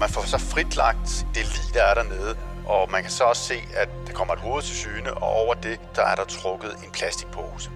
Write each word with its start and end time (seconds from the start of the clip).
Man 0.00 0.08
får 0.08 0.26
så 0.26 0.38
fritlagt 0.38 1.26
det 1.34 1.44
lige, 1.44 1.74
der 1.74 1.82
er 1.82 1.94
dernede, 1.94 2.36
og 2.66 2.90
man 2.90 3.02
kan 3.02 3.10
så 3.10 3.24
også 3.24 3.42
se, 3.42 3.54
at 3.76 3.88
der 4.06 4.12
kommer 4.12 4.34
et 4.34 4.40
hoved 4.40 4.62
til 4.62 4.76
syne, 4.76 5.14
og 5.14 5.28
over 5.28 5.54
det, 5.54 5.80
der 5.96 6.02
er 6.02 6.14
der 6.14 6.24
trukket 6.24 6.70
en 6.70 6.90
plastikpose. 6.92 7.70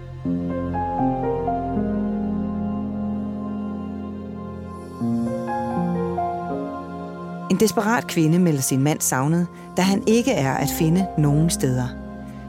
En 7.51 7.59
desperat 7.59 8.07
kvinde 8.07 8.39
melder 8.39 8.61
sin 8.61 8.83
mand 8.83 9.01
savnet, 9.01 9.47
da 9.77 9.81
han 9.81 10.03
ikke 10.07 10.31
er 10.31 10.53
at 10.53 10.69
finde 10.79 11.07
nogen 11.17 11.49
steder. 11.49 11.87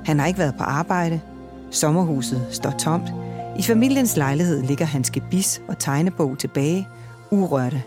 Han 0.05 0.19
har 0.19 0.27
ikke 0.27 0.39
været 0.39 0.55
på 0.59 0.65
arbejde. 0.65 1.21
Sommerhuset 1.71 2.47
står 2.51 2.71
tomt. 2.71 3.09
I 3.59 3.63
familiens 3.63 4.17
lejlighed 4.17 4.63
ligger 4.63 4.85
hans 4.85 5.11
gebis 5.11 5.63
og 5.69 5.79
tegnebog 5.79 6.39
tilbage, 6.39 6.89
urørte. 7.31 7.83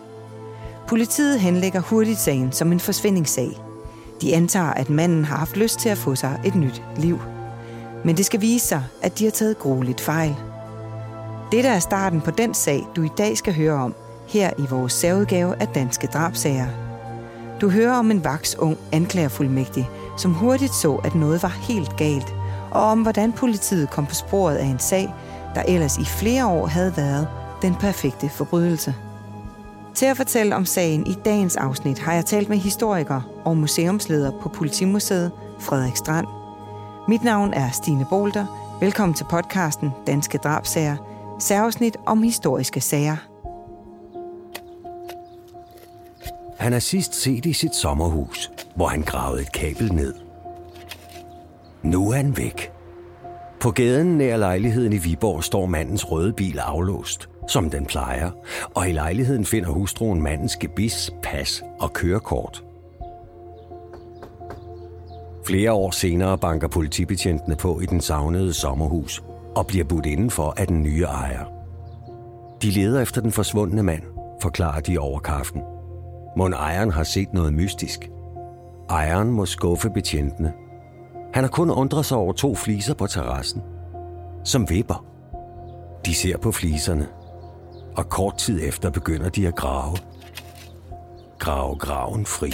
Politiet 0.87 1.39
henlægger 1.39 1.79
hurtigt 1.79 2.19
sagen 2.19 2.51
som 2.51 2.71
en 2.71 2.79
forsvindingssag. 2.79 3.57
De 4.21 4.35
antager, 4.35 4.73
at 4.73 4.89
manden 4.89 5.25
har 5.25 5.37
haft 5.37 5.57
lyst 5.57 5.79
til 5.79 5.89
at 5.89 5.97
få 5.97 6.15
sig 6.15 6.41
et 6.45 6.55
nyt 6.55 6.83
liv. 6.97 7.19
Men 8.05 8.17
det 8.17 8.25
skal 8.25 8.41
vise 8.41 8.67
sig, 8.67 8.83
at 9.01 9.19
de 9.19 9.23
har 9.23 9.31
taget 9.31 9.59
grueligt 9.59 10.01
fejl. 10.01 10.35
Dette 11.51 11.69
er 11.69 11.79
starten 11.79 12.21
på 12.21 12.31
den 12.31 12.53
sag, 12.53 12.85
du 12.95 13.03
i 13.03 13.09
dag 13.17 13.37
skal 13.37 13.53
høre 13.53 13.73
om, 13.73 13.95
her 14.27 14.51
i 14.57 14.65
vores 14.69 14.93
særudgave 14.93 15.61
af 15.61 15.67
Danske 15.67 16.07
Drabsager. 16.07 16.67
Du 17.61 17.69
hører 17.69 17.93
om 17.93 18.11
en 18.11 18.23
vaks 18.23 18.55
ung 18.55 18.77
anklagerfuldmægtig, 18.91 19.89
som 20.17 20.33
hurtigt 20.33 20.73
så, 20.73 20.95
at 20.95 21.15
noget 21.15 21.43
var 21.43 21.57
helt 21.67 21.97
galt, 21.97 22.35
og 22.71 22.83
om 22.83 23.01
hvordan 23.01 23.33
politiet 23.33 23.89
kom 23.89 24.05
på 24.05 24.15
sporet 24.15 24.55
af 24.55 24.65
en 24.65 24.79
sag, 24.79 25.13
der 25.55 25.61
ellers 25.61 25.97
i 25.97 26.05
flere 26.05 26.47
år 26.47 26.67
havde 26.67 26.97
været 26.97 27.27
den 27.61 27.75
perfekte 27.75 28.29
forbrydelse. 28.29 28.95
Til 29.97 30.05
at 30.05 30.17
fortælle 30.17 30.55
om 30.55 30.65
sagen 30.65 31.07
i 31.07 31.13
dagens 31.25 31.55
afsnit 31.55 31.99
har 31.99 32.13
jeg 32.13 32.25
talt 32.25 32.49
med 32.49 32.57
historiker 32.57 33.41
og 33.45 33.57
museumsleder 33.57 34.31
på 34.41 34.49
Politimuseet, 34.49 35.31
Frederik 35.59 35.95
Strand. 35.95 36.27
Mit 37.07 37.23
navn 37.23 37.53
er 37.53 37.71
Stine 37.71 38.05
Bolter. 38.09 38.77
Velkommen 38.81 39.13
til 39.13 39.25
podcasten 39.29 39.89
Danske 40.07 40.37
Drabsager, 40.37 40.97
særafsnit 41.39 41.97
om 42.05 42.23
historiske 42.23 42.81
sager. 42.81 43.17
Han 46.59 46.73
er 46.73 46.79
sidst 46.79 47.15
set 47.15 47.45
i 47.45 47.53
sit 47.53 47.75
sommerhus, 47.75 48.51
hvor 48.75 48.87
han 48.87 49.01
gravede 49.01 49.41
et 49.41 49.51
kabel 49.51 49.93
ned. 49.93 50.13
Nu 51.83 52.11
er 52.11 52.15
han 52.15 52.37
væk. 52.37 52.71
På 53.59 53.71
gaden 53.71 54.17
nær 54.17 54.37
lejligheden 54.37 54.93
i 54.93 54.97
Viborg 54.97 55.43
står 55.43 55.65
mandens 55.65 56.11
røde 56.11 56.33
bil 56.33 56.59
aflåst, 56.59 57.29
som 57.47 57.69
den 57.69 57.85
plejer, 57.85 58.31
og 58.75 58.89
i 58.89 58.91
lejligheden 58.91 59.45
finder 59.45 59.69
hustruen 59.69 60.21
mandens 60.21 60.55
gebis, 60.55 61.11
pas 61.23 61.63
og 61.79 61.93
kørekort. 61.93 62.63
Flere 65.47 65.71
år 65.71 65.91
senere 65.91 66.37
banker 66.37 66.67
politibetjentene 66.67 67.55
på 67.55 67.79
i 67.79 67.85
den 67.85 68.01
savnede 68.01 68.53
sommerhus 68.53 69.23
og 69.55 69.67
bliver 69.67 69.85
budt 69.85 70.05
indenfor 70.05 70.53
af 70.57 70.67
den 70.67 70.83
nye 70.83 71.03
ejer. 71.03 71.45
De 72.61 72.69
leder 72.69 73.01
efter 73.01 73.21
den 73.21 73.31
forsvundne 73.31 73.83
mand, 73.83 74.03
forklarer 74.41 74.79
de 74.79 74.97
over 74.97 75.19
kaffen. 75.19 75.61
Mon 76.37 76.53
ejeren 76.53 76.91
har 76.91 77.03
set 77.03 77.33
noget 77.33 77.53
mystisk. 77.53 78.09
Ejeren 78.89 79.31
må 79.31 79.45
skuffe 79.45 79.89
betjentene. 79.89 80.53
Han 81.33 81.43
har 81.43 81.51
kun 81.51 81.71
undret 81.71 82.05
sig 82.05 82.17
over 82.17 82.33
to 82.33 82.55
fliser 82.55 82.93
på 82.93 83.07
terrassen. 83.07 83.61
Som 84.43 84.69
vipper. 84.69 85.05
De 86.05 86.15
ser 86.15 86.37
på 86.37 86.51
fliserne. 86.51 87.07
Og 87.97 88.09
kort 88.09 88.37
tid 88.37 88.67
efter 88.67 88.89
begynder 88.89 89.29
de 89.29 89.47
at 89.47 89.55
grave. 89.55 89.97
Grave 91.39 91.77
graven 91.77 92.25
fri. 92.25 92.53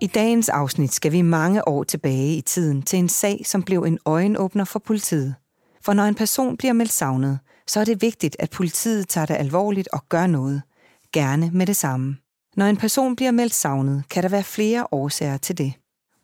I 0.00 0.06
dagens 0.06 0.48
afsnit 0.48 0.92
skal 0.92 1.12
vi 1.12 1.22
mange 1.22 1.68
år 1.68 1.84
tilbage 1.84 2.36
i 2.36 2.40
tiden 2.40 2.82
til 2.82 2.98
en 2.98 3.08
sag, 3.08 3.42
som 3.46 3.62
blev 3.62 3.82
en 3.82 3.98
øjenåbner 4.04 4.64
for 4.64 4.78
politiet. 4.78 5.34
For 5.82 5.92
når 5.92 6.04
en 6.04 6.14
person 6.14 6.56
bliver 6.56 6.72
meldt 6.72 6.92
savnet, 6.92 7.38
så 7.66 7.80
er 7.80 7.84
det 7.84 8.02
vigtigt, 8.02 8.36
at 8.38 8.50
politiet 8.50 9.08
tager 9.08 9.26
det 9.26 9.34
alvorligt 9.34 9.88
og 9.92 10.08
gør 10.08 10.26
noget– 10.26 10.62
gerne 11.12 11.50
med 11.52 11.66
det 11.66 11.76
samme. 11.76 12.16
Når 12.56 12.66
en 12.66 12.76
person 12.76 13.16
bliver 13.16 13.30
meldt 13.30 13.54
savnet, 13.54 14.04
kan 14.10 14.22
der 14.22 14.28
være 14.28 14.42
flere 14.42 14.86
årsager 14.92 15.36
til 15.36 15.58
det. 15.58 15.72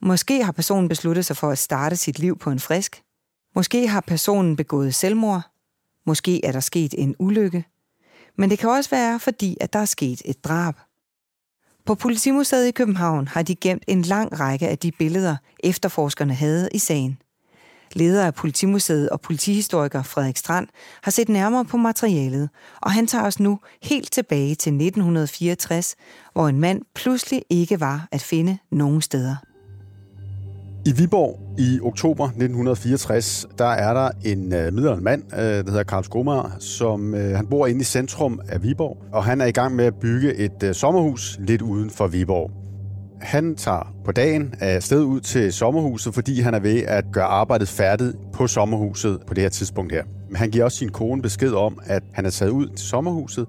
Måske 0.03 0.45
har 0.45 0.53
personen 0.53 0.89
besluttet 0.89 1.25
sig 1.25 1.37
for 1.37 1.51
at 1.51 1.59
starte 1.59 1.97
sit 1.97 2.19
liv 2.19 2.39
på 2.39 2.51
en 2.51 2.61
frisk. 2.61 3.03
Måske 3.55 3.89
har 3.89 4.01
personen 4.01 4.57
begået 4.57 4.95
selvmord. 4.95 5.50
Måske 6.07 6.45
er 6.45 6.53
der 6.53 6.61
sket 6.61 6.95
en 6.99 7.17
ulykke. 7.19 7.65
Men 8.39 8.51
det 8.51 8.59
kan 8.59 8.71
også 8.71 8.91
være, 8.91 9.21
fordi 9.21 9.57
at 9.61 9.73
der 9.73 9.79
er 9.79 9.85
sket 9.85 10.23
et 10.25 10.45
drab. 10.45 10.75
På 11.87 11.95
Politimuseet 11.95 12.69
i 12.69 12.71
København 12.71 13.29
har 13.29 13.43
de 13.43 13.55
gemt 13.55 13.85
en 13.87 14.03
lang 14.03 14.41
række 14.41 14.69
af 14.69 14.79
de 14.79 14.93
billeder, 14.93 15.37
efterforskerne 15.65 16.35
havde 16.35 16.69
i 16.75 16.79
sagen. 16.79 17.19
Leder 17.93 18.27
af 18.27 18.35
Politimuseet 18.35 19.11
og 19.11 19.21
politihistoriker 19.21 20.03
Frederik 20.03 20.37
Strand 20.37 20.69
har 21.03 21.11
set 21.11 21.29
nærmere 21.29 21.65
på 21.65 21.77
materialet, 21.77 22.51
og 22.83 22.93
han 22.93 23.07
tager 23.07 23.25
os 23.25 23.41
nu 23.41 23.61
helt 23.83 24.13
tilbage 24.13 24.55
til 24.55 24.71
1964, 24.73 25.97
hvor 26.33 26.49
en 26.49 26.61
mand 26.61 26.83
pludselig 26.95 27.43
ikke 27.51 27.81
var 27.81 28.09
at 28.13 28.23
finde 28.23 28.59
nogen 28.71 29.03
steder. 29.03 29.37
I 30.87 30.93
Viborg 30.93 31.55
i 31.59 31.81
oktober 31.83 32.25
1964, 32.25 33.47
der 33.59 33.65
er 33.67 33.95
der 33.95 34.11
en 34.25 34.53
øh, 34.53 34.73
middelalderen 34.73 35.05
mand, 35.05 35.23
øh, 35.33 35.41
der 35.41 35.71
hedder 35.71 35.83
Karl 35.83 36.05
Skomager, 36.05 36.57
som 36.59 37.15
øh, 37.15 37.37
han 37.37 37.47
bor 37.47 37.67
inde 37.67 37.81
i 37.81 37.85
centrum 37.85 38.41
af 38.49 38.63
Viborg, 38.63 39.05
og 39.13 39.25
han 39.25 39.41
er 39.41 39.45
i 39.45 39.51
gang 39.51 39.77
med 39.77 39.85
at 39.85 39.95
bygge 39.95 40.35
et 40.35 40.63
øh, 40.65 40.75
sommerhus 40.75 41.39
lidt 41.41 41.63
uden 41.63 41.91
for 41.91 42.07
Viborg. 42.07 42.51
Han 43.21 43.55
tager 43.55 43.95
på 44.05 44.13
dagen 44.13 44.55
af 44.61 44.83
sted 44.83 45.03
ud 45.03 45.21
til 45.21 45.53
sommerhuset, 45.53 46.15
fordi 46.15 46.41
han 46.41 46.55
er 46.55 46.61
ved 46.61 46.83
at 46.83 47.05
gøre 47.13 47.25
arbejdet 47.25 47.69
færdigt 47.69 48.17
på 48.33 48.47
sommerhuset 48.47 49.19
på 49.27 49.35
det 49.35 49.43
her 49.43 49.51
tidspunkt 49.51 49.93
her. 49.93 50.05
Men 50.29 50.37
han 50.37 50.51
giver 50.51 50.65
også 50.65 50.79
sin 50.79 50.89
kone 50.89 51.23
besked 51.23 51.53
om, 51.53 51.79
at 51.85 52.03
han 52.13 52.27
er 52.27 52.31
taget 52.31 52.51
ud 52.51 52.69
til 52.69 52.89
sommerhuset, 52.89 53.47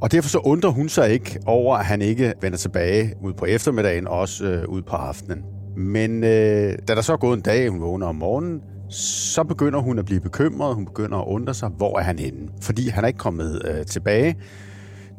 og 0.00 0.12
derfor 0.12 0.28
så 0.28 0.38
undrer 0.38 0.70
hun 0.70 0.88
sig 0.88 1.10
ikke 1.10 1.40
over, 1.46 1.76
at 1.76 1.84
han 1.84 2.02
ikke 2.02 2.34
vender 2.40 2.58
tilbage 2.58 3.14
ud 3.22 3.32
på 3.32 3.44
eftermiddagen, 3.44 4.08
også 4.08 4.44
øh, 4.44 4.68
ud 4.68 4.82
på 4.82 4.96
aftenen. 4.96 5.57
Men 5.78 6.24
øh, 6.24 6.72
da 6.88 6.94
der 6.94 7.00
så 7.00 7.12
er 7.12 7.16
gået 7.16 7.36
en 7.36 7.42
dag, 7.42 7.68
hun 7.68 7.80
vågner 7.80 8.06
om 8.06 8.14
morgenen, 8.14 8.60
så 8.90 9.44
begynder 9.44 9.78
hun 9.80 9.98
at 9.98 10.04
blive 10.04 10.20
bekymret. 10.20 10.74
Hun 10.74 10.84
begynder 10.84 11.18
at 11.18 11.24
undre 11.26 11.54
sig, 11.54 11.68
hvor 11.68 11.98
er 11.98 12.02
han 12.02 12.18
henne? 12.18 12.48
Fordi 12.62 12.88
han 12.88 13.04
er 13.04 13.08
ikke 13.08 13.18
kommet 13.18 13.62
øh, 13.64 13.86
tilbage. 13.86 14.36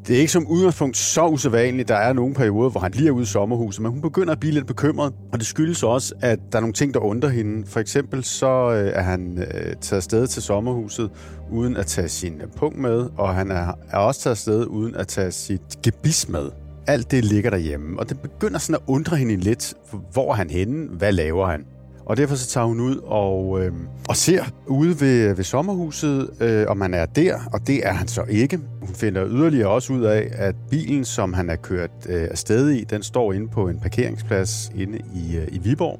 Det 0.08 0.16
er 0.16 0.20
ikke 0.20 0.32
som 0.32 0.48
udgangspunkt 0.48 0.98
så 0.98 1.28
usædvanligt. 1.28 1.88
Der 1.88 1.96
er 1.96 2.14
nogle 2.14 2.34
perioder, 2.34 2.70
hvor 2.70 2.80
han 2.80 2.92
lige 2.92 3.08
er 3.08 3.12
ude 3.12 3.24
i 3.24 3.26
sommerhuset, 3.26 3.82
men 3.82 3.92
hun 3.92 4.02
begynder 4.02 4.34
at 4.34 4.40
blive 4.40 4.54
lidt 4.54 4.68
bekymret, 4.68 5.14
og 5.32 5.40
det 5.40 5.48
skyldes 5.48 5.84
også, 5.84 6.16
at 6.22 6.40
der 6.52 6.58
er 6.58 6.62
nogle 6.62 6.74
ting, 6.74 6.94
der 6.94 7.00
undrer 7.00 7.30
hende. 7.30 7.68
For 7.68 7.80
eksempel 7.80 8.24
så 8.24 8.72
øh, 8.72 8.92
er 8.96 9.02
han 9.02 9.38
øh, 9.38 9.76
taget 9.82 9.98
afsted 9.98 10.28
til 10.28 10.42
sommerhuset 10.42 11.12
uden 11.52 11.78
at 11.78 11.86
tage 11.86 12.08
sin 12.08 12.42
punkt 12.58 12.80
med, 12.80 13.10
og 13.18 13.36
han 13.36 13.52
er, 13.52 13.74
er 13.92 13.98
også 13.98 14.22
taget 14.22 14.34
afsted 14.34 14.66
uden 14.66 14.96
at 14.96 15.08
tage 15.08 15.32
sit 15.32 15.82
gebis 15.84 16.30
med. 16.30 16.50
Alt 16.90 17.12
det 17.12 17.26
ligger 17.26 17.50
derhjemme, 17.50 18.00
og 18.00 18.10
det 18.10 18.20
begynder 18.20 18.60
sådan 18.60 18.76
at 18.76 18.82
undre 18.88 19.18
hende 19.18 19.36
lidt. 19.36 19.74
Hvor 20.14 20.32
er 20.32 20.36
han 20.36 20.50
henne? 20.50 20.88
Hvad 20.88 21.12
laver 21.12 21.48
han? 21.48 21.66
Og 22.06 22.18
derfor 22.18 22.36
så 22.36 22.48
tager 22.48 22.68
hun 22.68 22.80
ud 22.80 22.98
og, 23.04 23.62
øh, 23.62 23.72
og 24.08 24.16
ser 24.16 24.44
ude 24.68 25.02
ved, 25.02 25.36
ved 25.36 25.44
sommerhuset, 25.44 26.30
øh, 26.40 26.66
om 26.68 26.82
han 26.82 26.94
er 26.94 27.06
der, 27.06 27.40
og 27.54 27.68
det 27.68 27.88
er 27.88 27.94
han 27.94 28.08
så 28.08 28.24
ikke. 28.30 28.60
Hun 28.82 28.96
finder 28.96 29.28
yderligere 29.28 29.70
også 29.70 29.94
ud 29.94 30.04
af, 30.04 30.30
at 30.32 30.56
bilen, 30.70 31.06
som 31.06 31.34
han 31.34 31.50
er 31.50 31.56
kørt 31.56 31.92
øh, 32.10 32.28
afsted 32.32 32.70
i, 32.70 32.84
den 32.84 33.04
står 33.04 33.34
inde 33.34 33.48
på 33.48 33.68
en 33.68 33.80
parkeringsplads 33.80 34.72
inde 34.76 35.00
i, 35.16 35.38
øh, 35.38 35.48
i 35.52 35.60
Viborg. 35.60 36.00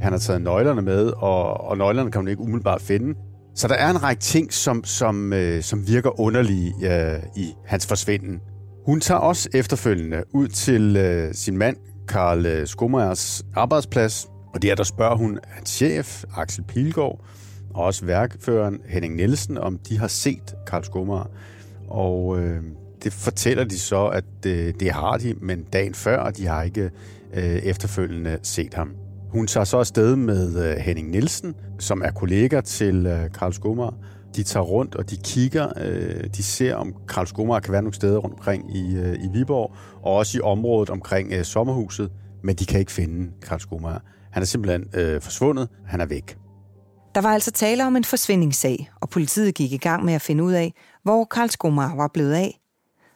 Han 0.00 0.12
har 0.12 0.18
taget 0.18 0.42
nøglerne 0.42 0.82
med, 0.82 1.06
og, 1.16 1.60
og 1.60 1.78
nøglerne 1.78 2.10
kan 2.10 2.18
hun 2.18 2.28
ikke 2.28 2.42
umiddelbart 2.42 2.82
finde. 2.82 3.14
Så 3.54 3.68
der 3.68 3.74
er 3.74 3.90
en 3.90 4.02
række 4.02 4.20
ting, 4.20 4.52
som, 4.52 4.84
som, 4.84 5.32
øh, 5.32 5.62
som 5.62 5.88
virker 5.88 6.20
underlige 6.20 6.74
øh, 6.82 7.22
i 7.36 7.54
hans 7.66 7.86
forsvinden. 7.86 8.40
Hun 8.86 9.00
tager 9.00 9.18
også 9.18 9.48
efterfølgende 9.54 10.22
ud 10.32 10.48
til 10.48 10.96
øh, 10.96 11.34
sin 11.34 11.58
mand, 11.58 11.76
Karl 12.08 12.46
øh, 12.46 12.66
arbejdsplads, 13.56 14.28
og 14.54 14.62
der, 14.62 14.74
der 14.74 14.84
spørger 14.84 15.16
hun 15.16 15.38
hans 15.48 15.70
chef, 15.70 16.24
Axel 16.36 16.64
Pilgaard, 16.64 17.24
og 17.74 17.84
også 17.84 18.04
værkføreren 18.04 18.80
Henning 18.88 19.16
Nielsen, 19.16 19.58
om 19.58 19.78
de 19.78 19.98
har 19.98 20.08
set 20.08 20.54
Karl 20.66 20.84
Skomager. 20.84 21.30
Og 21.88 22.40
øh, 22.40 22.62
det 23.04 23.12
fortæller 23.12 23.64
de 23.64 23.78
så, 23.78 24.06
at 24.06 24.46
øh, 24.46 24.74
det 24.80 24.90
har 24.90 25.16
de, 25.16 25.34
men 25.40 25.64
dagen 25.72 25.94
før, 25.94 26.18
og 26.18 26.36
de 26.36 26.46
har 26.46 26.62
ikke 26.62 26.90
øh, 27.34 27.42
efterfølgende 27.42 28.38
set 28.42 28.74
ham. 28.74 28.94
Hun 29.30 29.46
tager 29.46 29.64
så 29.64 29.78
afsted 29.78 30.16
med 30.16 30.70
øh, 30.70 30.76
Henning 30.76 31.10
Nielsen, 31.10 31.54
som 31.78 32.02
er 32.04 32.10
kollega 32.10 32.60
til 32.60 33.06
øh, 33.06 33.30
Karl 33.38 33.52
Skomager, 33.52 33.94
de 34.36 34.42
tager 34.42 34.64
rundt, 34.64 34.94
og 34.94 35.10
de 35.10 35.16
kigger, 35.24 35.72
øh, 35.76 36.24
de 36.36 36.42
ser, 36.42 36.74
om 36.74 36.94
Karl 37.08 37.26
Skomager 37.26 37.60
kan 37.60 37.72
være 37.72 37.82
nogle 37.82 37.94
steder 37.94 38.18
rundt 38.18 38.34
omkring 38.34 38.76
i, 38.76 38.96
øh, 38.96 39.24
i 39.24 39.28
Viborg, 39.32 39.74
og 40.02 40.14
også 40.14 40.38
i 40.38 40.40
området 40.40 40.90
omkring 40.90 41.32
øh, 41.32 41.44
sommerhuset, 41.44 42.12
men 42.42 42.56
de 42.56 42.66
kan 42.66 42.80
ikke 42.80 42.92
finde 42.92 43.30
Karl 43.42 43.60
Skomager. 43.60 43.98
Han 44.32 44.42
er 44.42 44.46
simpelthen 44.46 44.84
øh, 44.94 45.20
forsvundet. 45.20 45.68
Han 45.86 46.00
er 46.00 46.06
væk. 46.06 46.36
Der 47.14 47.20
var 47.20 47.28
altså 47.28 47.50
tale 47.50 47.86
om 47.86 47.96
en 47.96 48.04
forsvindingssag, 48.04 48.90
og 49.00 49.08
politiet 49.08 49.54
gik 49.54 49.72
i 49.72 49.76
gang 49.76 50.04
med 50.04 50.14
at 50.14 50.22
finde 50.22 50.44
ud 50.44 50.52
af, 50.52 50.74
hvor 51.02 51.24
Karl 51.24 51.48
Skomager 51.48 51.96
var 51.96 52.10
blevet 52.14 52.32
af. 52.32 52.60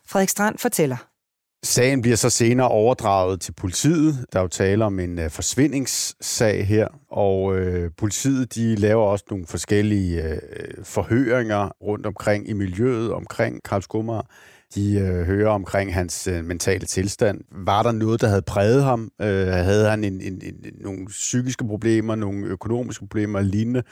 Frederik 0.08 0.28
Strand 0.28 0.58
fortæller. 0.58 1.13
Sagen 1.64 2.02
bliver 2.02 2.16
så 2.16 2.30
senere 2.30 2.68
overdraget 2.68 3.40
til 3.40 3.52
politiet. 3.52 4.26
Der 4.32 4.38
er 4.38 4.42
jo 4.42 4.48
tale 4.48 4.84
om 4.84 4.98
en 4.98 5.18
øh, 5.18 5.30
forsvindingssag 5.30 6.66
her, 6.66 6.88
og 7.10 7.56
øh, 7.56 7.90
politiet 7.98 8.54
de 8.54 8.74
laver 8.74 9.04
også 9.04 9.24
nogle 9.30 9.46
forskellige 9.46 10.22
øh, 10.22 10.38
forhøringer 10.82 11.68
rundt 11.82 12.06
omkring 12.06 12.48
i 12.48 12.52
miljøet 12.52 13.12
omkring 13.12 13.62
Karl 13.64 13.82
Skummer. 13.82 14.22
De 14.74 14.94
øh, 14.98 15.26
hører 15.26 15.50
omkring 15.50 15.94
hans 15.94 16.26
øh, 16.26 16.44
mentale 16.44 16.86
tilstand. 16.86 17.40
Var 17.66 17.82
der 17.82 17.92
noget, 17.92 18.20
der 18.20 18.28
havde 18.28 18.42
præget 18.42 18.84
ham? 18.84 19.10
Øh, 19.20 19.46
havde 19.46 19.90
han 19.90 20.04
en, 20.04 20.20
en, 20.20 20.32
en, 20.42 20.54
nogle 20.80 21.06
psykiske 21.06 21.66
problemer, 21.66 22.14
nogle 22.14 22.46
økonomiske 22.46 23.04
problemer 23.06 23.38
og 23.38 23.44
lignende? 23.44 23.82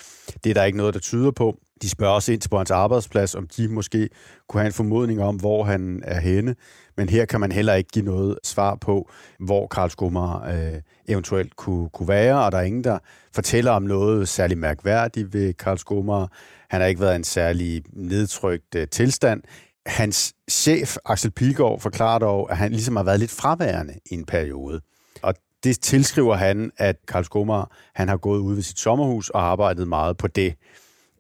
Det 0.45 0.51
er 0.51 0.55
der 0.55 0.65
ikke 0.65 0.79
noget, 0.79 0.95
der 0.95 1.01
tyder 1.01 1.31
på. 1.31 1.57
De 1.83 1.89
spørger 1.89 2.15
også 2.15 2.33
ind 2.33 2.41
til 2.41 2.49
på 2.49 2.57
hans 2.57 2.71
arbejdsplads, 2.71 3.35
om 3.35 3.47
de 3.57 3.69
måske 3.69 4.09
kunne 4.49 4.61
have 4.61 4.67
en 4.67 4.73
formodning 4.73 5.23
om, 5.23 5.37
hvor 5.37 5.65
han 5.65 6.03
er 6.05 6.21
henne. 6.21 6.55
Men 6.97 7.09
her 7.09 7.25
kan 7.25 7.41
man 7.41 7.53
heller 7.53 7.75
ikke 7.75 7.91
give 7.91 8.05
noget 8.05 8.39
svar 8.45 8.75
på, 8.75 9.11
hvor 9.39 9.67
Karl 9.67 9.91
Skummer 9.91 10.45
øh, 10.45 10.81
eventuelt 11.09 11.57
kunne, 11.57 11.89
kunne 11.89 12.09
være, 12.09 12.45
og 12.45 12.53
der 12.53 12.59
er 12.59 12.63
ingen, 12.63 12.85
der 12.85 12.99
fortæller 13.35 13.71
om 13.73 13.83
noget 13.83 14.29
særlig 14.29 14.59
mærkværdigt 14.59 15.33
ved 15.33 15.55
Karl 15.55 15.79
Skummer. 15.79 16.27
Han 16.71 16.81
har 16.81 16.89
ikke 16.89 17.01
været 17.01 17.13
i 17.13 17.17
en 17.17 17.25
særlig 17.25 17.83
nedtrykt 17.93 18.75
øh, 18.75 18.89
tilstand. 18.89 19.43
Hans 19.87 20.35
chef, 20.51 20.97
Axel 21.05 21.31
Pilgaard, 21.31 21.81
forklarer 21.81 22.19
dog, 22.19 22.51
at 22.51 22.57
han 22.57 22.73
ligesom 22.73 22.97
har 22.97 23.03
været 23.03 23.21
lidt 23.21 23.31
fraværende 23.31 23.95
i 24.11 24.15
en 24.15 24.25
periode. 24.25 24.81
Og 25.23 25.35
det 25.65 25.81
tilskriver 25.81 26.37
han, 26.37 26.73
at 26.77 26.97
Karl 27.09 27.25
Skummer 27.25 27.65
han 27.95 28.09
har 28.09 28.17
gået 28.17 28.39
ud 28.39 28.55
ved 28.55 28.63
sit 28.63 28.79
sommerhus 28.79 29.31
og 29.31 29.43
arbejdet 29.43 29.89
meget 29.89 30.17
på 30.17 30.29
det. 30.29 30.55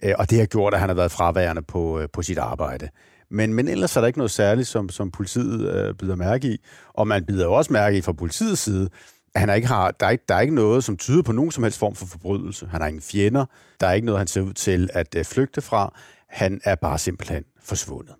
Øh, 0.04 0.14
og 0.18 0.30
det 0.30 0.38
har 0.38 0.46
gjort, 0.46 0.74
at 0.74 0.80
han 0.80 0.88
har 0.88 0.94
været 0.94 1.12
fraværende 1.12 1.62
på, 1.62 2.00
øh, 2.00 2.08
på 2.12 2.22
sit 2.22 2.38
arbejde. 2.38 2.88
Men, 3.32 3.54
men 3.54 3.68
ellers 3.68 3.96
er 3.96 4.00
der 4.00 4.06
ikke 4.06 4.18
noget 4.18 4.30
særligt, 4.30 4.68
som, 4.68 4.88
som 4.88 5.10
politiet 5.10 5.74
øh, 5.74 5.94
bider 5.94 6.16
mærke 6.16 6.48
i. 6.48 6.58
Og 6.94 7.08
man 7.08 7.24
bider 7.24 7.44
jo 7.44 7.52
også 7.52 7.72
mærke 7.72 7.98
i 7.98 8.00
fra 8.00 8.12
politiets 8.12 8.60
side, 8.60 8.88
at 9.34 9.40
han 9.40 9.56
ikke 9.56 9.68
har, 9.68 9.90
der, 9.90 10.06
er 10.06 10.10
ikke, 10.10 10.24
der 10.28 10.34
er 10.34 10.40
ikke 10.40 10.54
noget, 10.54 10.84
som 10.84 10.96
tyder 10.96 11.22
på 11.22 11.32
nogen 11.32 11.50
som 11.50 11.62
helst 11.62 11.78
form 11.78 11.94
for 11.94 12.06
forbrydelse. 12.06 12.66
Han 12.66 12.80
har 12.80 12.88
ingen 12.88 13.02
fjender. 13.02 13.44
Der 13.80 13.86
er 13.86 13.92
ikke 13.92 14.06
noget, 14.06 14.18
han 14.18 14.26
ser 14.26 14.40
ud 14.40 14.52
til 14.52 14.90
at 14.92 15.14
øh, 15.16 15.24
flygte 15.24 15.60
fra. 15.60 15.98
Han 16.28 16.60
er 16.64 16.74
bare 16.74 16.98
simpelthen 16.98 17.44
forsvundet. 17.62 18.14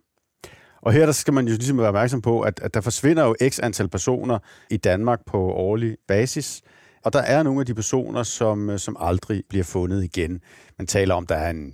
Og 0.82 0.92
her 0.92 1.06
der 1.06 1.12
skal 1.12 1.34
man 1.34 1.48
jo 1.48 1.54
ligesom 1.54 1.78
være 1.78 1.88
opmærksom 1.88 2.22
på, 2.22 2.40
at, 2.40 2.60
at 2.62 2.74
der 2.74 2.80
forsvinder 2.80 3.24
jo 3.24 3.36
x 3.48 3.60
antal 3.62 3.88
personer 3.88 4.38
i 4.70 4.76
Danmark 4.76 5.20
på 5.26 5.38
årlig 5.38 5.96
basis. 6.08 6.62
Og 7.04 7.12
der 7.12 7.20
er 7.20 7.42
nogle 7.42 7.60
af 7.60 7.66
de 7.66 7.74
personer, 7.74 8.22
som, 8.22 8.70
øh, 8.70 8.78
som 8.78 8.96
aldrig 9.00 9.42
bliver 9.48 9.64
fundet 9.64 10.04
igen. 10.04 10.40
Man 10.78 10.86
taler 10.86 11.14
om, 11.14 11.26
der 11.26 11.34
er 11.34 11.50
en 11.50 11.72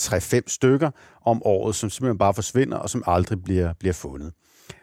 3-5 0.00 0.40
stykker 0.46 0.90
om 1.24 1.42
året, 1.44 1.74
som 1.74 1.90
simpelthen 1.90 2.18
bare 2.18 2.34
forsvinder 2.34 2.76
og 2.76 2.90
som 2.90 3.02
aldrig 3.06 3.44
bliver, 3.44 3.72
bliver 3.72 3.92
fundet. 3.92 4.32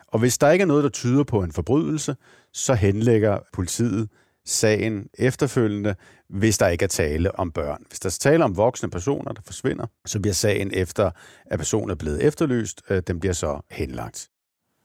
Og 0.08 0.20
hvis 0.20 0.38
der 0.38 0.50
ikke 0.52 0.62
er 0.62 0.68
noget, 0.68 0.84
der 0.84 0.90
tyder 0.90 1.24
på 1.24 1.44
en 1.44 1.52
forbrydelse, 1.52 2.16
så 2.54 2.74
henlægger 2.74 3.40
politiet 3.54 4.10
sagen 4.46 5.08
efterfølgende, 5.14 5.96
hvis 6.30 6.58
der 6.58 6.68
ikke 6.68 6.84
er 6.84 6.88
tale 6.88 7.40
om 7.40 7.52
børn. 7.52 7.84
Hvis 7.88 8.00
der 8.00 8.10
er 8.10 8.18
tale 8.20 8.44
om 8.44 8.58
voksne 8.58 8.90
personer, 8.90 9.34
der 9.34 9.42
forsvinder, 9.46 9.86
så 10.06 10.20
bliver 10.20 10.34
sagen 10.34 10.72
efter, 10.74 11.12
at 11.46 11.60
personen 11.60 11.90
er 11.90 11.96
blevet 11.96 12.24
efterlyst, 12.24 12.82
øh, 12.90 13.02
den 13.08 13.20
bliver 13.20 13.34
så 13.34 13.62
henlagt. 13.72 14.30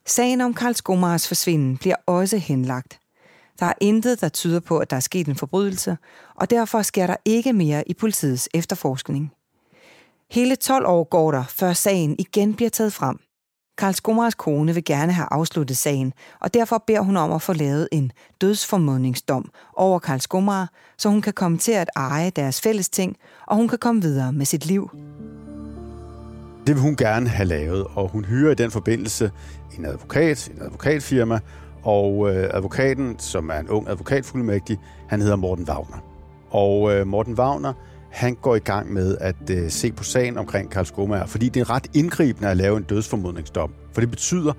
Sagen 0.06 0.40
om 0.40 0.54
Karl 0.54 0.74
Skomars 0.74 1.28
forsvinden 1.28 1.76
bliver 1.76 1.96
også 2.06 2.38
henlagt. 2.38 2.98
Der 3.58 3.66
er 3.66 3.72
intet, 3.80 4.20
der 4.20 4.28
tyder 4.28 4.60
på, 4.60 4.78
at 4.78 4.90
der 4.90 4.96
er 4.96 5.00
sket 5.00 5.26
en 5.26 5.36
forbrydelse, 5.36 5.96
og 6.34 6.50
derfor 6.50 6.82
sker 6.82 7.06
der 7.06 7.16
ikke 7.24 7.52
mere 7.52 7.88
i 7.88 7.94
politiets 7.94 8.48
efterforskning. 8.54 9.32
Hele 10.30 10.56
12 10.56 10.86
år 10.86 11.04
går 11.04 11.30
der, 11.30 11.44
før 11.48 11.72
sagen 11.72 12.16
igen 12.18 12.54
bliver 12.54 12.70
taget 12.70 12.92
frem. 12.92 13.18
Karl 13.78 13.92
Skomars 13.92 14.34
kone 14.34 14.74
vil 14.74 14.84
gerne 14.84 15.12
have 15.12 15.28
afsluttet 15.30 15.76
sagen, 15.76 16.12
og 16.40 16.54
derfor 16.54 16.84
beder 16.86 17.00
hun 17.00 17.16
om 17.16 17.32
at 17.32 17.42
få 17.42 17.52
lavet 17.52 17.88
en 17.92 18.12
dødsformodningsdom 18.40 19.50
over 19.76 19.98
Karl 19.98 20.20
Skomar, 20.20 20.70
så 20.98 21.08
hun 21.08 21.22
kan 21.22 21.32
komme 21.32 21.58
til 21.58 21.72
at 21.72 21.88
eje 21.96 22.30
deres 22.30 22.60
fælles 22.60 22.88
ting, 22.88 23.16
og 23.46 23.56
hun 23.56 23.68
kan 23.68 23.78
komme 23.78 24.02
videre 24.02 24.32
med 24.32 24.46
sit 24.46 24.66
liv. 24.66 24.90
Det 26.66 26.74
vil 26.74 26.82
hun 26.82 26.96
gerne 26.96 27.28
have 27.28 27.46
lavet, 27.48 27.86
og 27.94 28.08
hun 28.08 28.24
hyrer 28.24 28.50
i 28.50 28.54
den 28.54 28.70
forbindelse 28.70 29.30
en 29.78 29.84
advokat, 29.84 30.48
en 30.48 30.62
advokatfirma, 30.62 31.40
og 31.82 32.34
øh, 32.34 32.50
advokaten, 32.54 33.18
som 33.18 33.48
er 33.48 33.58
en 33.58 33.68
ung 33.68 33.88
advokatfuldmægtig, 33.88 34.78
han 35.08 35.20
hedder 35.20 35.36
Morten 35.36 35.68
Wagner. 35.68 35.98
Og 36.50 36.94
øh, 36.94 37.06
Morten 37.06 37.34
Wagner, 37.34 37.72
han 38.10 38.34
går 38.34 38.56
i 38.56 38.58
gang 38.58 38.92
med 38.92 39.16
at 39.20 39.50
øh, 39.50 39.70
se 39.70 39.92
på 39.92 40.04
sagen 40.04 40.38
omkring 40.38 40.70
Karl 40.70 40.84
Skomager, 40.84 41.26
fordi 41.26 41.48
det 41.48 41.60
er 41.60 41.70
ret 41.70 41.86
indgribende 41.94 42.48
at 42.48 42.56
lave 42.56 42.76
en 42.76 42.82
dødsformodningsdom. 42.82 43.72
For 43.92 44.00
det 44.00 44.10
betyder, 44.10 44.52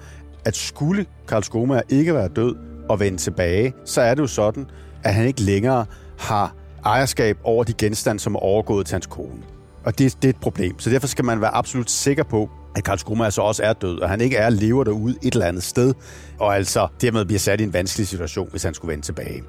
at 0.46 0.56
skulle 0.56 1.06
Karl 1.28 1.44
Skomager 1.44 1.82
ikke 1.90 2.14
være 2.14 2.28
død 2.28 2.56
og 2.90 3.00
vende 3.00 3.18
tilbage, 3.18 3.74
så 3.86 4.02
er 4.02 4.14
det 4.14 4.22
jo 4.22 4.28
sådan, 4.28 4.66
at 5.04 5.14
han 5.14 5.28
ikke 5.28 5.42
længere 5.42 5.86
har 6.20 6.56
ejerskab 6.86 7.38
over 7.44 7.64
de 7.64 7.74
genstande, 7.74 8.20
som 8.20 8.36
er 8.36 8.40
overgået 8.40 8.86
til 8.86 8.94
hans 8.94 9.06
kone. 9.06 9.42
Og 9.84 10.00
det, 10.00 10.16
det 10.22 10.28
er 10.28 10.30
et 10.30 10.42
problem. 10.42 10.80
Så 10.80 10.90
derfor 10.90 11.08
skal 11.08 11.26
man 11.26 11.42
være 11.42 11.56
absolut 11.56 11.92
sikker 11.92 12.24
på, 12.24 12.50
at 12.76 12.84
Karl 12.84 12.98
Skomager 12.98 13.30
så 13.30 13.42
også 13.42 13.64
er 13.64 13.74
død, 13.74 14.00
og 14.00 14.10
han 14.10 14.22
ikke 14.22 14.38
er 14.38 14.50
lever 14.50 14.84
derude 14.84 15.16
et 15.24 15.34
eller 15.34 15.46
andet 15.46 15.64
sted, 15.64 15.94
og 16.40 16.56
altså 16.56 16.88
dermed 17.02 17.26
bliver 17.26 17.40
sat 17.40 17.62
i 17.62 17.64
en 17.64 17.74
vanskelig 17.74 18.08
situation, 18.08 18.48
hvis 18.52 18.64
han 18.64 18.74
skulle 18.74 18.92
vende 18.92 19.06
tilbage. 19.06 19.44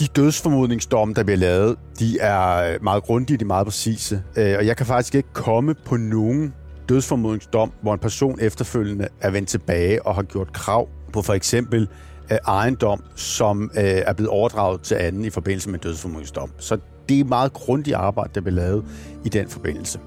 De 0.00 0.06
dødsformodningsdomme, 0.06 1.14
der 1.14 1.22
bliver 1.22 1.38
lavet, 1.38 1.76
de 1.98 2.18
er 2.18 2.72
øh, 2.72 2.82
meget 2.82 3.02
grundige, 3.02 3.36
de 3.36 3.42
er 3.42 3.46
meget 3.46 3.66
præcise. 3.66 4.22
Øh, 4.36 4.54
og 4.58 4.66
jeg 4.66 4.76
kan 4.76 4.86
faktisk 4.86 5.14
ikke 5.14 5.28
komme 5.32 5.74
på 5.84 5.96
nogen 5.96 6.54
dødsformodningsdom, 6.88 7.72
hvor 7.82 7.92
en 7.92 7.98
person 7.98 8.40
efterfølgende 8.40 9.08
er 9.20 9.30
vendt 9.30 9.48
tilbage 9.48 10.06
og 10.06 10.14
har 10.14 10.22
gjort 10.22 10.52
krav 10.52 10.88
på 11.12 11.22
for 11.22 11.34
eksempel 11.34 11.88
øh, 12.32 12.38
ejendom, 12.46 13.02
som 13.14 13.70
er 13.74 14.12
blevet 14.12 14.30
overdraget 14.30 14.80
til 14.80 14.94
anden 14.94 15.24
i 15.24 15.30
forbindelse 15.30 15.68
med 15.68 15.78
en 15.78 15.82
dødsformodningsdom. 15.82 16.50
Så 16.58 16.78
det 17.08 17.20
er 17.20 17.24
meget 17.24 17.52
grundigt 17.52 17.96
arbejde, 17.96 18.30
der 18.34 18.40
bliver 18.40 18.56
lavet 18.56 18.84
i 19.24 19.28
den 19.28 19.48
forbindelse. 19.48 19.98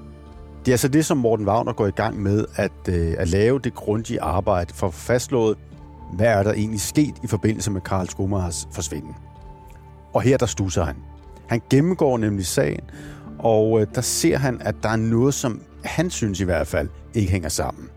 Det 0.64 0.68
er 0.68 0.72
altså 0.72 0.88
det, 0.88 1.06
som 1.06 1.18
Morten 1.18 1.48
Wagner 1.48 1.72
går 1.72 1.86
i 1.86 1.90
gang 1.90 2.22
med, 2.22 2.44
at, 2.56 2.88
at 3.18 3.28
lave 3.28 3.58
det 3.58 3.74
grundige 3.74 4.22
arbejde 4.22 4.74
for 4.74 4.86
at 4.86 4.94
fastslået, 4.94 5.58
hvad 6.12 6.26
er 6.26 6.42
der 6.42 6.52
egentlig 6.52 6.80
sket 6.80 7.14
i 7.24 7.26
forbindelse 7.26 7.70
med 7.70 7.80
Karl 7.80 8.08
Skomars 8.08 8.68
forsvinden. 8.72 9.14
Og 10.12 10.22
her 10.22 10.36
der 10.36 10.46
stusser 10.46 10.84
han. 10.84 10.96
Han 11.46 11.60
gennemgår 11.70 12.18
nemlig 12.18 12.46
sagen, 12.46 12.80
og 13.38 13.80
øh, 13.80 13.86
der 13.94 14.00
ser 14.00 14.38
han, 14.38 14.60
at 14.60 14.74
der 14.82 14.88
er 14.88 14.96
noget, 14.96 15.34
som 15.34 15.60
han 15.84 16.10
synes 16.10 16.40
i 16.40 16.44
hvert 16.44 16.66
fald 16.66 16.88
ikke 17.14 17.32
hænger 17.32 17.48
sammen. 17.48 17.88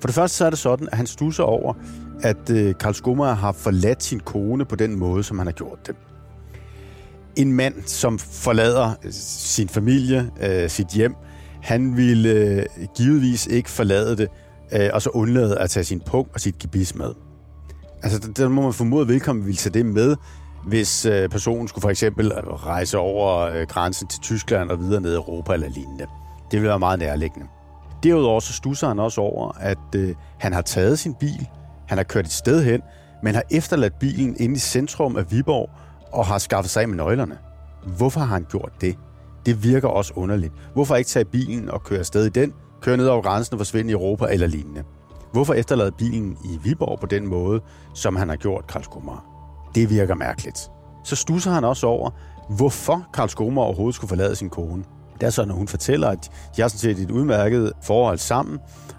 For 0.00 0.08
det 0.08 0.14
første 0.14 0.36
så 0.36 0.46
er 0.46 0.50
det 0.50 0.58
sådan, 0.58 0.88
at 0.92 0.96
han 0.96 1.06
stusser 1.06 1.42
over, 1.42 1.74
at 2.22 2.50
øh, 2.50 2.74
Karl 2.80 2.94
Skummer 2.94 3.32
har 3.32 3.52
forladt 3.52 4.02
sin 4.02 4.20
kone 4.20 4.64
på 4.64 4.76
den 4.76 4.98
måde, 4.98 5.22
som 5.22 5.38
han 5.38 5.46
har 5.46 5.52
gjort 5.52 5.86
det. 5.86 5.96
En 7.36 7.52
mand, 7.52 7.74
som 7.86 8.18
forlader 8.18 8.92
øh, 9.04 9.12
sin 9.12 9.68
familie, 9.68 10.30
øh, 10.42 10.70
sit 10.70 10.88
hjem, 10.88 11.14
han 11.62 11.96
ville 11.96 12.30
øh, 12.30 12.64
givetvis 12.96 13.46
ikke 13.46 13.70
forlade 13.70 14.16
det, 14.16 14.28
øh, 14.72 14.90
og 14.92 15.02
så 15.02 15.10
undlade 15.10 15.58
at 15.58 15.70
tage 15.70 15.84
sin 15.84 16.00
punkt 16.06 16.34
og 16.34 16.40
sit 16.40 16.58
gebis 16.58 16.94
med. 16.94 17.12
Altså, 18.02 18.32
der 18.36 18.48
må 18.48 18.62
man 18.62 18.72
formode, 18.72 19.02
at 19.02 19.08
vedkommende 19.08 19.46
ville 19.46 19.56
tage 19.56 19.72
det 19.72 19.86
med, 19.86 20.16
hvis 20.66 21.06
øh, 21.06 21.28
personen 21.28 21.68
skulle 21.68 21.82
for 21.82 21.90
eksempel 21.90 22.32
rejse 22.42 22.98
over 22.98 23.40
øh, 23.40 23.66
grænsen 23.66 24.08
til 24.08 24.20
Tyskland 24.20 24.70
og 24.70 24.78
videre 24.80 25.00
ned 25.00 25.12
i 25.12 25.16
Europa 25.16 25.52
eller 25.52 25.68
lignende. 25.68 26.06
Det 26.50 26.52
ville 26.52 26.68
være 26.68 26.78
meget 26.78 26.98
nærliggende. 26.98 27.46
Derudover 28.02 28.40
så 28.40 28.52
stusser 28.52 28.88
han 28.88 28.98
også 28.98 29.20
over, 29.20 29.52
at 29.60 29.94
øh, 29.96 30.14
han 30.38 30.52
har 30.52 30.62
taget 30.62 30.98
sin 30.98 31.14
bil, 31.14 31.48
han 31.88 31.98
har 31.98 32.04
kørt 32.04 32.24
et 32.24 32.32
sted 32.32 32.64
hen, 32.64 32.80
men 33.22 33.34
har 33.34 33.42
efterladt 33.50 33.98
bilen 33.98 34.36
inde 34.38 34.54
i 34.54 34.58
centrum 34.58 35.16
af 35.16 35.32
Viborg 35.32 35.70
og 36.12 36.26
har 36.26 36.38
skaffet 36.38 36.70
sig 36.70 36.82
af 36.82 36.88
med 36.88 36.96
nøglerne. 36.96 37.38
Hvorfor 37.96 38.20
har 38.20 38.26
han 38.26 38.46
gjort 38.50 38.72
det? 38.80 38.96
Det 39.46 39.64
virker 39.64 39.88
også 39.88 40.12
underligt. 40.16 40.52
Hvorfor 40.74 40.96
ikke 40.96 41.08
tage 41.08 41.24
bilen 41.24 41.70
og 41.70 41.84
køre 41.84 41.98
afsted 41.98 42.26
i 42.26 42.28
den, 42.28 42.52
køre 42.80 42.96
ned 42.96 43.06
over 43.06 43.22
grænsen 43.22 43.54
og 43.54 43.58
forsvinde 43.58 43.90
i 43.90 43.92
Europa 43.92 44.26
eller 44.30 44.46
lignende? 44.46 44.82
Hvorfor 45.32 45.54
efterlade 45.54 45.92
bilen 45.92 46.38
i 46.44 46.58
Viborg 46.62 47.00
på 47.00 47.06
den 47.06 47.26
måde, 47.26 47.60
som 47.94 48.16
han 48.16 48.28
har 48.28 48.36
gjort 48.36 48.66
Karl 48.66 49.29
det 49.74 49.90
virker 49.90 50.14
mærkeligt. 50.14 50.70
Så 51.04 51.16
stusser 51.16 51.50
han 51.50 51.64
også 51.64 51.86
over, 51.86 52.10
hvorfor 52.56 53.06
Karl 53.14 53.28
Skomer 53.28 53.62
overhovedet 53.62 53.94
skulle 53.94 54.08
forlade 54.08 54.36
sin 54.36 54.50
kone. 54.50 54.84
Det 55.20 55.26
er 55.26 55.30
så, 55.30 55.44
når 55.44 55.54
hun 55.54 55.68
fortæller, 55.68 56.08
at 56.08 56.30
de 56.56 56.62
har 56.62 56.68
sådan 56.68 56.96
set 56.96 57.02
et 57.04 57.10
udmærket 57.10 57.72
forhold 57.82 58.18
sammen, 58.18 58.58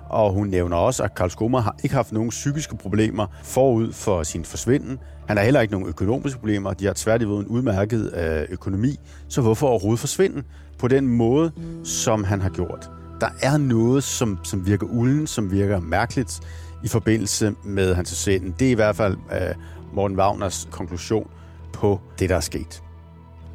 og 0.10 0.34
hun 0.34 0.48
nævner 0.48 0.78
også, 0.78 1.04
at 1.04 1.16
Karl 1.16 1.30
Skomer 1.30 1.62
har 1.62 1.76
ikke 1.84 1.96
haft 1.96 2.12
nogen 2.12 2.30
psykiske 2.30 2.78
problemer 2.78 3.28
forud 3.44 3.94
for 3.94 4.24
sin 4.24 4.46
forsvinden. 4.46 5.00
Han 5.28 5.38
har 5.38 5.44
heller 5.44 5.62
ikke 5.62 5.74
nogen 5.74 5.88
økonomiske 5.88 6.40
problemer. 6.40 6.74
De 6.74 6.86
har 6.86 6.94
tværtimod 6.94 7.40
en 7.40 7.48
udmærket 7.48 8.14
øh, 8.14 8.48
økonomi. 8.50 9.00
Så 9.28 9.42
hvorfor 9.42 9.68
overhovedet 9.68 10.00
forsvinde 10.00 10.44
på 10.80 10.88
den 10.88 11.08
måde, 11.08 11.52
som 11.84 12.24
han 12.24 12.42
har 12.42 12.50
gjort? 12.50 12.90
Der 13.22 13.30
er 13.42 13.58
noget, 13.58 14.04
som, 14.04 14.40
som 14.44 14.66
virker 14.66 14.88
ulden, 14.88 15.28
som 15.28 15.52
virker 15.52 15.80
mærkeligt 15.80 16.40
i 16.84 16.88
forbindelse 16.88 17.54
med 17.64 17.96
hans 17.96 18.10
forsvinden. 18.10 18.56
Det 18.60 18.68
er 18.68 18.72
i 18.72 18.76
hvert 18.76 18.96
fald 18.96 19.18
øh, 19.32 19.56
Morten 19.94 20.20
Wagners 20.20 20.68
konklusion 20.72 21.30
på 21.74 22.00
det, 22.20 22.30
der 22.30 22.36
er 22.36 22.40
sket. 22.40 22.84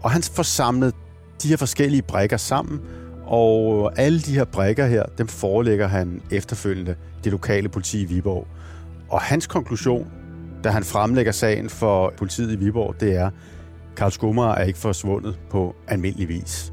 Og 0.02 0.10
han 0.10 0.22
får 0.22 0.42
samlet 0.42 0.94
de 1.42 1.48
her 1.48 1.56
forskellige 1.56 2.02
brækker 2.02 2.36
sammen, 2.36 2.80
og 3.26 3.92
alle 3.98 4.20
de 4.20 4.34
her 4.34 4.44
brækker 4.44 4.86
her, 4.86 5.02
dem 5.18 5.28
forelægger 5.28 5.86
han 5.86 6.22
efterfølgende 6.30 6.96
det 7.24 7.32
lokale 7.32 7.68
politi 7.68 8.02
i 8.02 8.04
Viborg. 8.04 8.46
Og 9.08 9.20
hans 9.20 9.46
konklusion, 9.46 10.10
da 10.64 10.70
han 10.70 10.84
fremlægger 10.84 11.32
sagen 11.32 11.68
for 11.68 12.12
politiet 12.16 12.52
i 12.52 12.56
Viborg, 12.56 13.00
det 13.00 13.16
er, 13.16 13.30
Karl 13.96 14.10
Skummer 14.10 14.48
er 14.48 14.64
ikke 14.64 14.78
forsvundet 14.78 15.38
på 15.50 15.74
almindelig 15.88 16.28
vis. 16.28 16.72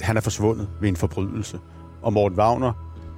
Han 0.00 0.16
er 0.16 0.20
forsvundet 0.20 0.68
ved 0.80 0.88
en 0.88 0.96
forbrydelse. 0.96 1.58
Og 2.02 2.12
Morten 2.12 2.38
Wagner 2.38 2.72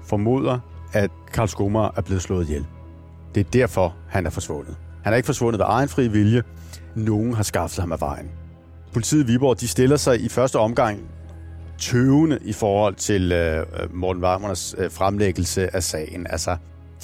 formoder, 0.04 0.58
at 0.92 1.10
Karl 1.32 1.48
Skummer 1.48 1.90
er 1.96 2.00
blevet 2.00 2.22
slået 2.22 2.48
ihjel. 2.48 2.66
Det 3.34 3.46
er 3.46 3.50
derfor, 3.50 3.94
han 4.08 4.26
er 4.26 4.30
forsvundet. 4.30 4.76
Han 5.04 5.12
er 5.12 5.16
ikke 5.16 5.26
forsvundet 5.26 5.58
ved 5.58 5.66
egen 5.68 5.88
fri 5.88 6.08
vilje. 6.08 6.42
Nogen 6.94 7.34
har 7.34 7.42
skaffet 7.42 7.78
ham 7.80 7.92
af 7.92 8.00
vejen. 8.00 8.30
Politiet 8.92 9.24
i 9.24 9.26
Viborg 9.26 9.60
de 9.60 9.68
stiller 9.68 9.96
sig 9.96 10.20
i 10.20 10.28
første 10.28 10.58
omgang 10.58 11.00
tøvende 11.78 12.38
i 12.42 12.52
forhold 12.52 12.94
til 12.94 13.32
øh, 13.32 13.58
øh 13.58 13.94
Morten 13.94 14.22
Wagners 14.22 14.74
øh, 14.78 14.90
fremlæggelse 14.90 15.76
af 15.76 15.82
sagen. 15.82 16.26
Altså, 16.30 16.56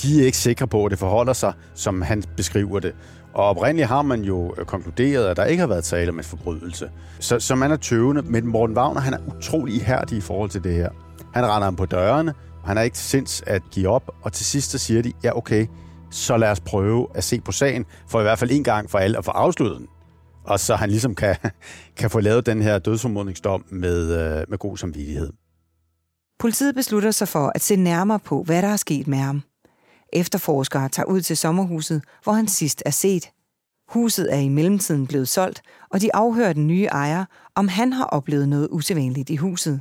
de 0.02 0.20
er 0.22 0.26
ikke 0.26 0.38
sikre 0.38 0.66
på, 0.66 0.84
at 0.84 0.90
det 0.90 0.98
forholder 0.98 1.32
sig, 1.32 1.52
som 1.74 2.02
han 2.02 2.22
beskriver 2.36 2.80
det. 2.80 2.94
Og 3.34 3.44
oprindeligt 3.44 3.88
har 3.88 4.02
man 4.02 4.22
jo 4.22 4.54
øh, 4.58 4.64
konkluderet, 4.64 5.26
at 5.26 5.36
der 5.36 5.44
ikke 5.44 5.60
har 5.60 5.66
været 5.66 5.84
tale 5.84 6.10
om 6.10 6.18
en 6.18 6.24
forbrydelse. 6.24 6.90
Så, 7.20 7.40
så 7.40 7.54
man 7.54 7.72
er 7.72 7.76
tøvende, 7.76 8.22
men 8.22 8.46
Morten 8.46 8.76
Wagner 8.76 9.00
han 9.00 9.14
er 9.14 9.18
utrolig 9.26 9.74
ihærdig 9.74 10.18
i 10.18 10.20
forhold 10.20 10.50
til 10.50 10.64
det 10.64 10.74
her. 10.74 10.90
Han 11.34 11.44
render 11.44 11.64
ham 11.64 11.76
på 11.76 11.86
dørene, 11.86 12.34
han 12.64 12.78
er 12.78 12.82
ikke 12.82 12.98
sinds 12.98 13.42
at 13.46 13.62
give 13.70 13.88
op, 13.88 14.10
og 14.22 14.32
til 14.32 14.46
sidst 14.46 14.70
så 14.70 14.78
siger 14.78 15.02
de, 15.02 15.12
ja 15.24 15.36
okay, 15.36 15.66
så 16.16 16.36
lad 16.36 16.50
os 16.50 16.60
prøve 16.60 17.06
at 17.14 17.24
se 17.24 17.40
på 17.40 17.52
sagen, 17.52 17.84
for 18.08 18.20
i 18.20 18.22
hvert 18.22 18.38
fald 18.38 18.50
en 18.50 18.64
gang 18.64 18.90
for 18.90 18.98
alle 18.98 19.18
at 19.18 19.24
få 19.24 19.30
afsluttet 19.30 19.78
den. 19.78 19.88
Og 20.44 20.60
så 20.60 20.76
han 20.76 20.90
ligesom 20.90 21.14
kan, 21.14 21.36
kan 21.98 22.10
få 22.10 22.20
lavet 22.20 22.46
den 22.46 22.62
her 22.62 22.78
dødsformodningsdom 22.78 23.64
med, 23.70 24.02
øh, 24.12 24.44
med 24.48 24.58
god 24.58 24.76
samvittighed. 24.76 25.32
Politiet 26.38 26.74
beslutter 26.74 27.10
sig 27.10 27.28
for 27.28 27.52
at 27.54 27.62
se 27.62 27.76
nærmere 27.76 28.18
på, 28.18 28.42
hvad 28.42 28.62
der 28.62 28.68
er 28.68 28.76
sket 28.76 29.06
med 29.06 29.18
ham. 29.18 29.42
Efterforskere 30.12 30.88
tager 30.88 31.06
ud 31.06 31.20
til 31.20 31.36
sommerhuset, 31.36 32.02
hvor 32.22 32.32
han 32.32 32.48
sidst 32.48 32.82
er 32.86 32.90
set. 32.90 33.30
Huset 33.88 34.34
er 34.34 34.38
i 34.38 34.48
mellemtiden 34.48 35.06
blevet 35.06 35.28
solgt, 35.28 35.62
og 35.90 36.00
de 36.00 36.14
afhører 36.14 36.52
den 36.52 36.66
nye 36.66 36.84
ejer, 36.84 37.24
om 37.54 37.68
han 37.68 37.92
har 37.92 38.04
oplevet 38.04 38.48
noget 38.48 38.68
usædvanligt 38.70 39.30
i 39.30 39.36
huset. 39.36 39.80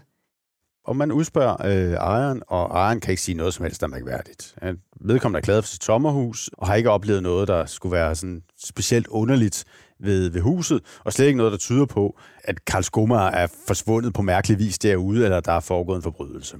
Og 0.86 0.96
man 0.96 1.12
udspørger 1.12 1.66
øh, 1.66 1.94
ejeren, 1.94 2.44
og 2.48 2.66
ejeren 2.66 3.00
kan 3.00 3.12
ikke 3.12 3.22
sige 3.22 3.36
noget 3.36 3.54
som 3.54 3.64
helst, 3.66 3.82
der 3.82 3.88
er 3.88 3.92
mærkværdigt. 3.92 4.56
Han 4.62 4.78
vedkommende 5.02 5.38
er 5.38 5.42
glad 5.42 5.62
for 5.62 5.68
sit 5.68 5.84
sommerhus, 5.84 6.50
og 6.58 6.68
har 6.68 6.76
ikke 6.76 6.90
oplevet 6.90 7.24
noget, 7.24 7.48
der 7.48 7.66
skulle 7.66 7.94
være 7.94 8.16
sådan 8.16 8.42
specielt 8.64 9.08
underligt 9.08 9.66
ved, 10.00 10.30
ved 10.30 10.42
huset, 10.42 10.82
og 11.04 11.14
slet 11.14 11.26
ikke 11.26 11.38
noget, 11.38 11.52
der 11.52 11.58
tyder 11.58 11.86
på, 11.86 12.18
at 12.44 12.66
Karl 12.66 12.84
Skummer 12.84 13.20
er 13.20 13.48
forsvundet 13.68 14.14
på 14.14 14.22
mærkelig 14.22 14.60
vis 14.60 14.80
derude, 14.80 15.24
eller 15.24 15.40
der 15.40 15.52
er 15.52 15.60
foregået 15.60 15.96
en 15.96 16.04
forbrydelse. 16.04 16.58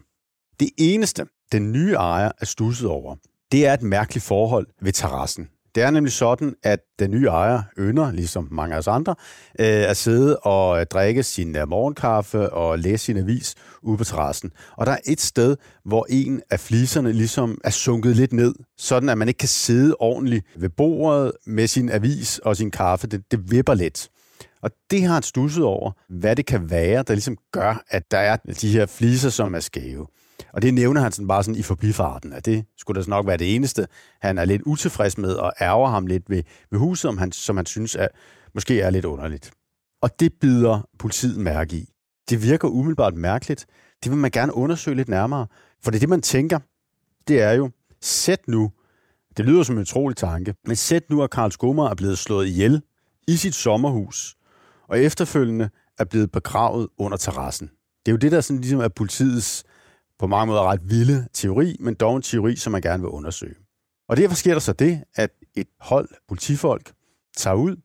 Det 0.60 0.70
eneste, 0.78 1.26
den 1.52 1.72
nye 1.72 1.94
ejer 1.94 2.32
er 2.42 2.46
stusset 2.46 2.88
over, 2.90 3.16
det 3.52 3.68
er 3.68 3.74
et 3.74 3.82
mærkeligt 3.82 4.26
forhold 4.26 4.68
ved 4.82 4.94
terrassen. 4.94 5.48
Det 5.76 5.84
er 5.84 5.92
nemlig 5.92 6.14
sådan, 6.14 6.56
at 6.64 6.80
den 7.00 7.12
nye 7.12 7.28
ejer 7.28 7.62
ynder, 7.80 8.12
ligesom 8.12 8.48
mange 8.52 8.76
af 8.76 8.80
os 8.80 8.88
andre, 8.88 9.16
øh, 9.60 9.90
at 9.90 9.98
sidde 9.98 10.38
og 10.38 10.92
drikke 10.92 11.24
sin 11.24 11.56
øh, 11.56 11.70
morgenkaffe 11.70 12.50
og 12.50 12.80
læse 12.80 13.06
sin 13.06 13.18
avis 13.18 13.56
ude 13.82 13.98
på 13.98 14.04
terrassen. 14.04 14.52
Og 14.78 14.86
der 14.86 14.92
er 14.92 14.98
et 15.06 15.22
sted, 15.22 15.58
hvor 15.86 16.06
en 16.10 16.42
af 16.50 16.60
fliserne 16.60 17.12
ligesom 17.12 17.58
er 17.64 17.70
sunket 17.70 18.16
lidt 18.16 18.34
ned, 18.34 18.56
sådan 18.78 19.10
at 19.10 19.18
man 19.18 19.28
ikke 19.28 19.38
kan 19.38 19.48
sidde 19.48 19.96
ordentligt 20.00 20.46
ved 20.58 20.70
bordet 20.70 21.32
med 21.46 21.68
sin 21.68 21.90
avis 21.90 22.40
og 22.40 22.58
sin 22.58 22.72
kaffe. 22.72 23.08
Det, 23.08 23.32
det 23.32 23.52
vipper 23.52 23.74
lidt. 23.74 24.10
Og 24.62 24.72
det 24.92 25.04
har 25.04 25.14
han 25.14 25.24
stusset 25.24 25.64
over, 25.64 25.92
hvad 26.10 26.36
det 26.36 26.46
kan 26.46 26.70
være, 26.70 27.04
der 27.04 27.14
ligesom 27.14 27.38
gør, 27.52 27.84
at 27.90 28.12
der 28.12 28.18
er 28.18 28.36
de 28.62 28.70
her 28.70 28.86
fliser, 28.86 29.30
som 29.30 29.56
er 29.56 29.60
skæve. 29.60 30.08
Og 30.56 30.62
det 30.62 30.74
nævner 30.74 31.02
han 31.02 31.12
sådan 31.12 31.28
bare 31.28 31.44
sådan 31.44 31.60
i 31.60 31.62
forbifarten, 31.62 32.34
at 32.34 32.46
det 32.46 32.66
skulle 32.78 33.02
da 33.02 33.10
nok 33.10 33.28
være 33.28 33.38
det 33.38 33.56
eneste, 33.56 33.88
han 34.22 34.38
er 34.38 34.46
lidt 34.46 34.62
utilfreds 34.66 35.18
med 35.18 35.34
og 35.34 35.54
ærger 35.62 35.90
ham 35.90 36.08
lidt 36.08 36.30
ved, 36.30 36.44
ved 36.72 36.80
huset, 36.80 37.02
som 37.02 37.18
han, 37.18 37.32
som 37.32 37.58
han 37.58 37.66
synes 37.66 37.96
er, 37.96 38.08
måske 38.54 38.82
er 38.82 38.90
lidt 38.90 39.06
underligt. 39.06 39.52
Og 40.02 40.20
det 40.20 40.34
bider 40.42 40.88
politiet 41.00 41.38
mærke 41.38 41.76
i. 41.76 41.90
Det 42.30 42.44
virker 42.44 42.68
umiddelbart 42.68 43.16
mærkeligt. 43.16 43.66
Det 44.04 44.12
vil 44.12 44.20
man 44.20 44.32
gerne 44.32 44.54
undersøge 44.54 44.96
lidt 44.96 45.10
nærmere. 45.10 45.48
For 45.84 45.92
det 45.92 45.98
er 45.98 46.00
det, 46.00 46.10
man 46.10 46.22
tænker, 46.22 46.60
det 47.28 47.42
er 47.42 47.52
jo, 47.52 47.72
sæt 48.02 48.48
nu, 48.48 48.72
det 49.38 49.46
lyder 49.46 49.64
som 49.64 49.76
en 49.76 49.82
utrolig 49.82 50.18
tanke, 50.18 50.56
men 50.66 50.76
sæt 50.76 51.10
nu, 51.10 51.24
at 51.24 51.30
Karl 51.30 51.52
Skummer 51.52 51.90
er 51.90 51.96
blevet 51.96 52.18
slået 52.18 52.48
ihjel 52.48 52.82
i 53.28 53.36
sit 53.36 53.56
sommerhus, 53.56 54.36
og 54.88 55.00
efterfølgende 55.00 55.70
er 56.00 56.04
blevet 56.04 56.32
begravet 56.32 56.88
under 56.98 57.18
terrassen. 57.18 57.68
Det 58.06 58.12
er 58.12 58.14
jo 58.14 58.18
det, 58.18 58.32
der 58.32 58.42
sådan 58.42 58.62
ligesom 58.62 58.80
er 58.80 58.88
politiets 58.88 59.64
på 60.20 60.28
mange 60.28 60.48
måder 60.48 60.64
ret 60.64 60.90
vilde 60.90 61.28
teori, 61.34 61.78
men 61.80 61.94
dog 61.94 62.16
en 62.16 62.22
teori, 62.22 62.56
som 62.56 62.72
man 62.72 62.82
gerne 62.82 63.04
vil 63.04 63.10
undersøge. 63.10 63.56
Og 64.10 64.18
derfor 64.18 64.36
sker 64.36 64.54
der 64.54 64.60
så 64.60 64.74
det, 64.74 65.04
at 65.16 65.32
et 65.56 65.68
hold 65.80 66.10
politifolk 66.28 66.94
tager 67.38 67.56
ud, 67.56 67.76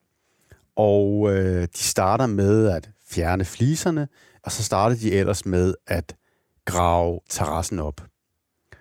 og 0.76 1.32
øh, 1.32 1.62
de 1.62 1.78
starter 1.78 2.26
med 2.26 2.68
at 2.68 2.90
fjerne 3.10 3.44
fliserne, 3.44 4.08
og 4.44 4.52
så 4.52 4.62
starter 4.62 4.96
de 4.96 5.12
ellers 5.12 5.46
med 5.46 5.74
at 5.86 6.16
grave 6.64 7.20
terrassen 7.28 7.78
op. 7.78 8.00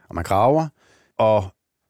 Og 0.09 0.15
man 0.15 0.23
graver, 0.23 0.67
og 1.17 1.43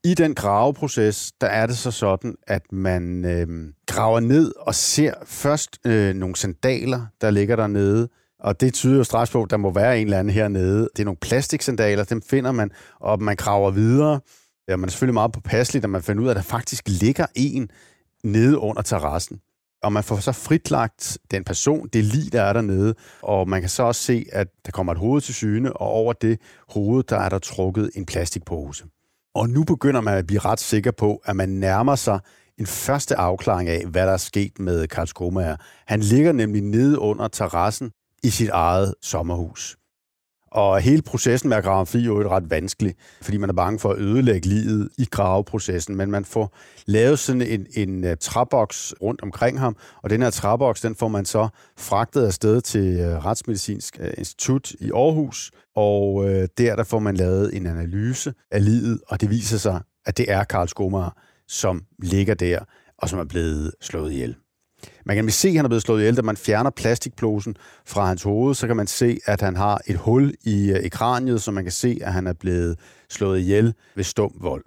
i 0.03 0.13
den 0.13 0.35
graveproces, 0.35 1.31
der 1.41 1.47
er 1.47 1.65
det 1.67 1.77
så 1.77 1.91
sådan, 1.91 2.35
at 2.47 2.71
man 2.71 3.25
øh, 3.25 3.73
graver 3.85 4.19
ned 4.19 4.53
og 4.57 4.75
ser 4.75 5.13
først 5.25 5.79
øh, 5.85 6.15
nogle 6.15 6.35
sandaler, 6.35 7.05
der 7.21 7.31
ligger 7.31 7.55
dernede, 7.55 8.09
og 8.39 8.61
det 8.61 8.73
tyder 8.73 8.97
jo 8.97 9.03
straks 9.03 9.31
på, 9.31 9.43
at 9.43 9.49
der 9.49 9.57
må 9.57 9.73
være 9.73 9.99
en 9.99 10.07
eller 10.07 10.19
anden 10.19 10.33
hernede. 10.33 10.89
Det 10.95 10.99
er 10.99 11.05
nogle 11.05 11.17
plastiksandaler, 11.17 12.03
dem 12.03 12.21
finder 12.21 12.51
man, 12.51 12.71
og 12.99 13.21
man 13.21 13.37
kraver 13.37 13.71
videre. 13.71 14.19
Ja, 14.67 14.75
man 14.75 14.89
er 14.89 14.91
selvfølgelig 14.91 15.13
meget 15.13 15.31
påpasselig, 15.31 15.83
at 15.83 15.89
man 15.89 16.03
finder 16.03 16.23
ud 16.23 16.27
af, 16.27 16.31
at 16.31 16.35
der 16.35 16.41
faktisk 16.41 16.83
ligger 16.87 17.25
en 17.35 17.69
nede 18.23 18.57
under 18.57 18.81
terrassen. 18.81 19.39
Og 19.83 19.93
man 19.93 20.03
får 20.03 20.17
så 20.17 20.31
fritlagt 20.31 21.17
den 21.31 21.43
person, 21.43 21.87
det 21.93 22.03
lig, 22.03 22.33
der 22.33 22.41
er 22.41 22.53
dernede, 22.53 22.95
og 23.21 23.49
man 23.49 23.61
kan 23.61 23.69
så 23.69 23.83
også 23.83 24.01
se, 24.01 24.25
at 24.31 24.47
der 24.65 24.71
kommer 24.71 24.91
et 24.91 24.99
hoved 24.99 25.21
til 25.21 25.33
syne, 25.33 25.73
og 25.73 25.87
over 25.87 26.13
det 26.13 26.39
hoved, 26.69 27.03
der 27.03 27.17
er 27.17 27.29
der 27.29 27.39
trukket 27.39 27.91
en 27.95 28.05
plastikpose. 28.05 28.85
Og 29.35 29.49
nu 29.49 29.63
begynder 29.63 30.01
man 30.01 30.17
at 30.17 30.27
blive 30.27 30.39
ret 30.39 30.59
sikker 30.59 30.91
på, 30.91 31.21
at 31.25 31.35
man 31.35 31.49
nærmer 31.49 31.95
sig 31.95 32.19
en 32.57 32.65
første 32.65 33.15
afklaring 33.15 33.69
af, 33.69 33.85
hvad 33.85 34.05
der 34.05 34.13
er 34.13 34.17
sket 34.17 34.59
med 34.59 34.87
Karl 34.87 35.07
Skomager. 35.07 35.55
Han 35.87 35.99
ligger 35.99 36.31
nemlig 36.31 36.61
nede 36.61 36.99
under 36.99 37.27
terrassen 37.27 37.91
i 38.23 38.29
sit 38.29 38.49
eget 38.49 38.95
sommerhus. 39.01 39.79
Og 40.51 40.81
hele 40.81 41.01
processen 41.01 41.49
med 41.49 41.57
at 41.57 41.63
grave 41.63 41.85
fri 41.85 41.99
er 41.99 42.05
jo 42.05 42.29
ret 42.29 42.49
vanskelig, 42.49 42.95
fordi 43.21 43.37
man 43.37 43.49
er 43.49 43.53
bange 43.53 43.79
for 43.79 43.91
at 43.91 43.99
ødelægge 43.99 44.47
livet 44.47 44.89
i 44.97 45.05
graveprocessen, 45.11 45.95
men 45.95 46.11
man 46.11 46.25
får 46.25 46.55
lavet 46.85 47.19
sådan 47.19 47.41
en, 47.41 47.67
en 47.73 48.03
øh, 48.03 48.17
træboks 48.17 48.93
rundt 49.01 49.21
omkring 49.21 49.59
ham, 49.59 49.75
og 50.03 50.09
den 50.09 50.21
her 50.21 50.29
træboks, 50.29 50.81
den 50.81 50.95
får 50.95 51.07
man 51.07 51.25
så 51.25 51.47
fragtet 51.77 52.25
afsted 52.25 52.61
til 52.61 52.99
øh, 52.99 53.25
Retsmedicinsk 53.25 53.97
øh, 53.99 54.13
Institut 54.17 54.71
i 54.71 54.91
Aarhus, 54.91 55.51
og 55.75 56.25
der, 56.57 56.75
der 56.75 56.83
får 56.83 56.99
man 56.99 57.15
lavet 57.15 57.55
en 57.57 57.65
analyse 57.65 58.33
af 58.51 58.65
livet, 58.65 59.01
og 59.07 59.21
det 59.21 59.29
viser 59.29 59.57
sig, 59.57 59.81
at 60.05 60.17
det 60.17 60.31
er 60.31 60.43
Karl 60.43 60.67
Skomager, 60.67 61.11
som 61.47 61.83
ligger 62.03 62.33
der, 62.33 62.59
og 62.97 63.09
som 63.09 63.19
er 63.19 63.23
blevet 63.23 63.71
slået 63.81 64.11
ihjel. 64.11 64.35
Man 65.05 65.15
kan 65.15 65.29
se, 65.29 65.47
at 65.47 65.55
han 65.55 65.65
er 65.65 65.69
blevet 65.69 65.81
slået 65.81 65.99
ihjel, 65.99 66.17
da 66.17 66.21
man 66.21 66.37
fjerner 66.37 66.69
plastikplosen 66.69 67.55
fra 67.85 68.05
hans 68.05 68.23
hoved, 68.23 68.55
så 68.55 68.67
kan 68.67 68.75
man 68.75 68.87
se, 68.87 69.19
at 69.25 69.41
han 69.41 69.55
har 69.55 69.81
et 69.87 69.97
hul 69.97 70.33
i, 70.43 70.71
øh, 70.71 70.79
i 70.79 70.89
kraniet, 70.89 71.41
så 71.41 71.51
man 71.51 71.63
kan 71.63 71.71
se, 71.71 71.99
at 72.01 72.13
han 72.13 72.27
er 72.27 72.33
blevet 72.33 72.79
slået 73.09 73.39
ihjel 73.39 73.73
ved 73.95 74.03
stum 74.03 74.31
vold. 74.41 74.63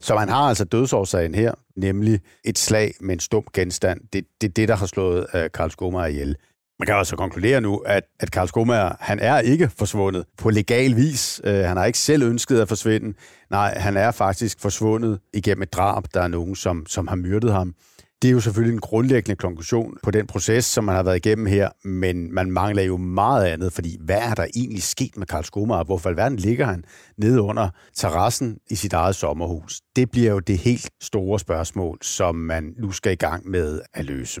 Så 0.00 0.14
man 0.14 0.28
har 0.28 0.42
altså 0.42 0.64
dødsårsagen 0.64 1.34
her, 1.34 1.54
nemlig 1.76 2.20
et 2.44 2.58
slag 2.58 2.94
med 3.00 3.14
en 3.14 3.20
stum 3.20 3.44
genstand. 3.54 4.00
Det 4.12 4.18
er 4.18 4.28
det, 4.40 4.56
det, 4.56 4.68
der 4.68 4.76
har 4.76 4.86
slået 4.86 5.26
uh, 5.34 5.40
Karl 5.54 5.70
Skomager 5.70 6.06
ihjel. 6.06 6.36
Man 6.78 6.86
kan 6.86 6.94
altså 6.94 7.16
konkludere 7.16 7.60
nu, 7.60 7.76
at, 7.76 8.02
at 8.20 8.30
Karl 8.30 8.48
Skomager, 8.48 8.92
han 9.00 9.18
er 9.18 9.38
ikke 9.38 9.70
forsvundet 9.78 10.24
på 10.38 10.50
legal 10.50 10.96
vis. 10.96 11.40
Uh, 11.44 11.50
han 11.50 11.76
har 11.76 11.84
ikke 11.84 11.98
selv 11.98 12.22
ønsket 12.22 12.60
at 12.60 12.68
forsvinde. 12.68 13.14
Nej, 13.50 13.78
han 13.78 13.96
er 13.96 14.10
faktisk 14.10 14.60
forsvundet 14.60 15.20
igennem 15.32 15.62
et 15.62 15.72
drab. 15.72 16.04
Der 16.14 16.20
er 16.20 16.28
nogen, 16.28 16.56
som, 16.56 16.86
som 16.86 17.08
har 17.08 17.16
myrdet 17.16 17.52
ham. 17.52 17.74
Det 18.22 18.28
er 18.28 18.32
jo 18.32 18.40
selvfølgelig 18.40 18.74
en 18.74 18.80
grundlæggende 18.80 19.36
konklusion 19.36 19.96
på 20.02 20.10
den 20.10 20.26
proces, 20.26 20.64
som 20.64 20.84
man 20.84 20.94
har 20.94 21.02
været 21.02 21.16
igennem 21.26 21.46
her, 21.46 21.68
men 21.84 22.34
man 22.34 22.50
mangler 22.50 22.82
jo 22.82 22.96
meget 22.96 23.44
andet, 23.44 23.72
fordi 23.72 23.96
hvad 24.00 24.18
er 24.18 24.34
der 24.34 24.46
egentlig 24.56 24.82
sket 24.82 25.16
med 25.16 25.26
Karl 25.26 25.44
Skomager? 25.44 25.84
Hvorfor 25.84 26.10
i 26.10 26.16
verden 26.16 26.38
ligger 26.38 26.66
han 26.66 26.84
nede 27.18 27.40
under 27.40 27.68
terrassen 27.94 28.58
i 28.70 28.74
sit 28.74 28.92
eget 28.92 29.14
sommerhus? 29.14 29.80
Det 29.96 30.10
bliver 30.10 30.32
jo 30.32 30.38
det 30.38 30.58
helt 30.58 30.90
store 31.00 31.38
spørgsmål, 31.38 31.98
som 32.02 32.34
man 32.34 32.74
nu 32.78 32.92
skal 32.92 33.12
i 33.12 33.16
gang 33.16 33.50
med 33.50 33.80
at 33.94 34.04
løse. 34.04 34.40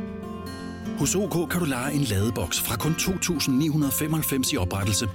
Hos 1.01 1.15
OK 1.15 1.49
kan 1.49 1.59
du 1.59 1.65
lege 1.65 1.93
en 1.93 2.03
ladeboks 2.03 2.59
fra 2.61 2.77
kun 2.77 2.91
2.995 2.91 4.53
i 4.53 4.57
oprettelse, 4.57 5.09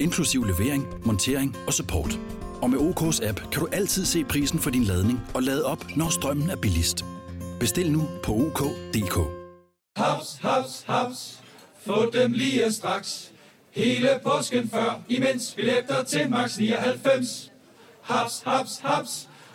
inklusiv 0.00 0.44
levering, 0.44 0.86
montering 1.04 1.56
og 1.66 1.72
support. 1.72 2.18
Og 2.62 2.70
med 2.70 2.78
OK's 2.78 3.28
app 3.28 3.40
kan 3.52 3.60
du 3.60 3.68
altid 3.72 4.04
se 4.04 4.24
prisen 4.24 4.58
for 4.58 4.70
din 4.70 4.84
ladning 4.84 5.20
og 5.34 5.42
lade 5.42 5.64
op, 5.64 5.84
når 5.96 6.08
strømmen 6.08 6.50
er 6.50 6.56
billigst. 6.56 7.04
Bestil 7.60 7.92
nu 7.92 8.08
på 8.22 8.32
OK.dk. 8.32 9.18
Haps, 9.96 10.38
haps, 10.40 10.84
haps. 10.86 11.40
Få 11.86 12.10
dem 12.12 12.32
lige 12.32 12.72
straks. 12.72 13.30
Hele 13.70 14.08
påsken 14.24 14.68
før, 14.68 15.00
imens 15.08 15.54
billetter 15.56 16.02
til 16.02 16.30
max 16.30 16.58
99. 16.58 17.52
Haps, 18.00 18.42
haps, 18.46 18.78
haps. 18.78 19.28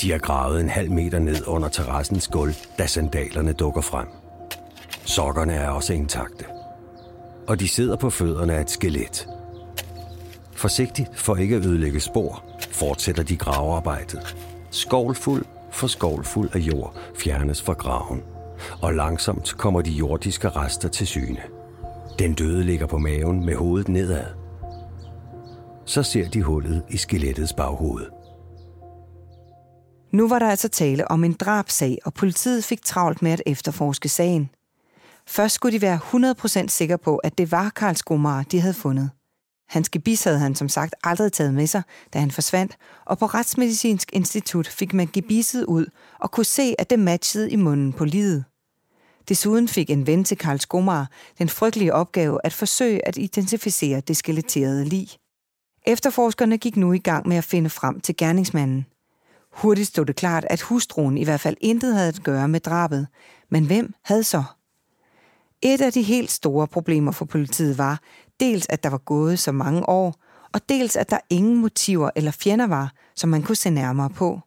De 0.00 0.12
er 0.12 0.18
gravet 0.18 0.60
en 0.60 0.68
halv 0.68 0.90
meter 0.90 1.18
ned 1.18 1.46
under 1.46 1.68
terrassens 1.68 2.28
gulv, 2.28 2.54
da 2.78 2.86
sandalerne 2.86 3.52
dukker 3.52 3.80
frem. 3.80 4.06
Sokkerne 5.04 5.54
er 5.54 5.70
også 5.70 5.92
intakte. 5.92 6.44
Og 7.48 7.60
de 7.60 7.68
sidder 7.68 7.96
på 7.96 8.10
fødderne 8.10 8.54
af 8.54 8.60
et 8.60 8.70
skelet. 8.70 9.28
Forsigtigt 10.52 11.18
for 11.18 11.36
ikke 11.36 11.56
at 11.56 11.66
ødelægge 11.66 12.00
spor, 12.00 12.44
fortsætter 12.70 13.22
de 13.22 13.36
gravearbejdet. 13.36 14.36
Skovlfuld 14.70 15.44
for 15.70 15.86
skovlfuld 15.86 16.50
af 16.52 16.58
jord 16.58 16.98
fjernes 17.16 17.62
fra 17.62 17.72
graven, 17.72 18.22
og 18.82 18.94
langsomt 18.94 19.54
kommer 19.58 19.80
de 19.80 19.90
jordiske 19.90 20.48
rester 20.48 20.88
til 20.88 21.06
syne. 21.06 21.42
Den 22.18 22.34
døde 22.34 22.64
ligger 22.64 22.86
på 22.86 22.98
maven 22.98 23.44
med 23.46 23.54
hovedet 23.54 23.88
nedad. 23.88 24.26
Så 25.84 26.02
ser 26.02 26.28
de 26.28 26.42
hullet 26.42 26.82
i 26.90 26.96
skelettets 26.96 27.52
baghoved. 27.52 28.17
Nu 30.10 30.28
var 30.28 30.38
der 30.38 30.48
altså 30.48 30.68
tale 30.68 31.10
om 31.10 31.24
en 31.24 31.32
drabsag, 31.32 31.98
og 32.04 32.14
politiet 32.14 32.64
fik 32.64 32.82
travlt 32.84 33.22
med 33.22 33.30
at 33.30 33.42
efterforske 33.46 34.08
sagen. 34.08 34.50
Først 35.26 35.54
skulle 35.54 35.72
de 35.72 35.82
være 35.82 36.00
100% 36.64 36.68
sikre 36.68 36.98
på, 36.98 37.16
at 37.16 37.38
det 37.38 37.52
var 37.52 37.70
Karl 37.70 37.94
Skomar, 37.94 38.42
de 38.42 38.60
havde 38.60 38.74
fundet. 38.74 39.10
Hans 39.68 39.88
gebis 39.88 40.24
havde 40.24 40.38
han 40.38 40.54
som 40.54 40.68
sagt 40.68 40.94
aldrig 41.04 41.32
taget 41.32 41.54
med 41.54 41.66
sig, 41.66 41.82
da 42.12 42.18
han 42.18 42.30
forsvandt, 42.30 42.76
og 43.04 43.18
på 43.18 43.26
Retsmedicinsk 43.26 44.10
Institut 44.12 44.66
fik 44.66 44.94
man 44.94 45.08
gebisset 45.12 45.64
ud 45.64 45.86
og 46.20 46.30
kunne 46.30 46.44
se, 46.44 46.74
at 46.78 46.90
det 46.90 46.98
matchede 46.98 47.50
i 47.50 47.56
munden 47.56 47.92
på 47.92 48.04
livet. 48.04 48.44
Desuden 49.28 49.68
fik 49.68 49.90
en 49.90 50.06
ven 50.06 50.24
til 50.24 50.38
Karl 50.38 50.58
Skomar 50.58 51.10
den 51.38 51.48
frygtelige 51.48 51.94
opgave 51.94 52.38
at 52.44 52.52
forsøge 52.52 53.08
at 53.08 53.16
identificere 53.16 54.00
det 54.00 54.16
skeletterede 54.16 54.84
lig. 54.84 55.08
Efterforskerne 55.86 56.58
gik 56.58 56.76
nu 56.76 56.92
i 56.92 56.98
gang 56.98 57.28
med 57.28 57.36
at 57.36 57.44
finde 57.44 57.70
frem 57.70 58.00
til 58.00 58.16
gerningsmanden. 58.16 58.86
Hurtigt 59.62 59.88
stod 59.88 60.04
det 60.04 60.16
klart, 60.16 60.44
at 60.50 60.60
hustruen 60.60 61.18
i 61.18 61.24
hvert 61.24 61.40
fald 61.40 61.56
intet 61.60 61.94
havde 61.94 62.08
at 62.08 62.22
gøre 62.24 62.48
med 62.48 62.60
drabet. 62.60 63.06
Men 63.50 63.66
hvem 63.66 63.92
havde 64.04 64.24
så? 64.24 64.44
Et 65.62 65.80
af 65.80 65.92
de 65.92 66.02
helt 66.02 66.30
store 66.30 66.66
problemer 66.66 67.12
for 67.12 67.24
politiet 67.24 67.78
var, 67.78 68.00
dels 68.40 68.66
at 68.70 68.82
der 68.82 68.90
var 68.90 68.98
gået 68.98 69.38
så 69.38 69.52
mange 69.52 69.88
år, 69.88 70.14
og 70.54 70.60
dels 70.68 70.96
at 70.96 71.10
der 71.10 71.18
ingen 71.30 71.56
motiver 71.56 72.10
eller 72.16 72.30
fjender 72.30 72.66
var, 72.66 72.92
som 73.16 73.30
man 73.30 73.42
kunne 73.42 73.56
se 73.56 73.70
nærmere 73.70 74.10
på. 74.10 74.40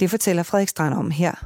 Det 0.00 0.10
fortæller 0.10 0.42
Frederik 0.42 0.68
Strand 0.68 0.94
om 0.94 1.10
her. 1.10 1.44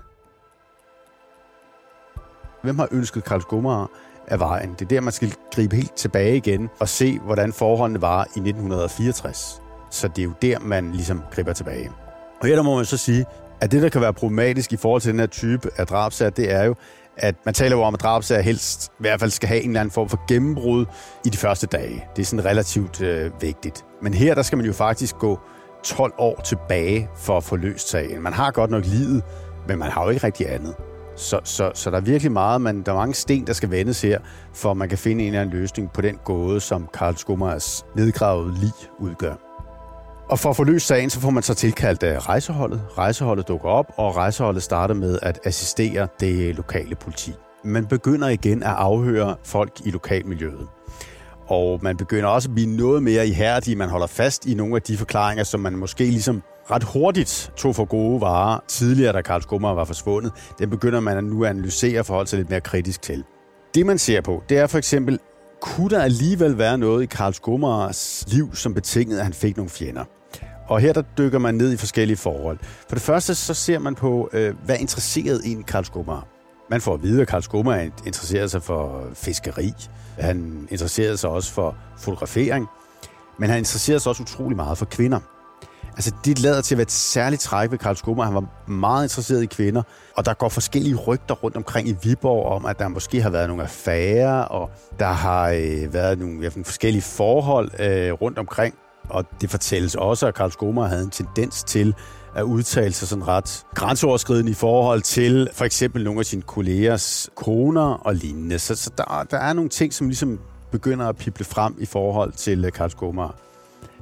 Hvem 2.63 2.79
har 2.79 2.89
ønsket 2.91 3.25
Karl 3.25 3.41
Skummer 3.41 3.87
af 4.27 4.39
vejen? 4.39 4.73
Det 4.73 4.83
er 4.83 4.89
der, 4.89 5.01
man 5.01 5.13
skal 5.13 5.35
gribe 5.53 5.77
helt 5.77 5.95
tilbage 5.95 6.37
igen 6.37 6.69
og 6.81 6.89
se, 6.89 7.19
hvordan 7.19 7.53
forholdene 7.53 8.03
var 8.03 8.25
i 8.25 8.39
1964. 8.39 9.63
Så 9.91 10.09
det 10.09 10.19
er 10.19 10.27
jo 10.27 10.33
der, 10.43 10.59
man 10.59 10.93
ligesom 10.93 11.23
griber 11.33 11.53
tilbage. 11.53 11.91
Og 12.41 12.47
her 12.47 12.55
der 12.55 12.63
må 12.63 12.77
man 12.77 12.85
så 12.85 12.97
sige, 12.97 13.25
at 13.61 13.73
det, 13.73 13.83
der 13.83 13.89
kan 13.89 14.01
være 14.01 14.13
problematisk 14.13 14.73
i 14.73 14.77
forhold 14.77 15.01
til 15.01 15.13
den 15.13 15.21
her 15.21 15.27
type 15.27 15.71
af 15.77 15.87
drabsager, 15.87 16.31
det 16.31 16.53
er 16.53 16.65
jo, 16.65 16.75
at 17.17 17.35
man 17.45 17.55
taler 17.55 17.77
jo 17.77 17.83
om, 17.83 17.95
at 17.95 18.01
drabsager 18.01 18.43
helst 18.43 18.89
i 18.89 18.91
hvert 18.99 19.21
fald 19.21 19.31
skal 19.31 19.49
have 19.49 19.63
en 19.63 19.71
eller 19.71 19.81
anden 19.81 19.93
form 19.93 20.09
for 20.09 20.21
gennembrud 20.29 20.87
i 21.25 21.29
de 21.29 21.37
første 21.37 21.67
dage. 21.67 22.05
Det 22.17 22.23
er 22.23 22.27
sådan 22.27 22.45
relativt 22.45 23.01
øh, 23.01 23.31
vigtigt. 23.41 23.85
Men 24.03 24.15
her, 24.15 24.35
der 24.35 24.43
skal 24.43 24.59
man 24.59 24.67
jo 24.67 24.73
faktisk 24.73 25.17
gå 25.17 25.39
12 25.85 26.13
år 26.19 26.41
tilbage 26.45 27.09
for 27.17 27.37
at 27.37 27.45
få 27.45 27.57
løst 27.57 27.89
sagen. 27.91 28.23
Man 28.23 28.33
har 28.33 28.51
godt 28.51 28.71
nok 28.71 28.85
livet, 28.85 29.23
men 29.69 29.79
man 29.79 29.91
har 29.91 30.05
jo 30.05 30.11
ikke 30.11 30.27
rigtig 30.27 30.53
andet. 30.53 30.75
Så, 31.17 31.41
så, 31.45 31.71
så 31.75 31.91
der 31.91 31.97
er 31.97 32.01
virkelig 32.01 32.33
meget, 32.33 32.61
man, 32.61 32.83
der 32.83 32.93
er 32.93 32.97
mange 32.97 33.15
sten, 33.15 33.47
der 33.47 33.53
skal 33.53 33.71
vendes 33.71 34.03
her, 34.03 34.19
for 34.55 34.75
man 34.75 34.89
kan 34.89 34.99
finde 34.99 35.23
en 35.23 35.27
eller 35.29 35.41
anden 35.41 35.57
løsning 35.57 35.93
på 35.93 36.01
den 36.01 36.19
gåde, 36.25 36.61
som 36.61 36.89
Karl 36.95 37.17
Skummers 37.17 37.85
nedgravede 37.97 38.55
lig 38.55 38.73
udgør. 38.99 39.48
Og 40.29 40.39
for 40.39 40.51
at 40.51 40.57
få 40.57 40.65
løst 40.65 40.87
sagen, 40.87 41.11
så 41.11 41.21
får 41.21 41.31
man 41.31 41.43
så 41.43 41.55
tilkaldt 41.55 42.03
øh, 42.03 42.17
rejseholdet. 42.17 42.83
Rejseholdet 42.99 43.49
dukker 43.49 43.69
op, 43.69 43.93
og 43.97 44.17
rejseholdet 44.17 44.63
starter 44.63 44.95
med 44.95 45.19
at 45.23 45.41
assistere 45.45 46.09
det 46.21 46.57
lokale 46.57 46.95
politi. 46.95 47.33
Man 47.65 47.87
begynder 47.87 48.29
igen 48.29 48.63
at 48.63 48.69
afhøre 48.69 49.37
folk 49.45 49.73
i 49.85 49.91
lokalmiljøet. 49.91 50.67
Og 51.47 51.79
man 51.83 51.97
begynder 51.97 52.29
også 52.29 52.49
at 52.49 52.55
blive 52.55 52.77
noget 52.77 53.03
mere 53.03 53.27
ihærdig. 53.27 53.79
Man 53.79 53.89
holder 53.89 54.07
fast 54.07 54.47
i 54.47 54.55
nogle 54.55 54.77
af 54.77 54.83
de 54.83 54.97
forklaringer, 54.97 55.45
som 55.45 55.61
man 55.61 55.77
måske 55.77 56.05
ligesom 56.05 56.43
ret 56.71 56.85
hurtigt 56.85 57.53
tog 57.57 57.75
for 57.75 57.85
gode 57.85 58.21
varer 58.21 58.59
tidligere, 58.69 59.13
da 59.13 59.23
Karl 59.23 59.43
Skummer 59.43 59.75
var 59.75 59.85
forsvundet. 59.85 60.33
Den 60.59 60.71
begynder 60.71 61.01
man 61.01 61.25
nu 61.25 61.45
analysere 61.45 62.01
og 62.01 62.07
forholde 62.07 62.31
sig 62.31 62.37
lidt 62.37 62.51
mere 62.51 62.61
kritisk 62.61 63.03
til. 63.03 63.25
Det 63.75 63.87
man 63.87 63.99
ser 63.99 64.21
på, 64.21 64.43
det 64.49 64.59
er 64.59 64.67
for 64.67 64.79
eksempel, 64.79 65.19
kunne 65.61 65.91
der 65.91 66.03
alligevel 66.03 66.59
være 66.59 66.79
noget 66.79 67.03
i 67.03 67.07
Karl 67.07 67.33
Skummers 67.33 68.25
liv, 68.29 68.55
som 68.55 68.75
betingede, 68.75 69.19
at 69.19 69.25
han 69.25 69.35
fik 69.35 69.57
nogle 69.57 69.71
fjender? 69.71 70.05
Og 70.69 70.81
her 70.81 70.93
der 70.93 71.03
dykker 71.19 71.39
man 71.39 71.55
ned 71.55 71.73
i 71.73 71.77
forskellige 71.77 72.17
forhold. 72.17 72.59
For 72.89 72.95
det 72.95 73.03
første 73.03 73.35
så 73.35 73.55
ser 73.55 73.79
man 73.79 73.95
på, 73.95 74.31
øh, 74.33 74.55
hvad 74.65 74.77
interesseret 74.79 75.41
en 75.45 75.63
Karl 75.63 75.85
Skummer. 75.85 76.27
Man 76.71 76.81
får 76.81 76.95
at 76.95 77.03
vide, 77.03 77.23
at 77.23 77.29
Karl 77.29 77.43
Skummer 77.43 77.75
interesserede 78.07 78.49
sig 78.49 78.63
for 78.63 79.09
fiskeri. 79.15 79.73
Han 80.19 80.69
interesserede 80.71 81.17
sig 81.17 81.31
også 81.31 81.53
for 81.53 81.77
fotografering. 81.99 82.67
Men 83.39 83.51
han 83.51 83.59
interesserede 83.59 84.01
sig 84.01 84.11
også 84.11 84.23
utrolig 84.23 84.57
meget 84.57 84.79
for 84.79 84.85
kvinder. 84.85 85.21
Altså, 85.97 86.13
det 86.25 86.39
lader 86.39 86.61
til 86.61 86.75
at 86.75 86.79
være 86.79 86.83
et 86.83 86.91
særligt 86.91 87.43
træk 87.43 87.71
ved 87.71 87.79
Karl 87.79 87.97
Skummer. 87.97 88.25
Han 88.25 88.35
var 88.35 88.71
meget 88.71 89.05
interesseret 89.05 89.43
i 89.43 89.47
kvinder, 89.47 89.83
og 90.17 90.25
der 90.25 90.35
går 90.35 90.49
forskellige 90.49 90.97
rygter 90.97 91.35
rundt 91.35 91.57
omkring 91.57 91.89
i 91.89 91.97
Viborg 92.03 92.47
om, 92.47 92.67
at 92.67 92.79
der 92.79 92.89
måske 92.89 93.23
har 93.23 93.31
været 93.31 93.49
nogle 93.49 93.63
affærer, 93.63 94.41
og 94.41 94.71
der 94.99 95.07
har 95.07 95.49
øh, 95.49 95.95
været 95.95 96.19
nogle 96.19 96.43
ja, 96.43 96.49
forskellige 96.49 97.03
forhold 97.03 97.71
øh, 97.81 98.13
rundt 98.13 98.39
omkring. 98.39 98.75
Og 99.11 99.25
det 99.41 99.51
fortælles 99.51 99.95
også, 99.95 100.27
at 100.27 100.35
Karl 100.35 100.51
Skomer 100.51 100.87
havde 100.87 101.03
en 101.03 101.11
tendens 101.11 101.65
til 101.65 101.95
at 102.35 102.43
udtale 102.43 102.93
sig 102.93 103.09
sådan 103.09 103.29
ret 103.29 103.65
grænseoverskridende 103.75 104.51
i 104.51 104.55
forhold 104.55 105.03
til 105.03 105.49
for 105.53 105.65
eksempel 105.65 106.05
nogle 106.05 106.21
af 106.21 106.27
sine 106.27 106.43
kollegers 106.43 107.31
koner 107.35 107.83
og 107.83 108.15
lignende. 108.15 108.59
Så, 108.59 108.75
så 108.75 108.91
der, 108.99 109.27
der 109.31 109.39
er 109.39 109.53
nogle 109.53 109.71
ting, 109.71 109.95
som 109.95 110.07
ligesom 110.07 110.39
begynder 110.71 111.07
at 111.07 111.17
pible 111.17 111.45
frem 111.45 111.77
i 111.79 111.87
forhold 111.87 112.33
til 112.33 112.65
øh, 112.65 112.73
Karl 112.73 112.91
Skummer. 112.91 113.35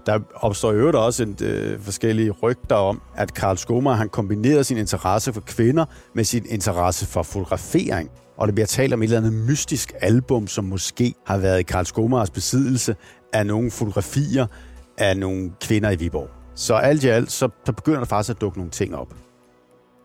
Der 0.07 0.19
opstår 0.35 0.73
i 0.73 0.75
øvrigt 0.75 0.97
også 0.97 1.23
en, 1.23 1.37
øh, 1.43 1.81
forskellige 1.81 2.31
rygter 2.31 2.77
om, 2.77 3.01
at 3.17 3.35
Karl 3.35 3.57
Skummer 3.57 3.93
han 3.93 4.09
kombinerede 4.09 4.65
sin 4.65 4.77
interesse 4.77 5.33
for 5.33 5.41
kvinder 5.41 5.85
med 6.15 6.25
sin 6.25 6.47
interesse 6.49 7.07
for 7.07 7.23
fotografering. 7.23 8.11
Og 8.37 8.47
det 8.47 8.55
bliver 8.55 8.67
talt 8.67 8.93
om 8.93 9.03
et 9.03 9.05
eller 9.05 9.17
andet 9.17 9.33
mystisk 9.33 9.93
album, 10.01 10.47
som 10.47 10.65
måske 10.65 11.15
har 11.27 11.39
været 11.39 11.61
i 11.61 11.63
Karl 11.63 11.85
Skummers 11.85 12.31
besiddelse 12.31 12.97
af 13.33 13.47
nogle 13.47 13.71
fotografier 13.71 14.47
af 14.99 15.17
nogle 15.17 15.53
kvinder 15.61 15.91
i 15.91 15.97
Viborg. 15.97 16.29
Så 16.55 16.75
alt 16.75 17.05
i 17.05 17.09
alt, 17.09 17.33
så 17.33 17.49
der 17.67 17.73
begynder 17.73 17.99
der 17.99 18.07
faktisk 18.07 18.31
at 18.31 18.41
dukke 18.41 18.59
nogle 18.59 18.71
ting 18.71 18.97
op. 18.97 19.15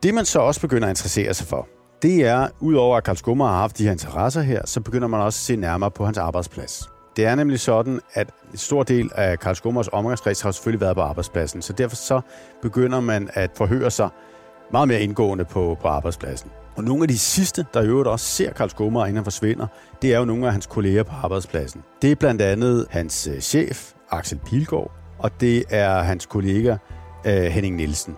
Det 0.03 0.13
man 0.13 0.25
så 0.25 0.39
også 0.39 0.61
begynder 0.61 0.87
at 0.87 0.91
interessere 0.91 1.33
sig 1.33 1.47
for, 1.47 1.67
det 2.01 2.25
er, 2.25 2.47
udover 2.59 2.97
at 2.97 3.03
Karl 3.03 3.15
Skummer 3.15 3.45
har 3.47 3.57
haft 3.57 3.77
de 3.77 3.83
her 3.83 3.91
interesser 3.91 4.41
her, 4.41 4.61
så 4.65 4.81
begynder 4.81 5.07
man 5.07 5.19
også 5.19 5.37
at 5.37 5.45
se 5.45 5.55
nærmere 5.55 5.91
på 5.91 6.05
hans 6.05 6.17
arbejdsplads. 6.17 6.89
Det 7.15 7.25
er 7.25 7.35
nemlig 7.35 7.59
sådan, 7.59 7.99
at 8.13 8.29
en 8.51 8.57
stor 8.57 8.83
del 8.83 9.09
af 9.15 9.39
Karl 9.39 9.55
Skummers 9.55 9.87
omgangskreds 9.87 10.41
har 10.41 10.51
selvfølgelig 10.51 10.81
været 10.81 10.95
på 10.95 11.01
arbejdspladsen, 11.01 11.61
så 11.61 11.73
derfor 11.73 11.95
så 11.95 12.21
begynder 12.61 12.99
man 12.99 13.29
at 13.33 13.51
forhøre 13.55 13.91
sig 13.91 14.09
meget 14.71 14.87
mere 14.87 15.01
indgående 15.01 15.45
på, 15.45 15.77
på 15.81 15.87
arbejdspladsen. 15.87 16.51
Og 16.75 16.83
nogle 16.83 17.03
af 17.03 17.07
de 17.07 17.17
sidste, 17.17 17.65
der 17.73 17.81
i 17.81 17.85
øvrigt 17.85 18.07
også 18.07 18.25
ser 18.25 18.53
Karl 18.53 18.69
Skummer, 18.69 19.05
inden 19.05 19.15
han 19.15 19.23
forsvinder, 19.23 19.67
det 20.01 20.13
er 20.13 20.19
jo 20.19 20.25
nogle 20.25 20.45
af 20.45 20.51
hans 20.51 20.65
kolleger 20.65 21.03
på 21.03 21.11
arbejdspladsen. 21.23 21.83
Det 22.01 22.11
er 22.11 22.15
blandt 22.15 22.41
andet 22.41 22.87
hans 22.89 23.27
øh, 23.27 23.39
chef, 23.39 23.91
Axel 24.11 24.39
Pilgaard, 24.45 24.91
og 25.19 25.31
det 25.41 25.63
er 25.69 26.01
hans 26.01 26.25
kollega 26.25 26.77
øh, 27.25 27.43
Henning 27.43 27.75
Nielsen. 27.75 28.17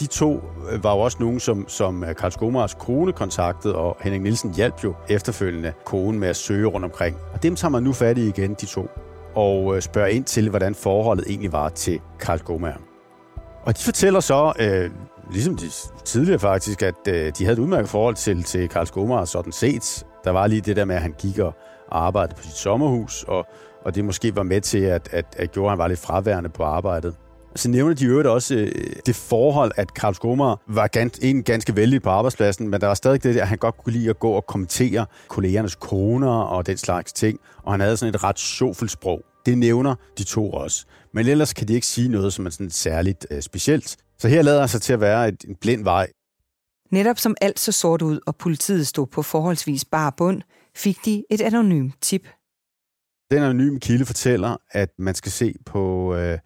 De 0.00 0.06
to 0.06 0.40
øh, 0.70 0.84
var 0.84 0.94
jo 0.94 1.00
også 1.00 1.16
nogen, 1.20 1.40
som, 1.40 1.68
som 1.68 2.04
øh, 2.04 2.14
Karl 2.14 2.30
Skomars 2.30 2.74
kone 2.74 3.12
kontaktede, 3.12 3.76
og 3.76 3.96
Henning 4.00 4.22
Nielsen 4.22 4.54
hjalp 4.54 4.84
jo 4.84 4.94
efterfølgende 5.08 5.72
konen 5.84 6.20
med 6.20 6.28
at 6.28 6.36
søge 6.36 6.66
rundt 6.66 6.84
omkring. 6.84 7.16
Og 7.32 7.42
dem 7.42 7.56
tager 7.56 7.70
man 7.70 7.82
nu 7.82 7.92
fat 7.92 8.18
i 8.18 8.28
igen, 8.28 8.54
de 8.54 8.66
to, 8.66 8.88
og 9.34 9.76
øh, 9.76 9.82
spørger 9.82 10.08
ind 10.08 10.24
til, 10.24 10.50
hvordan 10.50 10.74
forholdet 10.74 11.24
egentlig 11.28 11.52
var 11.52 11.68
til 11.68 12.00
Karl 12.20 12.38
Skomar. 12.38 12.80
Og 13.62 13.78
de 13.78 13.82
fortæller 13.82 14.20
så, 14.20 14.52
øh, 14.60 14.90
ligesom 15.30 15.56
de 15.56 15.70
tidligere 16.04 16.38
faktisk, 16.38 16.82
at 16.82 17.08
øh, 17.08 17.32
de 17.38 17.44
havde 17.44 17.52
et 17.52 17.58
udmærket 17.58 17.88
forhold 17.88 18.14
til, 18.14 18.42
til 18.42 18.68
Karl 18.68 18.86
Skomar 18.86 19.24
sådan 19.24 19.52
set. 19.52 20.06
Der 20.24 20.30
var 20.30 20.46
lige 20.46 20.60
det 20.60 20.76
der 20.76 20.84
med, 20.84 20.96
at 20.96 21.02
han 21.02 21.14
gik 21.18 21.38
og 21.38 21.54
arbejdede 21.90 22.36
på 22.36 22.42
sit 22.42 22.52
sommerhus, 22.52 23.24
og, 23.28 23.46
og 23.84 23.94
det 23.94 24.04
måske 24.04 24.36
var 24.36 24.42
med 24.42 24.60
til, 24.60 24.78
at, 24.78 25.08
at, 25.12 25.26
at 25.36 25.52
gjorde, 25.52 25.66
at 25.66 25.70
han 25.70 25.78
var 25.78 25.88
lidt 25.88 26.00
fraværende 26.00 26.50
på 26.50 26.62
arbejdet. 26.62 27.14
Så 27.56 27.68
nævner 27.68 27.94
de 27.94 28.06
øvrigt 28.06 28.28
også 28.28 28.54
øh, 28.54 28.72
det 29.06 29.16
forhold, 29.16 29.72
at 29.76 29.94
Karl 29.94 30.14
Skomar 30.14 30.62
var 30.68 30.86
gans, 30.86 31.18
en 31.18 31.42
ganske 31.42 31.76
vældig 31.76 32.02
på 32.02 32.10
arbejdspladsen, 32.10 32.68
men 32.68 32.80
der 32.80 32.86
var 32.86 32.94
stadig 32.94 33.22
det, 33.22 33.36
at 33.36 33.48
han 33.48 33.58
godt 33.58 33.76
kunne 33.76 33.92
lide 33.92 34.10
at 34.10 34.18
gå 34.18 34.30
og 34.30 34.46
kommentere 34.46 35.06
kollegernes 35.28 35.74
koner 35.74 36.32
og 36.32 36.66
den 36.66 36.76
slags 36.76 37.12
ting, 37.12 37.38
og 37.62 37.72
han 37.72 37.80
havde 37.80 37.96
sådan 37.96 38.14
et 38.14 38.24
ret 38.24 38.38
sjovfuldt 38.38 38.92
sprog. 38.92 39.22
Det 39.46 39.58
nævner 39.58 39.94
de 40.18 40.24
to 40.24 40.50
også. 40.50 40.86
Men 41.12 41.28
ellers 41.28 41.52
kan 41.52 41.68
de 41.68 41.74
ikke 41.74 41.86
sige 41.86 42.08
noget, 42.08 42.32
som 42.32 42.46
er 42.46 42.50
sådan 42.50 42.70
særligt 42.70 43.26
øh, 43.30 43.42
specielt. 43.42 43.96
Så 44.18 44.28
her 44.28 44.42
lader 44.42 44.66
sig 44.66 44.82
til 44.82 44.92
at 44.92 45.00
være 45.00 45.28
et, 45.28 45.44
en 45.48 45.56
blind 45.60 45.84
vej. 45.84 46.08
Netop 46.90 47.18
som 47.18 47.34
alt 47.40 47.60
så 47.60 47.72
sort 47.72 48.02
ud, 48.02 48.20
og 48.26 48.36
politiet 48.36 48.86
stod 48.86 49.06
på 49.06 49.22
forholdsvis 49.22 49.84
bare 49.84 50.12
bund, 50.16 50.42
fik 50.76 50.96
de 51.04 51.24
et 51.30 51.40
anonymt 51.40 51.94
tip. 52.00 52.28
Den 53.30 53.42
anonyme 53.42 53.80
kilde 53.80 54.04
fortæller, 54.04 54.56
at 54.70 54.88
man 54.98 55.14
skal 55.14 55.32
se 55.32 55.54
på 55.66 56.14
øh, 56.14 56.38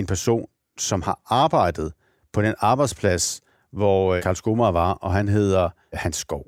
en 0.00 0.06
person, 0.06 0.46
som 0.78 1.02
har 1.02 1.20
arbejdet 1.26 1.92
på 2.32 2.42
den 2.42 2.54
arbejdsplads, 2.58 3.40
hvor 3.72 4.14
øh, 4.14 4.22
Karl 4.22 4.34
Skomager 4.34 4.72
var, 4.72 4.92
og 4.92 5.12
han 5.12 5.28
hedder 5.28 5.70
Hans 5.92 6.16
Skov. 6.16 6.44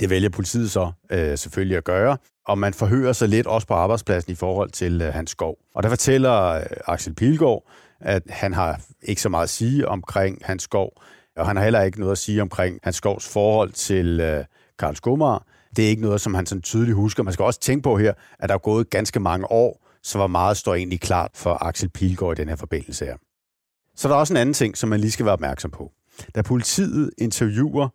Det 0.00 0.10
vælger 0.10 0.28
politiet 0.28 0.70
så 0.70 0.92
øh, 1.10 1.38
selvfølgelig 1.38 1.76
at 1.76 1.84
gøre, 1.84 2.16
og 2.46 2.58
man 2.58 2.74
forhører 2.74 3.12
sig 3.12 3.28
lidt 3.28 3.46
også 3.46 3.66
på 3.66 3.74
arbejdspladsen 3.74 4.32
i 4.32 4.34
forhold 4.34 4.70
til 4.70 5.02
øh, 5.02 5.12
Hans 5.12 5.30
Skov. 5.30 5.56
Og 5.74 5.82
der 5.82 5.88
fortæller 5.88 6.42
øh, 6.42 6.62
Axel 6.86 7.14
Pilgaard, 7.14 7.70
at 8.00 8.22
han 8.28 8.54
har 8.54 8.80
ikke 9.02 9.22
så 9.22 9.28
meget 9.28 9.44
at 9.44 9.50
sige 9.50 9.88
omkring 9.88 10.38
Hans 10.44 10.62
Skov, 10.62 10.90
og 11.36 11.46
han 11.46 11.56
har 11.56 11.64
heller 11.64 11.82
ikke 11.82 12.00
noget 12.00 12.12
at 12.12 12.18
sige 12.18 12.42
omkring 12.42 12.80
Hans 12.82 12.96
Skovs 12.96 13.28
forhold 13.28 13.72
til 13.72 14.20
øh, 14.20 14.44
Karl 14.78 14.94
Skomager, 14.94 15.44
det 15.78 15.86
er 15.86 15.90
ikke 15.90 16.02
noget, 16.02 16.20
som 16.20 16.34
han 16.34 16.46
sådan 16.46 16.62
tydeligt 16.62 16.94
husker. 16.94 17.22
Man 17.22 17.32
skal 17.32 17.44
også 17.44 17.60
tænke 17.60 17.82
på 17.82 17.96
her, 17.96 18.12
at 18.38 18.48
der 18.48 18.54
er 18.54 18.58
gået 18.58 18.90
ganske 18.90 19.20
mange 19.20 19.52
år, 19.52 19.86
så 20.02 20.18
hvor 20.18 20.26
meget 20.26 20.56
står 20.56 20.74
egentlig 20.74 21.00
klart 21.00 21.30
for 21.34 21.64
Axel 21.64 21.88
Pilgaard 21.88 22.38
i 22.38 22.40
den 22.40 22.48
her 22.48 22.56
forbindelse 22.56 23.04
her. 23.04 23.16
Så 23.96 24.08
der 24.08 24.14
er 24.14 24.18
også 24.18 24.32
en 24.32 24.36
anden 24.36 24.54
ting, 24.54 24.76
som 24.76 24.88
man 24.88 25.00
lige 25.00 25.10
skal 25.10 25.24
være 25.26 25.32
opmærksom 25.32 25.70
på. 25.70 25.92
Da 26.34 26.42
politiet 26.42 27.10
interviewer 27.18 27.88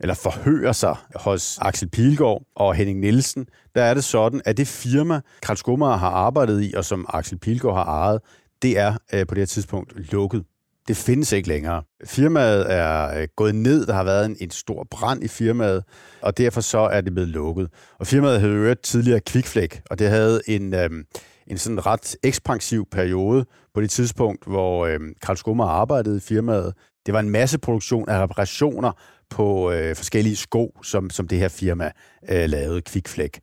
eller 0.00 0.14
forhører 0.14 0.72
sig 0.72 0.96
hos 1.14 1.58
Axel 1.62 1.88
Pilgaard 1.88 2.42
og 2.56 2.74
Henning 2.74 3.00
Nielsen, 3.00 3.46
der 3.74 3.82
er 3.82 3.94
det 3.94 4.04
sådan, 4.04 4.42
at 4.44 4.56
det 4.56 4.68
firma, 4.68 5.20
Karl 5.42 5.56
Skummer 5.56 5.96
har 5.96 6.10
arbejdet 6.10 6.62
i, 6.62 6.74
og 6.76 6.84
som 6.84 7.06
Axel 7.08 7.38
Pilgaard 7.38 7.74
har 7.76 7.84
ejet, 7.84 8.20
det 8.62 8.78
er 8.78 8.96
øh, 9.14 9.26
på 9.26 9.34
det 9.34 9.40
her 9.40 9.46
tidspunkt 9.46 10.12
lukket. 10.12 10.44
Det 10.88 10.96
findes 10.96 11.32
ikke 11.32 11.48
længere. 11.48 11.82
Firmaet 12.04 12.72
er 12.72 13.20
øh, 13.20 13.28
gået 13.36 13.54
ned, 13.54 13.86
der 13.86 13.92
har 13.94 14.04
været 14.04 14.26
en, 14.26 14.36
en 14.40 14.50
stor 14.50 14.86
brand 14.90 15.24
i 15.24 15.28
firmaet, 15.28 15.84
og 16.22 16.38
derfor 16.38 16.60
så 16.60 16.78
er 16.78 17.00
det 17.00 17.12
blevet 17.12 17.28
lukket. 17.28 17.68
Og 17.98 18.06
firmaet 18.06 18.40
havde 18.40 18.52
jo 18.52 18.74
tidligere 18.74 19.20
Kvikflæk, 19.20 19.82
og 19.90 19.98
det 19.98 20.08
havde 20.08 20.40
en, 20.46 20.74
øhm, 20.74 21.04
en 21.46 21.58
sådan 21.58 21.86
ret 21.86 22.16
ekspansiv 22.22 22.86
periode 22.90 23.44
på 23.74 23.80
det 23.80 23.90
tidspunkt, 23.90 24.46
hvor 24.46 24.86
øhm, 24.86 25.14
Karl 25.22 25.36
Skummer 25.36 25.66
arbejdede 25.66 26.16
i 26.16 26.20
firmaet. 26.20 26.74
Det 27.06 27.14
var 27.14 27.20
en 27.20 27.30
masse 27.30 27.58
produktion 27.58 28.08
af 28.08 28.22
reparationer 28.22 28.92
på 29.30 29.72
øh, 29.72 29.96
forskellige 29.96 30.36
sko, 30.36 30.78
som, 30.82 31.10
som 31.10 31.28
det 31.28 31.38
her 31.38 31.48
firma 31.48 31.90
øh, 32.30 32.48
lavede, 32.48 32.82
Kvikflæk. 32.82 33.40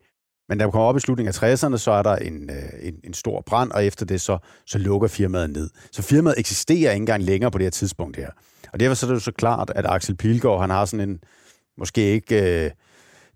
Men 0.48 0.58
da 0.58 0.64
vi 0.64 0.70
kommer 0.70 0.86
op 0.86 0.96
i 0.96 1.00
slutningen 1.00 1.34
af 1.42 1.54
60'erne, 1.54 1.76
så 1.76 1.90
er 1.90 2.02
der 2.02 2.16
en, 2.16 2.50
øh, 2.50 2.88
en, 2.88 2.94
en 3.04 3.14
stor 3.14 3.42
brand, 3.46 3.72
og 3.72 3.84
efter 3.84 4.06
det 4.06 4.20
så, 4.20 4.38
så 4.66 4.78
lukker 4.78 5.08
firmaet 5.08 5.50
ned. 5.50 5.70
Så 5.92 6.02
firmaet 6.02 6.38
eksisterer 6.38 6.92
ikke 6.92 7.02
engang 7.02 7.22
længere 7.22 7.50
på 7.50 7.58
det 7.58 7.64
her 7.64 7.70
tidspunkt 7.70 8.16
her. 8.16 8.30
Og 8.72 8.80
derfor 8.80 8.94
så 8.94 9.06
er 9.06 9.08
det 9.08 9.14
jo 9.14 9.20
så 9.20 9.32
klart, 9.32 9.72
at 9.74 9.86
Axel 9.86 10.16
Pilgaard, 10.16 10.60
han 10.60 10.70
har 10.70 10.84
sådan 10.84 11.08
en, 11.08 11.20
måske 11.78 12.00
ikke 12.00 12.64
øh, 12.64 12.70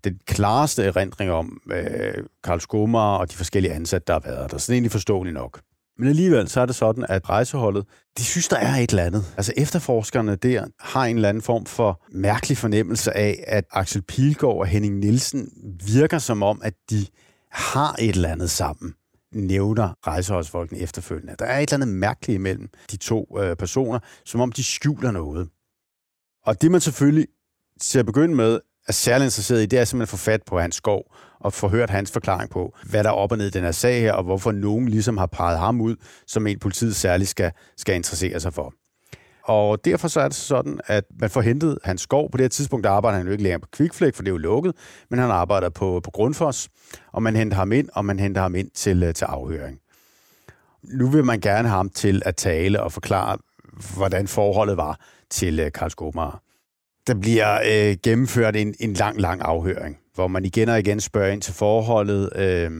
den 0.03 0.19
klareste 0.25 0.83
erindring 0.83 1.31
om 1.31 1.61
øh, 1.71 2.23
Karl 2.43 2.59
Skomager 2.59 3.17
og 3.17 3.31
de 3.31 3.35
forskellige 3.35 3.73
ansatte, 3.73 4.05
der 4.07 4.13
har 4.13 4.31
været 4.31 4.51
der. 4.51 4.57
Så 4.57 4.65
det 4.65 4.69
er 4.69 4.75
egentlig 4.75 4.91
forståeligt 4.91 5.33
nok. 5.33 5.61
Men 5.99 6.09
alligevel 6.09 6.47
så 6.47 6.61
er 6.61 6.65
det 6.65 6.75
sådan, 6.75 7.05
at 7.09 7.29
rejseholdet, 7.29 7.85
de 8.17 8.23
synes, 8.23 8.47
der 8.47 8.57
er 8.57 8.75
et 8.75 8.89
eller 8.89 9.03
andet. 9.03 9.33
Altså 9.37 9.53
efterforskerne 9.57 10.35
der 10.35 10.65
har 10.79 11.05
en 11.05 11.15
eller 11.15 11.29
anden 11.29 11.43
form 11.43 11.65
for 11.65 12.05
mærkelig 12.11 12.57
fornemmelse 12.57 13.17
af, 13.17 13.43
at 13.47 13.65
Axel 13.71 14.01
Pilgaard 14.01 14.57
og 14.57 14.67
Henning 14.67 14.99
Nielsen 14.99 15.49
virker 15.93 16.17
som 16.19 16.43
om, 16.43 16.61
at 16.63 16.73
de 16.89 17.05
har 17.51 17.95
et 17.99 18.15
eller 18.15 18.29
andet 18.29 18.49
sammen 18.49 18.93
nævner 19.31 19.93
rejseholdsfolkene 20.07 20.79
efterfølgende. 20.79 21.35
Der 21.39 21.45
er 21.45 21.59
et 21.59 21.73
eller 21.73 21.85
andet 21.85 21.97
mærkeligt 21.97 22.35
imellem 22.35 22.69
de 22.91 22.97
to 22.97 23.39
øh, 23.39 23.55
personer, 23.55 23.99
som 24.25 24.41
om 24.41 24.51
de 24.51 24.63
skjuler 24.63 25.11
noget. 25.11 25.49
Og 26.45 26.61
det 26.61 26.71
man 26.71 26.81
selvfølgelig 26.81 27.27
til 27.81 27.99
at 27.99 28.05
begynde 28.05 28.35
med 28.35 28.59
er 28.87 28.93
særlig 28.93 29.25
interesseret 29.25 29.63
i, 29.63 29.65
det 29.65 29.79
er 29.79 29.85
simpelthen 29.85 30.15
at 30.15 30.19
få 30.19 30.25
fat 30.25 30.41
på 30.45 30.59
hans 30.59 30.75
skov 30.75 31.15
og 31.39 31.53
få 31.53 31.67
hørt 31.67 31.89
hans 31.89 32.11
forklaring 32.11 32.49
på, 32.49 32.75
hvad 32.89 33.03
der 33.03 33.09
er 33.09 33.13
op 33.13 33.31
og 33.31 33.37
ned 33.37 33.47
i 33.47 33.49
den 33.49 33.63
her 33.63 33.71
sag 33.71 34.01
her, 34.01 34.13
og 34.13 34.23
hvorfor 34.23 34.51
nogen 34.51 34.89
ligesom 34.89 35.17
har 35.17 35.25
peget 35.25 35.59
ham 35.59 35.81
ud, 35.81 35.95
som 36.27 36.47
en 36.47 36.59
politiet 36.59 36.95
særligt 36.95 37.29
skal, 37.29 37.51
skal 37.77 37.95
interessere 37.95 38.39
sig 38.39 38.53
for. 38.53 38.73
Og 39.43 39.85
derfor 39.85 40.07
så 40.07 40.19
er 40.19 40.27
det 40.27 40.35
sådan, 40.35 40.79
at 40.87 41.03
man 41.19 41.29
får 41.29 41.41
hentet 41.41 41.79
hans 41.83 42.01
skov. 42.01 42.31
På 42.31 42.37
det 42.37 42.43
her 42.43 42.49
tidspunkt 42.49 42.83
der 42.83 42.89
arbejder 42.89 43.17
han 43.17 43.25
jo 43.25 43.31
ikke 43.31 43.43
længere 43.43 43.59
på 43.59 43.67
Kvikflæk, 43.71 44.15
for 44.15 44.23
det 44.23 44.29
er 44.29 44.33
jo 44.33 44.37
lukket, 44.37 44.73
men 45.09 45.19
han 45.19 45.31
arbejder 45.31 45.69
på, 45.69 46.01
på 46.03 46.11
Grundfos, 46.11 46.69
og 47.13 47.23
man 47.23 47.35
henter 47.35 47.57
ham 47.57 47.71
ind, 47.71 47.89
og 47.93 48.05
man 48.05 48.19
henter 48.19 48.41
ham 48.41 48.55
ind 48.55 48.69
til, 48.71 49.03
øh, 49.03 49.13
til 49.13 49.25
afhøring. 49.25 49.79
Nu 50.83 51.09
vil 51.09 51.25
man 51.25 51.39
gerne 51.39 51.67
have 51.67 51.77
ham 51.77 51.89
til 51.89 52.21
at 52.25 52.35
tale 52.35 52.83
og 52.83 52.91
forklare, 52.91 53.37
hvordan 53.95 54.27
forholdet 54.27 54.77
var 54.77 54.99
til 55.29 55.59
øh, 55.59 55.71
Karl 55.71 55.89
Skomager. 55.89 56.41
der 57.07 57.13
bliver 57.13 57.59
øh, 57.65 57.97
gennemført 58.03 58.55
en, 58.55 58.75
en 58.79 58.93
lang, 58.93 59.21
lang 59.21 59.41
afhøring, 59.41 59.97
hvor 60.17 60.27
man 60.27 60.45
igen 60.45 60.69
og 60.69 60.79
igen 60.79 60.99
spørger 60.99 61.31
ind 61.31 61.41
til 61.41 61.53
forholdet, 61.53 62.29
øh, 62.35 62.71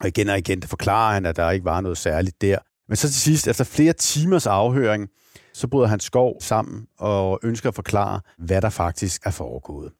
og 0.00 0.08
igen 0.08 0.28
og 0.28 0.38
igen 0.38 0.62
forklarer 0.62 1.14
han, 1.14 1.26
at 1.26 1.36
der 1.36 1.50
ikke 1.50 1.64
var 1.64 1.80
noget 1.80 1.98
særligt 1.98 2.42
der. 2.42 2.58
Men 2.88 2.96
så 2.96 3.08
til 3.08 3.20
sidst, 3.20 3.48
efter 3.48 3.64
flere 3.64 3.92
timers 3.92 4.46
afhøring, 4.46 5.08
så 5.54 5.68
bryder 5.68 5.88
han 5.88 6.00
skov 6.00 6.36
sammen 6.40 6.86
og 6.98 7.40
ønsker 7.42 7.68
at 7.68 7.74
forklare, 7.74 8.20
hvad 8.38 8.62
der 8.62 8.70
faktisk 8.70 9.26
er 9.26 9.30
foregået. 9.30 9.92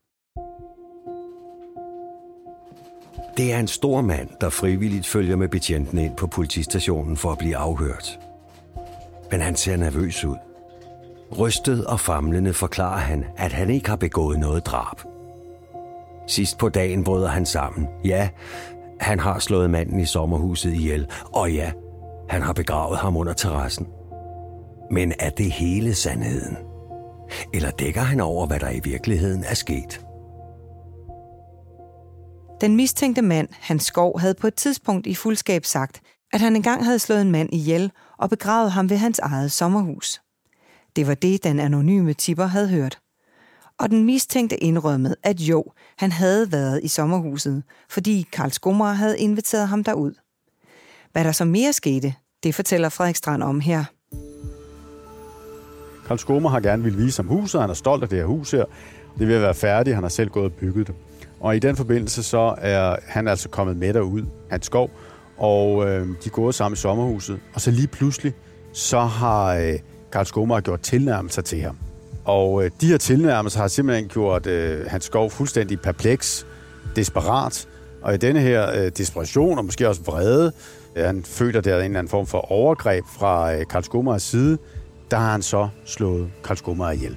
Det 3.36 3.52
er 3.52 3.58
en 3.58 3.68
stor 3.68 4.00
mand, 4.00 4.28
der 4.40 4.50
frivilligt 4.50 5.06
følger 5.06 5.36
med 5.36 5.48
betjenten 5.48 5.98
ind 5.98 6.16
på 6.16 6.26
politistationen 6.26 7.16
for 7.16 7.32
at 7.32 7.38
blive 7.38 7.56
afhørt. 7.56 8.18
Men 9.30 9.40
han 9.40 9.56
ser 9.56 9.76
nervøs 9.76 10.24
ud. 10.24 10.36
Rystet 11.38 11.86
og 11.86 12.00
famlende 12.00 12.52
forklarer 12.52 13.00
han, 13.00 13.24
at 13.36 13.52
han 13.52 13.70
ikke 13.70 13.88
har 13.88 13.96
begået 13.96 14.38
noget 14.38 14.66
drab. 14.66 15.11
Sidst 16.26 16.58
på 16.58 16.68
dagen 16.68 17.04
bryder 17.04 17.28
han 17.28 17.46
sammen. 17.46 17.88
Ja, 18.04 18.28
han 19.00 19.20
har 19.20 19.38
slået 19.38 19.70
manden 19.70 20.00
i 20.00 20.06
sommerhuset 20.06 20.72
ihjel, 20.72 21.06
og 21.34 21.52
ja, 21.52 21.72
han 22.28 22.42
har 22.42 22.52
begravet 22.52 22.98
ham 22.98 23.16
under 23.16 23.32
terrassen. 23.32 23.86
Men 24.90 25.12
er 25.18 25.30
det 25.30 25.52
hele 25.52 25.94
sandheden? 25.94 26.56
Eller 27.54 27.70
dækker 27.70 28.00
han 28.00 28.20
over, 28.20 28.46
hvad 28.46 28.60
der 28.60 28.70
i 28.70 28.80
virkeligheden 28.84 29.44
er 29.44 29.54
sket? 29.54 30.06
Den 32.60 32.76
mistænkte 32.76 33.22
mand, 33.22 33.48
Hans 33.60 33.84
Skov, 33.84 34.20
havde 34.20 34.34
på 34.34 34.46
et 34.46 34.54
tidspunkt 34.54 35.06
i 35.06 35.14
fuldskab 35.14 35.64
sagt, 35.64 36.00
at 36.32 36.40
han 36.40 36.56
engang 36.56 36.84
havde 36.84 36.98
slået 36.98 37.20
en 37.20 37.30
mand 37.30 37.48
ihjel 37.52 37.92
og 38.18 38.30
begravet 38.30 38.72
ham 38.72 38.90
ved 38.90 38.96
hans 38.96 39.18
eget 39.18 39.52
sommerhus. 39.52 40.20
Det 40.96 41.06
var 41.06 41.14
det, 41.14 41.44
den 41.44 41.60
anonyme 41.60 42.14
tipper 42.14 42.46
havde 42.46 42.68
hørt. 42.68 42.98
Og 43.82 43.90
den 43.90 44.04
mistænkte 44.04 44.56
indrømmede, 44.56 45.16
at 45.22 45.40
jo, 45.40 45.64
han 45.98 46.12
havde 46.12 46.52
været 46.52 46.80
i 46.82 46.88
sommerhuset, 46.88 47.62
fordi 47.90 48.26
Karl 48.32 48.50
Skummer 48.50 48.92
havde 48.92 49.18
inviteret 49.18 49.68
ham 49.68 49.84
derud. 49.84 50.12
Hvad 51.12 51.24
der 51.24 51.32
så 51.32 51.44
mere 51.44 51.72
skete, 51.72 52.14
det 52.42 52.54
fortæller 52.54 52.88
Frederik 52.88 53.16
Strand 53.16 53.42
om 53.42 53.60
her. 53.60 53.84
Karl 56.06 56.18
Skummer 56.18 56.50
har 56.50 56.60
gerne 56.60 56.82
vil 56.82 56.98
vise 56.98 57.22
ham 57.22 57.28
huset, 57.28 57.60
han 57.60 57.70
er 57.70 57.74
stolt 57.74 58.02
af 58.02 58.08
det 58.08 58.18
her 58.18 58.24
hus 58.24 58.50
her. 58.50 58.64
Det 59.18 59.28
vil 59.28 59.40
være 59.40 59.54
færdigt, 59.54 59.94
han 59.94 60.04
har 60.04 60.08
selv 60.08 60.30
gået 60.30 60.44
og 60.44 60.52
bygget 60.52 60.86
det. 60.86 60.94
Og 61.40 61.56
i 61.56 61.58
den 61.58 61.76
forbindelse 61.76 62.22
så 62.22 62.54
er 62.58 62.96
han 63.06 63.28
altså 63.28 63.48
kommet 63.48 63.76
med 63.76 63.94
derud, 63.94 64.22
hans 64.50 64.66
skov, 64.66 64.90
og 65.38 65.88
øh, 65.88 66.06
de 66.06 66.14
er 66.26 66.30
gået 66.30 66.54
sammen 66.54 66.74
i 66.74 66.76
sommerhuset. 66.76 67.40
Og 67.54 67.60
så 67.60 67.70
lige 67.70 67.88
pludselig, 67.88 68.32
så 68.72 69.00
har 69.00 69.54
øh, 69.54 69.78
Karl 70.12 70.24
Skomager 70.24 70.60
gjort 70.60 70.80
tilnærmelser 70.80 71.42
til 71.42 71.60
ham. 71.60 71.78
Og 72.24 72.64
øh, 72.64 72.70
de 72.80 72.86
her 72.86 72.96
tilnærmelser 72.96 73.60
har 73.60 73.68
simpelthen 73.68 74.08
gjort 74.08 74.46
øh, 74.46 74.86
Hans 74.86 75.04
Skov 75.04 75.30
fuldstændig 75.30 75.80
perpleks, 75.80 76.46
desperat, 76.96 77.68
og 78.02 78.14
i 78.14 78.16
denne 78.16 78.40
her 78.40 78.84
øh, 78.84 78.90
desperation, 78.96 79.58
og 79.58 79.64
måske 79.64 79.88
også 79.88 80.02
vrede, 80.02 80.52
øh, 80.96 81.04
han 81.04 81.22
føler 81.24 81.60
der 81.60 81.78
en 81.78 81.84
eller 81.84 81.98
anden 81.98 82.10
form 82.10 82.26
for 82.26 82.52
overgreb 82.52 83.04
fra 83.18 83.54
øh, 83.54 83.66
Karl 83.70 83.82
Skumars 83.82 84.22
side, 84.22 84.58
der 85.10 85.16
har 85.16 85.32
han 85.32 85.42
så 85.42 85.68
slået 85.84 86.30
Karl 86.44 86.56
Skumar 86.56 86.90
ihjel. 86.90 87.16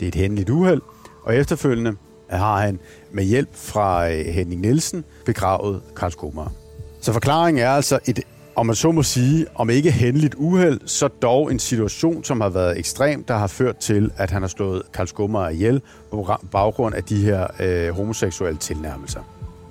Det 0.00 0.06
er 0.06 0.08
et 0.08 0.14
hændeligt 0.14 0.50
uheld, 0.50 0.80
og 1.22 1.36
efterfølgende 1.36 1.96
har 2.30 2.60
han 2.60 2.78
med 3.12 3.24
hjælp 3.24 3.48
fra 3.52 4.10
øh, 4.10 4.26
Henning 4.26 4.60
Nielsen 4.60 5.04
begravet 5.24 5.82
Karl 5.96 6.10
Skumar. 6.10 6.52
Så 7.00 7.12
forklaringen 7.12 7.64
er 7.64 7.70
altså 7.70 7.98
et, 8.06 8.20
om 8.56 8.66
man 8.66 8.74
så 8.74 8.92
må 8.92 9.02
sige, 9.02 9.46
om 9.54 9.70
ikke 9.70 9.90
hændeligt 9.90 10.34
uheld, 10.34 10.80
så 10.86 11.08
dog 11.08 11.52
en 11.52 11.58
situation, 11.58 12.24
som 12.24 12.40
har 12.40 12.48
været 12.48 12.78
ekstrem, 12.78 13.24
der 13.24 13.34
har 13.34 13.46
ført 13.46 13.76
til, 13.76 14.10
at 14.16 14.30
han 14.30 14.42
har 14.42 14.48
slået 14.48 14.82
Karl 14.92 15.06
Skummer 15.06 15.48
ihjel 15.48 15.82
på 16.10 16.36
baggrund 16.50 16.94
af 16.94 17.04
de 17.04 17.16
her 17.16 17.46
øh, 17.60 17.94
homoseksuelle 17.94 18.58
tilnærmelser. 18.58 19.20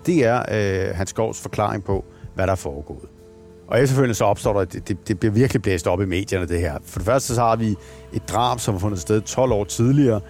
Det 0.06 0.26
er 0.26 0.39
øh, 0.52 0.96
Hans 0.96 1.10
Skovs 1.10 1.41
forklaring 1.41 1.84
på, 1.84 2.06
hvad 2.36 2.48
der 2.48 2.52
er 2.52 2.58
foregået. 2.58 3.10
Og 3.67 3.82
efterfølgende 3.82 4.15
så 4.15 4.26
opstår 4.26 4.54
der, 4.54 4.65
det, 4.65 4.88
det, 4.88 5.08
det 5.08 5.19
bliver 5.19 5.34
virkelig 5.34 5.62
blæst 5.62 5.88
op 5.88 6.02
i 6.02 6.06
medierne, 6.06 6.48
det 6.48 6.60
her. 6.60 6.78
For 6.86 7.00
det 7.00 7.06
første 7.06 7.36
så 7.36 7.41
har 7.41 7.56
vi 7.56 7.76
et 8.13 8.30
drab, 8.30 8.60
som 8.60 8.74
har 8.74 8.80
fundet 8.80 9.00
sted 9.00 9.22
12 9.22 9.52
år 9.52 9.63
tidligere, 9.63 10.22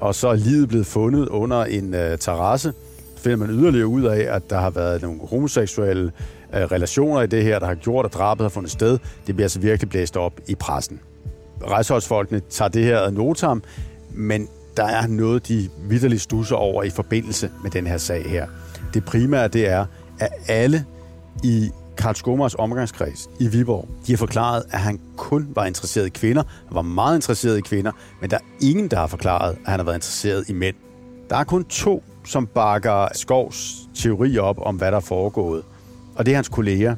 og 0.00 0.14
så 0.14 0.28
er 0.28 0.34
livet 0.34 0.68
blevet 0.68 0.86
fundet 0.86 1.28
under 1.28 1.64
en 1.64 1.94
øh, 1.94 2.18
terrasse. 2.18 2.72
Så 3.16 3.22
finder 3.22 3.36
man 3.36 3.50
yderligere 3.50 3.86
ud 3.86 4.02
af, 4.02 4.34
at 4.34 4.50
der 4.50 4.60
har 4.60 4.70
været 4.70 5.02
nogle 5.02 5.20
homoseksuelle 5.30 6.12
Øh, 6.54 6.62
relationer 6.62 7.22
i 7.22 7.26
det 7.26 7.42
her, 7.44 7.58
der 7.58 7.66
har 7.66 7.74
gjort, 7.74 8.04
at 8.04 8.14
drabet 8.14 8.44
har 8.44 8.48
fundet 8.48 8.72
sted. 8.72 8.98
Det 9.26 9.34
bliver 9.34 9.44
altså 9.44 9.60
virkelig 9.60 9.90
blæst 9.90 10.16
op 10.16 10.32
i 10.46 10.54
pressen. 10.54 11.00
Rejseholdsfolkene 11.68 12.40
tager 12.50 12.68
det 12.68 12.84
her 12.84 12.98
ad 12.98 13.12
notam, 13.12 13.62
men 14.10 14.48
der 14.76 14.84
er 14.84 15.06
noget, 15.06 15.48
de 15.48 15.68
vidderligt 15.88 16.22
stusser 16.22 16.56
over 16.56 16.82
i 16.82 16.90
forbindelse 16.90 17.50
med 17.62 17.70
den 17.70 17.86
her 17.86 17.98
sag 17.98 18.24
her. 18.24 18.46
Det 18.94 19.04
primære, 19.04 19.48
det 19.48 19.68
er, 19.68 19.86
at 20.20 20.28
alle 20.48 20.84
i 21.44 21.70
Karl 21.98 22.14
Skomers 22.14 22.54
omgangskreds 22.54 23.28
i 23.40 23.48
Viborg, 23.48 23.88
de 24.06 24.12
har 24.12 24.16
forklaret, 24.16 24.62
at 24.70 24.78
han 24.78 25.00
kun 25.16 25.48
var 25.54 25.64
interesseret 25.64 26.06
i 26.06 26.10
kvinder. 26.10 26.42
Han 26.66 26.74
var 26.74 26.82
meget 26.82 27.16
interesseret 27.16 27.58
i 27.58 27.60
kvinder, 27.60 27.92
men 28.20 28.30
der 28.30 28.36
er 28.36 28.40
ingen, 28.60 28.88
der 28.88 28.96
har 28.96 29.06
forklaret, 29.06 29.50
at 29.50 29.70
han 29.70 29.78
har 29.78 29.84
været 29.84 29.96
interesseret 29.96 30.48
i 30.48 30.52
mænd. 30.52 30.76
Der 31.30 31.36
er 31.36 31.44
kun 31.44 31.64
to, 31.64 32.02
som 32.24 32.46
bakker 32.46 33.08
Skovs 33.14 33.88
teori 33.94 34.38
op 34.38 34.58
om, 34.60 34.76
hvad 34.76 34.90
der 34.90 34.96
er 34.96 35.00
foregået. 35.00 35.62
Og 36.16 36.26
det 36.26 36.32
er 36.32 36.36
hans 36.36 36.48
kolleger 36.48 36.96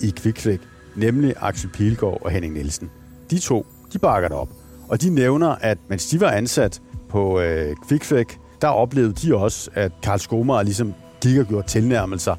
i 0.00 0.12
Kviksvæk, 0.16 0.60
nemlig 0.96 1.34
Axel 1.40 1.70
Pilgaard 1.70 2.18
og 2.22 2.30
Henning 2.30 2.54
Nielsen. 2.54 2.90
De 3.30 3.38
to, 3.38 3.66
de 3.92 3.98
bakker 3.98 4.28
det 4.28 4.38
op. 4.38 4.48
Og 4.88 5.02
de 5.02 5.10
nævner, 5.10 5.48
at 5.60 5.78
mens 5.88 6.06
de 6.06 6.20
var 6.20 6.30
ansat 6.30 6.80
på 7.08 7.40
øh, 7.40 7.76
Kviksvæk, 7.88 8.38
der 8.62 8.68
oplevede 8.68 9.12
de 9.12 9.36
også, 9.36 9.70
at 9.74 9.92
Karl 10.02 10.18
Skomer 10.18 10.62
ligesom 10.62 10.94
gik 11.20 11.38
og 11.38 11.46
gjorde 11.46 11.66
tilnærmelser 11.66 12.34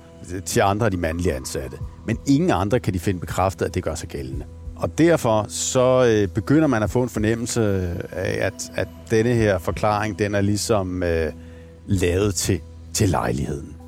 til 0.46 0.60
andre 0.60 0.86
af 0.86 0.92
de 0.92 0.98
mandlige 0.98 1.34
ansatte. 1.34 1.78
Men 2.08 2.18
ingen 2.28 2.52
andre 2.52 2.80
kan 2.80 2.94
de 2.94 3.00
finde 3.00 3.20
bekræftet, 3.20 3.66
at 3.66 3.76
det 3.76 3.84
gør 3.84 3.96
sig 3.96 4.10
gældende. 4.10 4.46
Og 4.76 4.98
derfor 4.98 5.46
så 5.48 6.06
øh, 6.06 6.28
begynder 6.28 6.68
man 6.68 6.84
at 6.84 6.90
få 6.90 7.04
en 7.04 7.10
fornemmelse 7.10 7.62
af, 8.12 8.46
at, 8.46 8.72
at 8.76 8.88
denne 9.12 9.34
her 9.34 9.58
forklaring, 9.58 10.20
den 10.20 10.36
er 10.36 10.42
ligesom 10.42 11.04
øh, 11.04 11.32
lavet 11.86 12.36
til, 12.36 12.60
til 12.94 13.10
lejligheden. 13.10 13.79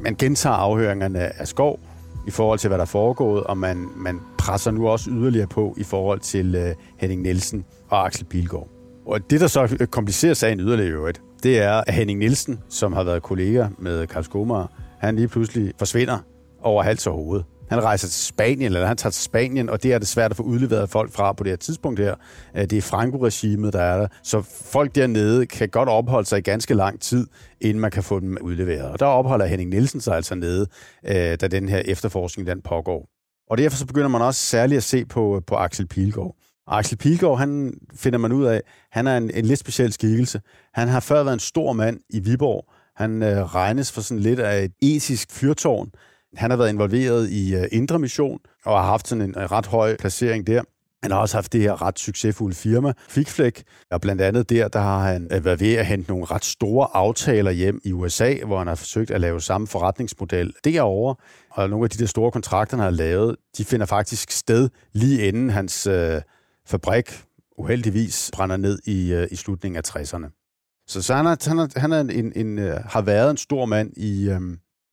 Man 0.00 0.14
gentager 0.14 0.56
afhøringerne 0.56 1.40
af 1.40 1.48
skov 1.48 1.80
i 2.26 2.30
forhold 2.30 2.58
til, 2.58 2.68
hvad 2.68 2.78
der 2.78 2.84
er 2.84 2.86
foregået, 2.86 3.44
og 3.44 3.58
man, 3.58 3.88
man 3.96 4.20
presser 4.38 4.70
nu 4.70 4.88
også 4.88 5.10
yderligere 5.10 5.46
på 5.46 5.74
i 5.76 5.84
forhold 5.84 6.20
til 6.20 6.54
øh, 6.54 6.74
Henning 6.96 7.22
Nielsen 7.22 7.64
og 7.88 8.06
Axel 8.06 8.24
Pilgaard. 8.24 8.68
Og 9.06 9.30
det, 9.30 9.40
der 9.40 9.46
så 9.46 9.86
komplicerer 9.90 10.34
sagen 10.34 10.60
yderligere 10.60 10.90
øvrigt, 10.90 11.22
det 11.42 11.58
er, 11.58 11.72
at 11.86 11.94
Henning 11.94 12.18
Nielsen, 12.18 12.60
som 12.68 12.92
har 12.92 13.02
været 13.02 13.22
kollega 13.22 13.66
med 13.78 14.06
Karl 14.06 14.24
Skomager, 14.24 14.66
han 14.98 15.16
lige 15.16 15.28
pludselig 15.28 15.72
forsvinder 15.78 16.18
over 16.62 16.82
hals 16.82 17.06
og 17.06 17.12
hoved. 17.12 17.42
Han 17.70 17.84
rejser 17.84 18.08
til 18.08 18.26
Spanien, 18.26 18.72
eller 18.72 18.86
han 18.86 18.96
tager 18.96 19.10
til 19.10 19.22
Spanien, 19.22 19.68
og 19.68 19.82
det 19.82 19.92
er 19.92 19.98
det 19.98 20.08
svært 20.08 20.30
at 20.30 20.36
få 20.36 20.42
udleveret 20.42 20.90
folk 20.90 21.12
fra 21.12 21.32
på 21.32 21.44
det 21.44 21.50
her 21.50 21.56
tidspunkt 21.56 22.00
her. 22.00 22.14
Øh, 22.56 22.62
det 22.62 22.72
er 22.72 22.82
Franco-regimet, 22.82 23.72
der 23.72 23.80
er 23.80 24.00
der. 24.00 24.08
Så 24.22 24.42
folk 24.64 24.94
dernede 24.94 25.46
kan 25.46 25.68
godt 25.68 25.88
opholde 25.88 26.28
sig 26.28 26.38
i 26.38 26.42
ganske 26.42 26.74
lang 26.74 27.00
tid, 27.00 27.26
inden 27.60 27.80
man 27.80 27.90
kan 27.90 28.02
få 28.02 28.20
dem 28.20 28.38
udleveret. 28.40 28.90
Og 28.90 29.00
der 29.00 29.06
opholder 29.06 29.46
Henning 29.46 29.70
Nielsen 29.70 30.00
sig 30.00 30.16
altså 30.16 30.34
nede, 30.34 30.66
øh, 31.06 31.14
da 31.14 31.48
den 31.48 31.68
her 31.68 31.78
efterforskning 31.78 32.46
den 32.46 32.60
pågår. 32.62 33.08
Og 33.50 33.58
derfor 33.58 33.76
så 33.76 33.86
begynder 33.86 34.08
man 34.08 34.22
også 34.22 34.40
særligt 34.40 34.76
at 34.76 34.82
se 34.84 35.04
på, 35.04 35.36
øh, 35.36 35.42
på 35.46 35.54
Axel 35.54 35.86
Pilgaard. 35.86 36.36
Axel 36.66 36.98
Pilgaard, 36.98 37.38
han 37.38 37.74
finder 37.94 38.18
man 38.18 38.32
ud 38.32 38.44
af, 38.44 38.62
han 38.90 39.06
er 39.06 39.16
en, 39.16 39.30
en 39.30 39.44
lidt 39.44 39.58
speciel 39.58 39.92
skikkelse. 39.92 40.40
Han 40.74 40.88
har 40.88 41.00
før 41.00 41.22
været 41.22 41.34
en 41.34 41.40
stor 41.40 41.72
mand 41.72 42.00
i 42.10 42.20
Viborg. 42.20 42.64
Han 42.96 43.22
øh, 43.22 43.54
regnes 43.54 43.92
for 43.92 44.00
sådan 44.00 44.22
lidt 44.22 44.40
af 44.40 44.64
et 44.64 44.72
etisk 44.82 45.30
fyrtårn. 45.30 45.90
Han 46.36 46.50
har 46.50 46.56
været 46.56 46.68
involveret 46.68 47.30
i 47.30 47.54
øh, 47.54 47.64
Indre 47.72 47.98
Mission 47.98 48.38
og 48.64 48.78
har 48.78 48.86
haft 48.86 49.08
sådan 49.08 49.22
en, 49.22 49.34
øh, 49.38 49.44
ret 49.44 49.66
høj 49.66 49.96
placering 49.96 50.46
der. 50.46 50.62
Han 51.02 51.10
har 51.10 51.18
også 51.18 51.36
haft 51.36 51.52
det 51.52 51.60
her 51.60 51.82
ret 51.82 51.98
succesfulde 51.98 52.56
firma, 52.56 52.92
Fikflæk, 53.08 53.62
og 53.90 54.00
blandt 54.00 54.22
andet 54.22 54.50
der, 54.50 54.68
der 54.68 54.80
har 54.80 54.98
han 54.98 55.28
øh, 55.32 55.44
været 55.44 55.60
ved 55.60 55.74
at 55.74 55.86
hente 55.86 56.10
nogle 56.10 56.24
ret 56.24 56.44
store 56.44 56.88
aftaler 56.94 57.50
hjem 57.50 57.80
i 57.84 57.92
USA, 57.92 58.34
hvor 58.46 58.58
han 58.58 58.66
har 58.66 58.74
forsøgt 58.74 59.10
at 59.10 59.20
lave 59.20 59.40
samme 59.40 59.66
forretningsmodel 59.66 60.52
derovre. 60.64 61.14
Og 61.50 61.70
nogle 61.70 61.84
af 61.84 61.90
de 61.90 61.98
der 61.98 62.06
store 62.06 62.30
kontrakter, 62.30 62.76
han 62.76 62.84
har 62.84 62.90
lavet, 62.90 63.36
de 63.58 63.64
finder 63.64 63.86
faktisk 63.86 64.30
sted 64.30 64.68
lige 64.92 65.28
inden 65.28 65.50
hans 65.50 65.86
øh, 65.86 66.20
fabrik 66.66 67.24
uheldigvis 67.58 68.30
brænder 68.34 68.56
ned 68.56 68.78
i, 68.84 69.12
øh, 69.12 69.28
i 69.30 69.36
slutningen 69.36 69.76
af 69.76 69.96
60'erne. 69.96 70.84
Så, 70.88 71.02
så 71.02 71.14
han, 71.14 71.26
er, 71.26 71.48
han, 71.48 71.58
er, 71.58 71.80
han 71.80 71.92
er 71.92 72.00
en, 72.00 72.10
en, 72.10 72.32
en, 72.36 72.58
øh, 72.58 72.80
har 72.84 73.02
været 73.02 73.30
en 73.30 73.36
stor 73.36 73.66
mand 73.66 73.92
i, 73.96 74.28
øh, 74.28 74.40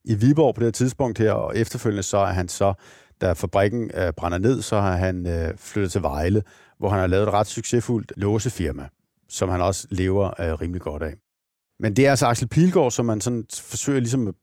i 0.05 0.15
Viborg 0.15 0.55
på 0.55 0.59
det 0.59 0.65
her 0.65 0.71
tidspunkt 0.71 1.17
her, 1.17 1.31
og 1.31 1.57
efterfølgende 1.57 2.03
så 2.03 2.17
er 2.17 2.33
han 2.33 2.47
så, 2.47 2.73
da 3.21 3.33
fabrikken 3.33 3.91
øh, 3.93 4.13
brænder 4.13 4.37
ned, 4.37 4.61
så 4.61 4.81
har 4.81 4.95
han 4.95 5.27
øh, 5.27 5.57
flyttet 5.57 5.91
til 5.91 6.01
Vejle, 6.01 6.43
hvor 6.79 6.89
han 6.89 6.99
har 6.99 7.07
lavet 7.07 7.27
et 7.27 7.33
ret 7.33 7.47
succesfuldt 7.47 8.13
låsefirma, 8.17 8.87
som 9.29 9.49
han 9.49 9.61
også 9.61 9.87
lever 9.89 10.41
øh, 10.41 10.53
rimelig 10.53 10.81
godt 10.81 11.03
af. 11.03 11.13
Men 11.79 11.95
det 11.95 12.05
er 12.05 12.09
altså 12.09 12.25
Axel 12.25 12.47
Pilgaard, 12.47 12.91
som 12.91 13.05
man 13.05 13.21
sådan 13.21 13.45
forsøger 13.51 13.99
ligesom 13.99 14.27
at 14.27 14.35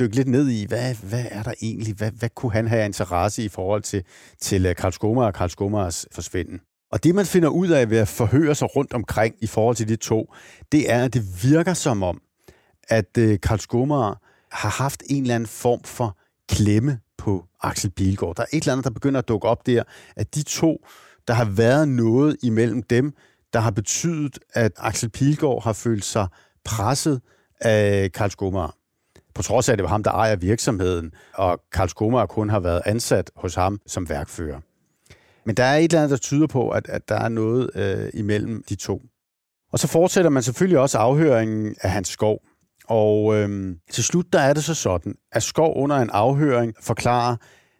dykke 0.00 0.16
lidt 0.16 0.28
ned 0.28 0.48
i, 0.48 0.66
hvad, 0.66 0.94
hvad 0.94 1.24
er 1.30 1.42
der 1.42 1.52
egentlig, 1.62 1.94
hvad, 1.94 2.10
hvad 2.10 2.28
kunne 2.28 2.52
han 2.52 2.68
have 2.68 2.84
interesse 2.84 3.44
i 3.44 3.48
forhold 3.48 3.82
til, 3.82 4.04
til 4.40 4.66
øh, 4.66 4.76
Karl 4.76 4.92
Skomar 4.92 5.26
og 5.26 5.34
Karl 5.34 5.48
Skomars 5.48 6.06
forsvinden. 6.12 6.60
Og 6.92 7.04
det, 7.04 7.14
man 7.14 7.26
finder 7.26 7.48
ud 7.48 7.68
af 7.68 7.90
ved 7.90 7.98
at 7.98 8.08
forhøre 8.08 8.54
sig 8.54 8.76
rundt 8.76 8.92
omkring 8.92 9.34
i 9.40 9.46
forhold 9.46 9.76
til 9.76 9.88
de 9.88 9.96
to, 9.96 10.34
det 10.72 10.92
er, 10.92 11.04
at 11.04 11.14
det 11.14 11.22
virker 11.42 11.74
som 11.74 12.02
om, 12.02 12.20
at 12.88 13.18
øh, 13.18 13.40
Karl 13.40 13.58
Skomar 13.58 14.22
har 14.52 14.68
haft 14.68 15.02
en 15.06 15.22
eller 15.22 15.34
anden 15.34 15.46
form 15.46 15.82
for 15.84 16.16
klemme 16.48 17.00
på 17.16 17.44
Axel 17.62 17.90
Bilgaard. 17.90 18.36
Der 18.36 18.42
er 18.42 18.46
et 18.52 18.62
eller 18.62 18.72
andet, 18.72 18.84
der 18.84 18.90
begynder 18.90 19.18
at 19.18 19.28
dukke 19.28 19.48
op 19.48 19.66
der, 19.66 19.82
at 20.16 20.34
de 20.34 20.42
to, 20.42 20.86
der 21.28 21.34
har 21.34 21.44
været 21.44 21.88
noget 21.88 22.36
imellem 22.42 22.82
dem, 22.82 23.14
der 23.52 23.60
har 23.60 23.70
betydet, 23.70 24.38
at 24.52 24.72
Axel 24.76 25.08
Pilgaard 25.08 25.64
har 25.64 25.72
følt 25.72 26.04
sig 26.04 26.26
presset 26.64 27.20
af 27.60 28.12
Karl 28.12 28.30
Skomager. 28.30 28.74
På 29.34 29.42
trods 29.42 29.68
af, 29.68 29.72
at 29.72 29.78
det 29.78 29.82
var 29.82 29.88
ham, 29.88 30.02
der 30.02 30.10
ejer 30.10 30.36
virksomheden, 30.36 31.12
og 31.34 31.60
Karl 31.72 31.88
Skomager 31.88 32.26
kun 32.26 32.50
har 32.50 32.60
været 32.60 32.82
ansat 32.84 33.30
hos 33.36 33.54
ham 33.54 33.80
som 33.86 34.08
værkfører. 34.08 34.60
Men 35.44 35.56
der 35.56 35.64
er 35.64 35.76
et 35.76 35.84
eller 35.84 35.98
andet, 35.98 36.10
der 36.10 36.16
tyder 36.16 36.46
på, 36.46 36.70
at, 36.70 36.88
at 36.88 37.08
der 37.08 37.14
er 37.14 37.28
noget 37.28 37.70
øh, 37.74 38.10
imellem 38.14 38.64
de 38.68 38.74
to. 38.74 39.02
Og 39.72 39.78
så 39.78 39.88
fortsætter 39.88 40.30
man 40.30 40.42
selvfølgelig 40.42 40.78
også 40.78 40.98
afhøringen 40.98 41.76
af 41.80 41.90
hans 41.90 42.08
skov. 42.08 42.40
Og 42.88 43.34
øhm, 43.36 43.78
til 43.90 44.04
slut 44.04 44.32
der 44.32 44.40
er 44.40 44.52
det 44.52 44.64
så 44.64 44.74
sådan, 44.74 45.14
at 45.32 45.42
Skov 45.42 45.72
under 45.76 45.96
en 45.96 46.10
afhøring 46.10 46.74
forklarer, 46.80 47.36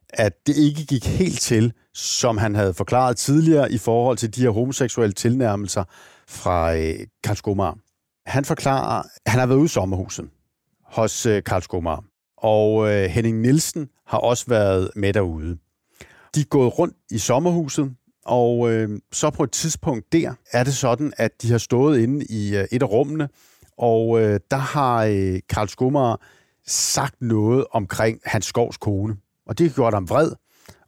at 0.08 0.46
det 0.46 0.56
ikke 0.56 0.86
gik 0.86 1.06
helt 1.06 1.40
til, 1.40 1.72
som 1.94 2.38
han 2.38 2.54
havde 2.54 2.74
forklaret 2.74 3.16
tidligere 3.16 3.72
i 3.72 3.78
forhold 3.78 4.16
til 4.16 4.34
de 4.34 4.40
her 4.40 4.50
homoseksuelle 4.50 5.12
tilnærmelser 5.12 5.84
fra 6.28 6.76
øh, 6.76 7.06
Karl 7.24 7.36
Skomar. 7.36 7.76
Han 8.26 8.44
forklarer, 8.44 9.02
at 9.02 9.32
han 9.32 9.40
har 9.40 9.46
været 9.46 9.58
ude 9.58 9.64
i 9.64 9.68
sommerhuset 9.68 10.28
hos 10.84 11.26
øh, 11.26 11.42
Karl 11.42 11.62
Skomar, 11.62 12.04
og 12.36 12.90
øh, 12.90 13.04
Henning 13.04 13.40
Nielsen 13.40 13.88
har 14.06 14.18
også 14.18 14.44
været 14.48 14.90
med 14.96 15.12
derude. 15.12 15.58
De 16.34 16.40
er 16.40 16.44
gået 16.44 16.78
rundt 16.78 16.96
i 17.10 17.18
sommerhuset, 17.18 17.94
og 18.26 18.70
øh, 18.70 19.00
så 19.12 19.30
på 19.30 19.42
et 19.42 19.50
tidspunkt 19.50 20.12
der 20.12 20.34
er 20.52 20.64
det 20.64 20.74
sådan, 20.74 21.12
at 21.16 21.42
de 21.42 21.50
har 21.50 21.58
stået 21.58 21.98
inde 22.00 22.26
i 22.30 22.56
øh, 22.56 22.64
et 22.72 22.82
af 22.82 22.90
rummene, 22.90 23.28
og 23.78 24.20
øh, 24.20 24.40
der 24.50 24.56
har 24.56 25.04
øh, 25.04 25.40
Karl 25.48 25.68
Skummer 25.68 26.16
sagt 26.66 27.22
noget 27.22 27.64
omkring 27.70 28.20
hans 28.24 28.46
skovs 28.46 28.76
kone. 28.76 29.16
Og 29.46 29.58
det 29.58 29.68
har 29.68 29.74
gjort 29.74 29.94
ham 29.94 30.08
vred. 30.08 30.32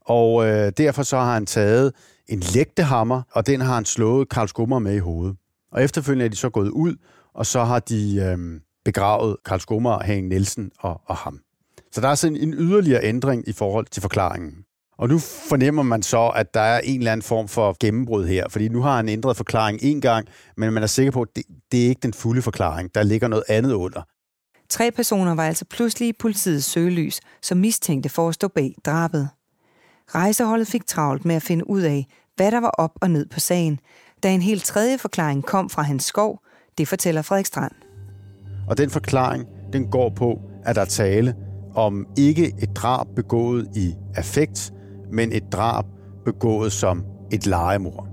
Og 0.01 0.49
øh, 0.49 0.73
derfor 0.77 1.03
så 1.03 1.17
har 1.17 1.35
han 1.35 1.47
taget 1.47 1.93
en 2.29 2.41
lægtehammer, 2.55 3.23
og 3.33 3.47
den 3.47 3.61
har 3.61 3.75
han 3.75 3.85
slået 3.85 4.29
Karl 4.29 4.49
Skummer 4.49 4.79
med 4.79 4.95
i 4.95 4.99
hovedet. 4.99 5.37
Og 5.73 5.83
efterfølgende 5.83 6.25
er 6.25 6.29
de 6.29 6.37
så 6.37 6.51
gået 6.51 6.69
ud, 6.69 6.97
og 7.35 7.47
så 7.47 7.65
har 7.65 7.79
de 7.79 8.17
øh, 8.17 8.61
begravet 8.85 9.37
Karl 9.45 9.61
Skummer, 9.61 10.03
Hagen 10.03 10.29
Nielsen 10.29 10.71
og, 10.79 11.01
og 11.05 11.17
ham. 11.17 11.41
Så 11.93 12.01
der 12.01 12.09
er 12.09 12.15
sådan 12.15 12.37
en 12.37 12.55
yderligere 12.55 13.05
ændring 13.05 13.49
i 13.49 13.53
forhold 13.53 13.87
til 13.87 14.03
forklaringen. 14.03 14.65
Og 15.01 15.09
nu 15.09 15.19
fornemmer 15.19 15.83
man 15.83 16.03
så, 16.03 16.29
at 16.29 16.55
der 16.55 16.61
er 16.61 16.81
en 16.81 16.99
eller 16.99 17.13
anden 17.13 17.25
form 17.25 17.49
for 17.49 17.77
gennembrud 17.81 18.27
her, 18.27 18.49
fordi 18.49 18.69
nu 18.69 18.83
har 18.83 18.97
han 18.97 19.09
ændret 19.09 19.37
forklaring 19.37 19.79
en 19.83 20.01
gang, 20.01 20.27
men 20.57 20.73
man 20.73 20.83
er 20.83 20.87
sikker 20.87 21.13
på, 21.13 21.23
at 21.23 21.29
det, 21.37 21.45
det 21.73 21.85
er 21.85 21.89
ikke 21.89 22.01
den 22.03 22.15
fulde 22.15 22.43
forklaring. 22.43 22.95
Der 22.95 23.03
ligger 23.03 23.29
noget 23.29 23.45
andet 23.49 23.73
under. 23.73 24.03
Tre 24.69 24.91
personer 24.91 25.35
var 25.35 25.47
altså 25.47 25.65
pludselig 25.65 26.09
i 26.09 26.13
politiets 26.13 26.67
søgelys, 26.67 27.21
som 27.43 27.59
mistænkte 27.59 28.09
for 28.09 28.29
at 28.29 28.35
stå 28.35 28.49
bag 28.49 28.75
drabet. 28.85 29.29
Rejseholdet 30.15 30.67
fik 30.67 30.87
travlt 30.87 31.25
med 31.25 31.35
at 31.35 31.43
finde 31.43 31.71
ud 31.71 31.81
af, 31.81 32.07
hvad 32.37 32.51
der 32.51 32.61
var 32.61 32.71
op 32.71 32.93
og 33.01 33.11
ned 33.11 33.27
på 33.27 33.41
sagen, 33.41 33.81
da 34.23 34.35
en 34.35 34.43
helt 34.43 34.65
tredje 34.65 34.99
forklaring 34.99 35.45
kom 35.45 35.71
fra 35.71 35.83
hans 35.83 36.05
skov, 36.05 36.41
det 36.79 36.89
fortæller 36.89 37.23
Frederik 37.23 37.47
Strand. 37.47 37.73
Og 38.69 38.79
den 38.79 38.91
forklaring, 38.91 39.47
den 39.73 39.91
går 39.91 40.11
på, 40.17 40.41
at 40.65 40.77
der 40.77 40.83
er 40.83 40.87
tale 40.87 41.35
om 41.75 42.07
ikke 42.19 42.53
et 42.63 42.77
drab 42.77 43.07
begået 43.17 43.69
i 43.77 43.95
affekt, 44.15 44.73
men 45.13 45.33
et 45.33 45.53
drab 45.53 45.85
begået 46.25 46.73
som 46.73 47.05
et 47.33 47.47
legemord. 47.47 48.07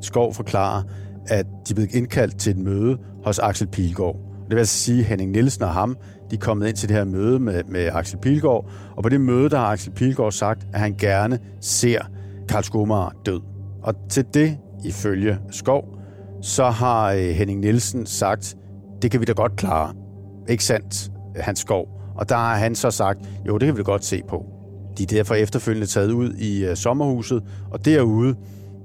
Skov 0.00 0.34
forklarer, 0.34 0.82
at 1.26 1.46
de 1.68 1.74
blev 1.74 1.86
indkaldt 1.90 2.38
til 2.38 2.50
et 2.50 2.58
møde 2.58 2.98
hos 3.24 3.38
Axel 3.38 3.66
Pilgaard. 3.66 4.16
Det 4.44 4.50
vil 4.50 4.58
altså 4.58 4.78
sige, 4.78 5.00
at 5.00 5.06
Henning 5.06 5.30
Nielsen 5.30 5.62
og 5.62 5.70
ham, 5.70 5.96
de 6.30 6.36
er 6.36 6.40
kommet 6.40 6.68
ind 6.68 6.76
til 6.76 6.88
det 6.88 6.96
her 6.96 7.04
møde 7.04 7.38
med, 7.38 7.64
med 7.64 7.88
Axel 7.92 8.18
Pilgaard, 8.18 8.70
og 8.96 9.02
på 9.02 9.08
det 9.08 9.20
møde, 9.20 9.50
der 9.50 9.58
har 9.58 9.66
Axel 9.66 9.92
Pilgaard 9.92 10.32
sagt, 10.32 10.66
at 10.72 10.80
han 10.80 10.94
gerne 10.98 11.38
ser 11.60 12.00
Karl 12.48 12.62
Skomager 12.62 13.10
død. 13.26 13.40
Og 13.82 13.94
til 14.10 14.24
det, 14.34 14.58
ifølge 14.84 15.38
Skov, 15.50 15.84
så 16.42 16.64
har 16.64 17.12
øh, 17.12 17.18
Henning 17.20 17.60
Nielsen 17.60 18.06
sagt, 18.06 18.56
det 19.02 19.10
kan 19.10 19.20
vi 19.20 19.24
da 19.24 19.32
godt 19.32 19.56
klare. 19.56 19.94
Ikke 20.48 20.64
sandt, 20.64 21.10
øh, 21.36 21.42
Hans 21.44 21.58
Skov? 21.58 21.88
Og 22.16 22.28
der 22.28 22.36
har 22.36 22.56
han 22.56 22.74
så 22.74 22.90
sagt, 22.90 23.18
jo, 23.48 23.58
det 23.58 23.66
kan 23.66 23.76
vi 23.76 23.78
da 23.78 23.82
godt 23.82 24.04
se 24.04 24.22
på. 24.28 24.53
De 24.98 25.02
er 25.02 25.06
derfor 25.06 25.34
efterfølgende 25.34 25.86
taget 25.86 26.10
ud 26.10 26.34
i 26.34 26.64
øh, 26.64 26.76
sommerhuset, 26.76 27.42
og 27.70 27.84
derude, 27.84 28.34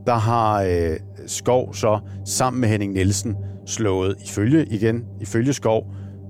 der 0.05 0.15
har 0.15 0.61
øh, 0.61 0.97
Skov 1.27 1.73
så 1.73 1.99
sammen 2.25 2.61
med 2.61 2.69
Henning 2.69 2.93
Nielsen 2.93 3.35
slået, 3.65 4.15
ifølge 4.25 4.65
igen, 4.65 5.05
ifølge 5.21 5.53
Skov, 5.53 5.87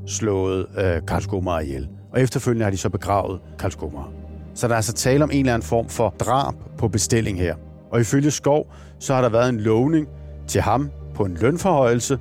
slået 0.08 0.66
øh, 0.78 1.02
Karl 1.08 1.22
Skomager 1.22 1.60
ihjel. 1.60 1.88
Og 2.14 2.22
efterfølgende 2.22 2.64
har 2.64 2.72
de 2.72 2.78
så 2.78 2.90
begravet 2.90 3.40
Karl 3.60 3.72
Skomager. 3.72 4.14
Så 4.56 4.68
der 4.68 4.74
er 4.74 4.76
altså 4.76 4.94
tale 4.94 5.24
om 5.24 5.32
en 5.32 5.40
eller 5.40 5.54
anden 5.54 5.68
form 5.68 5.90
for 5.90 6.16
drab 6.20 6.54
på 6.78 6.88
bestilling 6.88 7.40
her. 7.40 7.56
Og 7.92 8.00
ifølge 8.00 8.32
Skov, 8.32 8.74
så 9.00 9.14
har 9.14 9.22
der 9.22 9.30
været 9.30 9.50
en 9.50 9.60
lovning 9.60 10.08
til 10.48 10.62
ham 10.62 10.90
på 11.16 11.26
en 11.26 11.38
lønforhøjelse, 11.42 12.20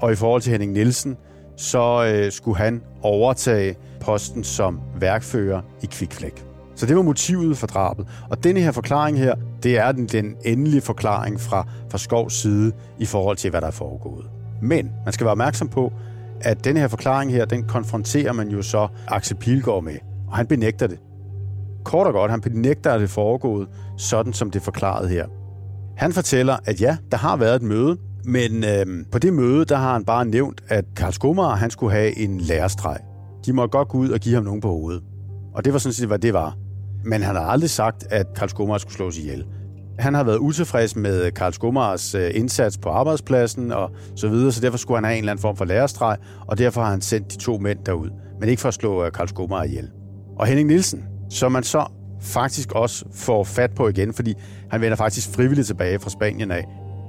og 0.00 0.12
i 0.12 0.14
forhold 0.14 0.42
til 0.42 0.50
Henning 0.50 0.72
Nielsen, 0.72 1.16
så 1.56 2.12
øh, 2.14 2.32
skulle 2.32 2.58
han 2.58 2.82
overtage 3.02 3.76
posten 4.00 4.44
som 4.44 4.80
værkfører 5.00 5.60
i 5.82 5.86
Kvikflæk. 5.86 6.47
Så 6.78 6.86
det 6.86 6.96
var 6.96 7.02
motivet 7.02 7.58
for 7.58 7.66
drabet. 7.66 8.06
Og 8.30 8.44
denne 8.44 8.60
her 8.60 8.72
forklaring 8.72 9.18
her, 9.18 9.34
det 9.62 9.78
er 9.78 9.92
den, 9.92 10.06
den 10.06 10.36
endelige 10.44 10.80
forklaring 10.80 11.40
fra, 11.40 11.66
fra 11.90 11.98
Skovs 11.98 12.34
side 12.34 12.72
i 12.98 13.06
forhold 13.06 13.36
til, 13.36 13.50
hvad 13.50 13.60
der 13.60 13.66
er 13.66 13.70
foregået. 13.70 14.26
Men 14.62 14.90
man 15.04 15.12
skal 15.12 15.24
være 15.24 15.32
opmærksom 15.32 15.68
på, 15.68 15.92
at 16.40 16.64
denne 16.64 16.80
her 16.80 16.88
forklaring 16.88 17.32
her, 17.32 17.44
den 17.44 17.64
konfronterer 17.64 18.32
man 18.32 18.48
jo 18.48 18.62
så 18.62 18.88
Axel 19.08 19.36
Pilgaard 19.36 19.84
med, 19.84 19.96
og 20.28 20.36
han 20.36 20.46
benægter 20.46 20.86
det. 20.86 20.98
Kort 21.84 22.06
og 22.06 22.12
godt, 22.12 22.30
han 22.30 22.40
benægter, 22.40 22.92
at 22.92 23.00
det 23.00 23.10
foregået, 23.10 23.68
sådan 23.96 24.32
som 24.32 24.50
det 24.50 24.60
er 24.60 24.64
forklaret 24.64 25.08
her. 25.08 25.26
Han 25.96 26.12
fortæller, 26.12 26.56
at 26.64 26.80
ja, 26.80 26.96
der 27.10 27.16
har 27.16 27.36
været 27.36 27.56
et 27.56 27.62
møde, 27.62 27.96
men 28.24 28.64
øh, 28.64 28.86
på 29.12 29.18
det 29.18 29.32
møde, 29.32 29.64
der 29.64 29.76
har 29.76 29.92
han 29.92 30.04
bare 30.04 30.24
nævnt, 30.24 30.60
at 30.68 30.84
Karl 30.96 31.12
Skomar, 31.12 31.54
han 31.54 31.70
skulle 31.70 31.92
have 31.92 32.18
en 32.18 32.40
lærestreg. 32.40 32.98
De 33.46 33.52
må 33.52 33.66
godt 33.66 33.88
gå 33.88 33.98
ud 33.98 34.08
og 34.08 34.20
give 34.20 34.34
ham 34.34 34.44
nogen 34.44 34.60
på 34.60 34.68
hovedet. 34.68 35.02
Og 35.54 35.64
det 35.64 35.72
var 35.72 35.78
sådan 35.78 35.92
set, 35.92 36.06
hvad 36.06 36.18
det 36.18 36.32
var. 36.32 36.56
Men 37.04 37.22
han 37.22 37.36
har 37.36 37.42
aldrig 37.42 37.70
sagt, 37.70 38.06
at 38.10 38.26
Karl 38.36 38.48
Skomar 38.48 38.78
skulle 38.78 38.94
slås 38.94 39.18
ihjel. 39.18 39.44
Han 39.98 40.14
har 40.14 40.24
været 40.24 40.36
utilfreds 40.36 40.96
med 40.96 41.30
Karl 41.30 41.52
Skomars 41.52 42.14
øh, 42.14 42.30
indsats 42.34 42.78
på 42.78 42.88
arbejdspladsen 42.88 43.72
og 43.72 43.90
så 44.16 44.28
videre, 44.28 44.52
så 44.52 44.60
derfor 44.60 44.78
skulle 44.78 44.96
han 44.96 45.04
have 45.04 45.14
en 45.14 45.18
eller 45.18 45.32
anden 45.32 45.42
form 45.42 45.56
for 45.56 45.64
lærestreg, 45.64 46.16
og 46.46 46.58
derfor 46.58 46.82
har 46.82 46.90
han 46.90 47.00
sendt 47.00 47.32
de 47.32 47.36
to 47.36 47.58
mænd 47.58 47.78
derud. 47.86 48.10
Men 48.40 48.48
ikke 48.48 48.60
for 48.60 48.68
at 48.68 48.74
slå 48.74 49.04
øh, 49.04 49.12
Karl 49.12 49.28
Skomar 49.28 49.62
ihjel. 49.62 49.90
Og 50.38 50.46
Henning 50.46 50.68
Nielsen, 50.68 51.04
som 51.30 51.52
man 51.52 51.62
så 51.62 51.86
faktisk 52.20 52.72
også 52.72 53.04
får 53.14 53.44
fat 53.44 53.70
på 53.76 53.88
igen, 53.88 54.14
fordi 54.14 54.34
han 54.70 54.80
vender 54.80 54.96
faktisk 54.96 55.34
frivilligt 55.34 55.66
tilbage 55.66 55.98
fra 55.98 56.10
Spanien 56.10 56.50
af. 56.50 56.64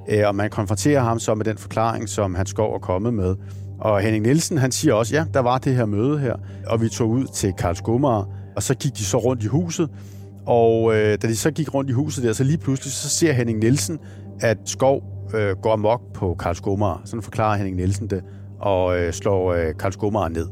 Øh, 0.10 0.28
og 0.28 0.36
man 0.36 0.49
konfronterer 0.49 1.02
ham 1.02 1.19
så 1.19 1.36
med 1.36 1.45
den 1.45 1.58
forklaring, 1.58 2.10
som 2.10 2.36
han 2.36 2.45
skov 2.45 2.75
er 2.75 2.80
kommet 2.80 3.13
med. 3.13 3.36
Og 3.80 3.99
Henning 3.99 4.25
Nielsen, 4.25 4.58
han 4.58 4.71
siger 4.71 4.93
også, 4.93 5.15
ja, 5.15 5.25
der 5.34 5.39
var 5.39 5.58
det 5.58 5.75
her 5.75 5.86
møde 5.86 6.19
her, 6.19 6.36
og 6.67 6.82
vi 6.82 6.89
tog 6.89 7.10
ud 7.10 7.25
til 7.25 7.54
Karl 7.54 7.75
Skomar, 7.75 8.28
og 8.56 8.64
så 8.64 8.76
gik 8.76 8.98
de 8.98 9.04
så 9.04 9.18
rundt 9.18 9.44
i 9.44 9.48
huset, 9.48 9.90
og 10.46 10.96
øh, 10.96 11.18
da 11.22 11.28
de 11.28 11.36
så 11.36 11.52
gik 11.52 11.74
rundt 11.74 11.90
i 11.90 11.94
huset 11.94 12.24
der, 12.24 12.34
så 12.34 12.44
lige 12.44 12.58
pludselig, 12.58 12.94
så 12.94 13.10
ser 13.10 13.32
Henning 13.32 13.60
Nielsen, 13.60 14.00
at 14.42 14.58
Skov 14.66 15.04
øh, 15.34 15.56
går 15.62 15.74
amok 15.74 16.02
på 16.14 16.36
Karl 16.40 16.56
Skomar. 16.56 17.02
Sådan 17.06 17.22
forklarer 17.22 17.58
Henning 17.58 17.76
Nielsen 17.76 18.10
det, 18.10 18.24
og 18.60 19.00
øh, 19.00 19.14
slår 19.14 19.54
øh, 19.54 19.74
Karl 19.80 19.92
Skomar 19.92 20.28
ned. 20.28 20.48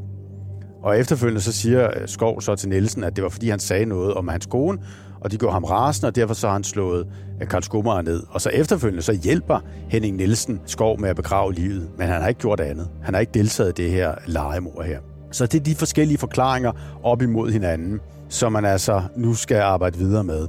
Og 0.82 0.98
efterfølgende 0.98 1.40
så 1.40 1.52
siger 1.52 1.86
øh, 1.86 2.08
Skov 2.08 2.40
så 2.40 2.56
til 2.56 2.68
Nielsen, 2.68 3.04
at 3.04 3.16
det 3.16 3.24
var 3.24 3.30
fordi 3.30 3.48
han 3.48 3.58
sagde 3.58 3.86
noget 3.86 4.14
om 4.14 4.28
hans 4.28 4.46
kone, 4.46 4.78
og 5.20 5.32
de 5.32 5.38
går 5.38 5.50
ham 5.50 5.64
rasende, 5.64 6.08
og 6.08 6.16
derfor 6.16 6.34
så 6.34 6.46
har 6.46 6.52
han 6.52 6.64
slået 6.64 7.06
øh, 7.42 7.48
Karl 7.48 7.62
Skummer 7.62 8.02
ned. 8.02 8.22
Og 8.30 8.40
så 8.40 8.50
efterfølgende 8.50 9.02
så 9.02 9.12
hjælper 9.12 9.58
Henning 9.88 10.16
Nielsen 10.16 10.60
Skov 10.66 11.00
med 11.00 11.08
at 11.08 11.16
begrave 11.16 11.52
livet, 11.54 11.88
men 11.98 12.08
han 12.08 12.20
har 12.20 12.28
ikke 12.28 12.40
gjort 12.40 12.60
andet. 12.60 12.88
Han 13.02 13.14
har 13.14 13.20
ikke 13.20 13.34
deltaget 13.34 13.78
i 13.78 13.82
det 13.82 13.90
her 13.90 14.14
legemord 14.26 14.84
her. 14.84 14.98
Så 15.30 15.46
det 15.46 15.60
er 15.60 15.64
de 15.64 15.74
forskellige 15.74 16.18
forklaringer 16.18 16.72
op 17.02 17.22
imod 17.22 17.50
hinanden, 17.50 18.00
som 18.28 18.52
man 18.52 18.64
altså 18.64 19.02
nu 19.16 19.34
skal 19.34 19.56
arbejde 19.56 19.98
videre 19.98 20.24
med. 20.24 20.48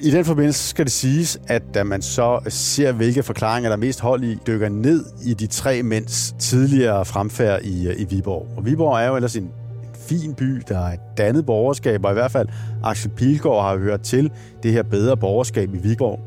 I 0.00 0.10
den 0.10 0.24
forbindelse 0.24 0.68
skal 0.68 0.84
det 0.84 0.92
siges, 0.92 1.40
at 1.46 1.62
da 1.74 1.84
man 1.84 2.02
så 2.02 2.40
ser, 2.48 2.92
hvilke 2.92 3.22
forklaringer 3.22 3.70
der 3.70 3.76
er 3.76 3.80
mest 3.80 4.00
hold 4.00 4.24
i, 4.24 4.38
dykker 4.46 4.68
ned 4.68 5.04
i 5.24 5.34
de 5.34 5.46
tre 5.46 5.82
mænds 5.82 6.34
tidligere 6.38 7.04
fremfærd 7.04 7.62
i, 7.62 7.92
i 7.92 8.04
Viborg. 8.04 8.46
Og 8.56 8.66
Viborg 8.66 9.00
er 9.00 9.06
jo 9.06 9.16
ellers 9.16 9.36
en 9.36 9.50
fin 9.94 10.34
by, 10.34 10.62
der 10.68 10.78
er 10.78 10.92
et 10.92 11.00
dannet 11.18 11.46
borgerskab, 11.46 12.04
og 12.04 12.10
i 12.10 12.14
hvert 12.14 12.30
fald 12.30 12.48
Axel 12.84 13.10
Pilgaard 13.10 13.62
har 13.62 13.78
hørt 13.78 14.00
til 14.00 14.30
det 14.62 14.72
her 14.72 14.82
bedre 14.82 15.16
borgerskab 15.16 15.74
i 15.74 15.78
Viborg. 15.78 16.20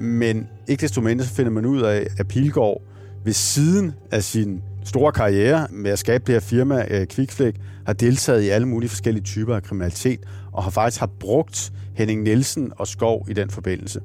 Men 0.00 0.48
ikke 0.68 0.80
desto 0.80 1.00
mindre 1.00 1.24
så 1.24 1.34
finder 1.34 1.52
man 1.52 1.66
ud 1.66 1.82
af, 1.82 2.06
at 2.18 2.28
Pilgaard 2.28 2.82
ved 3.24 3.32
siden 3.32 3.94
af 4.12 4.24
sin 4.24 4.62
store 4.88 5.12
karriere 5.12 5.66
med 5.70 5.90
at 5.90 5.98
skabe 5.98 6.24
det 6.26 6.34
her 6.34 6.40
firma, 6.40 6.84
øh, 6.90 7.06
Kvikflæk, 7.06 7.54
har 7.86 7.92
deltaget 7.92 8.42
i 8.42 8.48
alle 8.48 8.68
mulige 8.68 8.90
forskellige 8.90 9.24
typer 9.24 9.56
af 9.56 9.62
kriminalitet, 9.62 10.20
og 10.52 10.62
har 10.62 10.70
faktisk 10.70 11.00
har 11.00 11.10
brugt 11.20 11.72
Henning 11.94 12.22
Nielsen 12.22 12.72
og 12.76 12.86
Skov 12.86 13.26
i 13.30 13.32
den 13.32 13.50
forbindelse. 13.50 14.00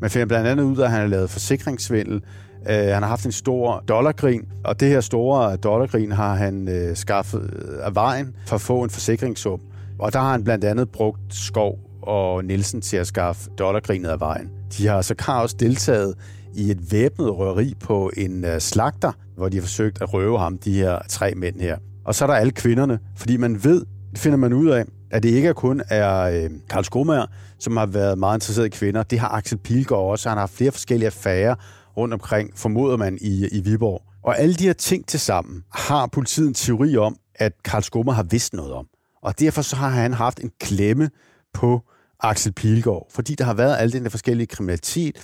Man 0.00 0.10
finder 0.10 0.26
blandt 0.26 0.48
andet 0.48 0.64
ud 0.64 0.76
af, 0.76 0.84
at 0.84 0.90
han 0.90 1.00
har 1.00 1.08
lavet 1.08 1.30
forsikringssvindel, 1.30 2.22
Uh, 2.68 2.72
han 2.72 3.02
har 3.02 3.06
haft 3.06 3.26
en 3.26 3.32
stor 3.32 3.84
dollargrin, 3.88 4.42
og 4.64 4.80
det 4.80 4.88
her 4.88 5.00
store 5.00 5.56
dollargrin 5.56 6.12
har 6.12 6.34
han 6.34 6.68
øh, 6.68 6.96
skaffet 6.96 7.50
øh, 7.52 7.86
af 7.86 7.94
vejen 7.94 8.34
for 8.46 8.54
at 8.54 8.60
få 8.60 8.82
en 8.82 8.90
forsikringssum. 8.90 9.60
Og 9.98 10.12
der 10.12 10.18
har 10.18 10.30
han 10.30 10.44
blandt 10.44 10.64
andet 10.64 10.88
brugt 10.90 11.20
Skov 11.30 11.78
og 12.02 12.44
Nielsen 12.44 12.80
til 12.80 12.96
at 12.96 13.06
skaffe 13.06 13.50
dollargrinet 13.58 14.08
af 14.08 14.20
vejen. 14.20 14.50
De 14.78 14.86
har 14.86 14.96
altså- 14.96 15.14
så 15.18 15.32
også 15.32 15.56
deltaget 15.60 16.14
i 16.56 16.70
et 16.70 16.92
væbnet 16.92 17.38
røveri 17.38 17.74
på 17.80 18.10
en 18.16 18.44
øh, 18.44 18.60
slagter, 18.60 19.12
hvor 19.36 19.48
de 19.48 19.56
har 19.56 19.62
forsøgt 19.62 20.02
at 20.02 20.14
røve 20.14 20.38
ham, 20.38 20.58
de 20.58 20.72
her 20.72 20.98
tre 21.08 21.34
mænd 21.34 21.60
her. 21.60 21.78
Og 22.04 22.14
så 22.14 22.24
er 22.24 22.26
der 22.26 22.34
alle 22.34 22.52
kvinderne, 22.52 22.98
fordi 23.16 23.36
man 23.36 23.64
ved, 23.64 23.84
det 24.10 24.18
finder 24.18 24.38
man 24.38 24.52
ud 24.52 24.68
af, 24.68 24.84
at 25.10 25.22
det 25.22 25.28
ikke 25.28 25.54
kun 25.54 25.82
er 25.90 26.20
øh, 26.20 26.50
Karl 26.70 26.84
Skomager, 26.84 27.26
som 27.58 27.76
har 27.76 27.86
været 27.86 28.18
meget 28.18 28.36
interesseret 28.36 28.66
i 28.66 28.68
kvinder. 28.68 29.02
Det 29.02 29.18
har 29.18 29.28
Axel 29.28 29.58
Pilgaard 29.58 30.02
også. 30.02 30.28
Han 30.28 30.36
har 30.36 30.42
haft 30.42 30.52
flere 30.52 30.72
forskellige 30.72 31.06
affærer 31.06 31.54
rundt 31.96 32.14
omkring, 32.14 32.50
formoder 32.54 32.96
man, 32.96 33.18
i, 33.20 33.48
i 33.52 33.60
Viborg. 33.60 34.02
Og 34.24 34.38
alle 34.38 34.54
de 34.54 34.64
her 34.64 34.72
ting 34.72 35.06
til 35.06 35.20
sammen 35.20 35.62
har 35.74 36.06
politiet 36.06 36.48
en 36.48 36.54
teori 36.54 36.96
om, 36.96 37.16
at 37.34 37.52
Karl 37.64 37.82
Skummer 37.82 38.12
har 38.12 38.22
vidst 38.22 38.52
noget 38.52 38.72
om. 38.72 38.86
Og 39.22 39.40
derfor 39.40 39.62
så 39.62 39.76
har 39.76 39.88
han 39.88 40.12
haft 40.12 40.40
en 40.40 40.50
klemme 40.60 41.10
på 41.54 41.80
Axel 42.20 42.52
Pilgaard, 42.52 43.06
fordi 43.10 43.34
der 43.34 43.44
har 43.44 43.54
været 43.54 43.76
alle 43.78 43.92
den 43.92 44.02
der 44.02 44.10
forskellige 44.10 44.46
kriminalitet, 44.46 45.16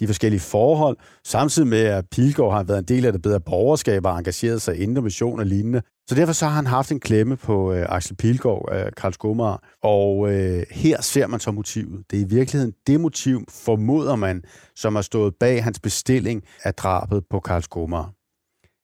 de 0.00 0.06
forskellige 0.06 0.40
forhold, 0.40 0.96
samtidig 1.24 1.68
med, 1.68 1.82
at 1.82 2.04
Pilgaard 2.10 2.52
har 2.52 2.62
været 2.62 2.78
en 2.78 2.84
del 2.84 3.06
af 3.06 3.12
det 3.12 3.22
bedre 3.22 3.40
borgerskab 3.40 4.06
og 4.06 4.18
engageret 4.18 4.62
sig 4.62 4.80
inden 4.80 5.04
mission 5.04 5.40
og 5.40 5.46
lignende. 5.46 5.82
Så 6.08 6.14
derfor 6.14 6.32
så 6.32 6.46
har 6.46 6.54
han 6.54 6.66
haft 6.66 6.92
en 6.92 7.00
klemme 7.00 7.36
på 7.36 7.72
øh, 7.72 7.86
Axel 7.88 8.16
Pilgaard, 8.16 8.68
øh, 8.72 8.92
Karl 8.96 9.12
Skummer, 9.12 9.56
og 9.82 10.32
øh, 10.32 10.62
her 10.70 11.02
ser 11.02 11.26
man 11.26 11.40
så 11.40 11.50
motivet. 11.50 12.04
Det 12.10 12.16
er 12.16 12.20
i 12.20 12.28
virkeligheden 12.28 12.74
det 12.86 13.00
motiv, 13.00 13.44
formoder 13.48 14.16
man, 14.16 14.42
som 14.76 14.94
har 14.94 15.02
stået 15.02 15.34
bag 15.40 15.64
hans 15.64 15.80
bestilling 15.80 16.42
af 16.62 16.74
drabet 16.74 17.24
på 17.30 17.40
Karl 17.40 17.62
Skummer. 17.62 18.12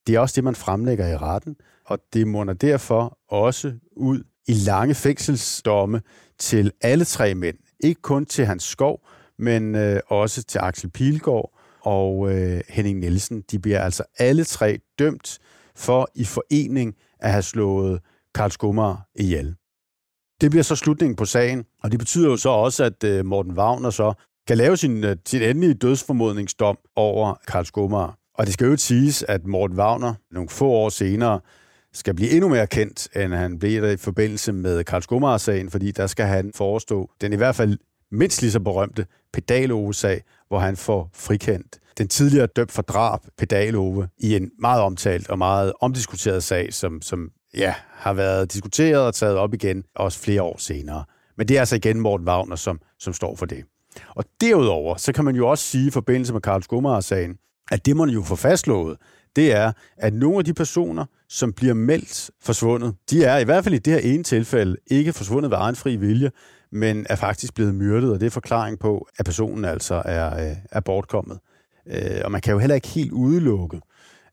Det 0.07 0.15
er 0.15 0.21
også 0.21 0.33
det, 0.37 0.45
man 0.45 0.55
fremlægger 0.55 1.09
i 1.09 1.17
retten, 1.17 1.57
og 1.87 1.99
det 2.13 2.27
munder 2.27 2.55
derfor 2.55 3.19
også 3.29 3.73
ud 3.97 4.23
i 4.49 4.53
lange 4.53 4.95
fængselsdomme 4.95 6.01
til 6.39 6.73
alle 6.81 7.05
tre 7.05 7.35
mænd. 7.35 7.57
Ikke 7.81 8.03
kun 8.03 8.27
til 8.27 8.47
hans 8.47 8.63
skov, 8.63 9.07
men 9.39 9.75
øh, 9.75 10.01
også 10.09 10.43
til 10.43 10.59
Axel 10.59 10.91
Pilgaard 10.91 11.59
og 11.81 12.33
øh, 12.33 12.61
Henning 12.69 12.99
Nielsen. 12.99 13.45
De 13.51 13.59
bliver 13.59 13.81
altså 13.81 14.05
alle 14.19 14.45
tre 14.45 14.79
dømt 14.99 15.39
for 15.77 16.09
i 16.15 16.25
forening 16.25 16.95
at 17.21 17.31
have 17.31 17.43
slået 17.43 18.01
Karl 18.35 18.51
Skummer 18.51 18.97
ihjel. 19.15 19.55
Det 20.41 20.51
bliver 20.51 20.63
så 20.63 20.77
slutningen 20.77 21.17
på 21.17 21.25
sagen, 21.25 21.65
og 21.83 21.91
det 21.91 21.99
betyder 21.99 22.31
jo 22.31 22.37
så 22.37 22.49
også, 22.49 22.85
at 22.85 23.05
øh, 23.05 23.27
Morten 23.27 23.53
Wagner 23.53 23.91
så 23.91 24.13
kan 24.47 24.57
lave 24.57 24.77
sin, 24.77 25.05
øh, 25.05 25.17
sin 25.27 25.43
endelige 25.43 25.75
dødsformodningsdom 25.75 26.79
over 26.97 27.35
Karl 27.49 27.65
Skummer. 27.65 28.19
Og 28.35 28.47
det 28.47 28.55
skal 28.55 28.67
jo 28.67 28.77
siges, 28.77 29.23
at 29.23 29.47
Morten 29.47 29.79
Wagner 29.79 30.15
nogle 30.31 30.49
få 30.49 30.67
år 30.67 30.89
senere 30.89 31.41
skal 31.93 32.15
blive 32.15 32.31
endnu 32.31 32.49
mere 32.49 32.67
kendt, 32.67 33.09
end 33.17 33.33
han 33.33 33.59
blev 33.59 33.83
der 33.83 33.91
i 33.91 33.97
forbindelse 33.97 34.53
med 34.53 34.85
Karl 34.85 35.03
Skummer-sagen, 35.03 35.71
fordi 35.71 35.91
der 35.91 36.07
skal 36.07 36.27
han 36.27 36.53
forestå 36.55 37.11
den 37.21 37.33
i 37.33 37.37
hvert 37.37 37.55
fald 37.55 37.79
mindst 38.15 38.43
lige 38.43 38.53
så 38.53 38.61
berømte 38.61 39.07
Pedalove-sag, 39.33 40.23
hvor 40.49 40.59
han 40.59 40.77
får 40.77 41.11
frikendt 41.15 41.79
den 41.99 42.09
tidligere 42.09 42.47
dømt 42.47 42.73
for 42.73 42.83
drab, 42.83 43.21
Pedalove, 43.39 44.09
i 44.19 44.37
en 44.37 44.51
meget 44.59 44.83
omtalt 44.83 45.31
og 45.31 45.39
meget 45.39 45.73
omdiskuteret 45.81 46.43
sag, 46.43 46.75
som, 46.75 47.03
som 47.03 47.31
ja, 47.57 47.75
har 47.91 48.13
været 48.13 48.53
diskuteret 48.53 49.03
og 49.03 49.15
taget 49.15 49.37
op 49.37 49.55
igen, 49.55 49.85
også 49.97 50.19
flere 50.19 50.43
år 50.43 50.57
senere. 50.59 51.05
Men 51.37 51.49
det 51.49 51.57
er 51.57 51.61
altså 51.61 51.77
igen 51.77 52.01
Morten 52.01 52.29
Wagner, 52.29 52.57
som, 52.57 52.81
som 52.99 53.13
står 53.13 53.37
for 53.37 53.47
det. 53.47 53.65
Og 54.09 54.25
derudover, 54.41 54.97
så 54.97 55.13
kan 55.13 55.25
man 55.25 55.37
jo 55.37 55.49
også 55.49 55.65
sige 55.65 55.87
i 55.87 55.91
forbindelse 55.91 56.33
med 56.33 56.41
Karl 56.41 56.63
Skummer-sagen, 56.63 57.37
at 57.71 57.87
det 57.87 57.97
man 57.97 58.09
jo 58.09 58.23
får 58.23 58.37
fastslået, 58.37 58.97
det 59.37 59.53
er, 59.53 59.73
at 59.97 60.15
nogle 60.15 60.39
af 60.39 60.45
de 60.45 60.55
personer, 60.55 61.05
som 61.29 61.53
bliver 61.53 61.75
meldt 61.75 62.31
forsvundet, 62.43 62.95
de 63.11 63.25
er 63.25 63.39
i 63.39 63.45
hvert 63.45 63.65
fald 63.65 63.75
i 63.75 63.79
det 63.79 63.93
her 63.93 64.01
ene 64.01 64.23
tilfælde 64.23 64.77
ikke 64.87 65.13
forsvundet 65.13 65.51
ved 65.51 65.59
egen 65.59 65.77
fri 65.77 65.97
vilje, 65.97 66.31
men 66.75 67.07
er 67.11 67.17
faktisk 67.17 67.55
blevet 67.55 67.75
myrdet, 67.75 68.13
og 68.13 68.21
det 68.21 68.27
er 68.27 68.31
forklaring 68.31 68.79
på, 68.79 69.09
at 69.19 69.25
personen 69.25 69.65
altså 69.65 70.03
er, 70.05 70.51
øh, 70.51 70.57
er 70.71 70.81
bortkommet. 70.81 71.39
Øh, 71.87 72.21
og 72.25 72.33
man 72.33 72.41
kan 72.41 72.53
jo 72.53 72.59
heller 72.59 72.75
ikke 72.75 72.89
helt 72.89 73.13
udelukke, 73.13 73.81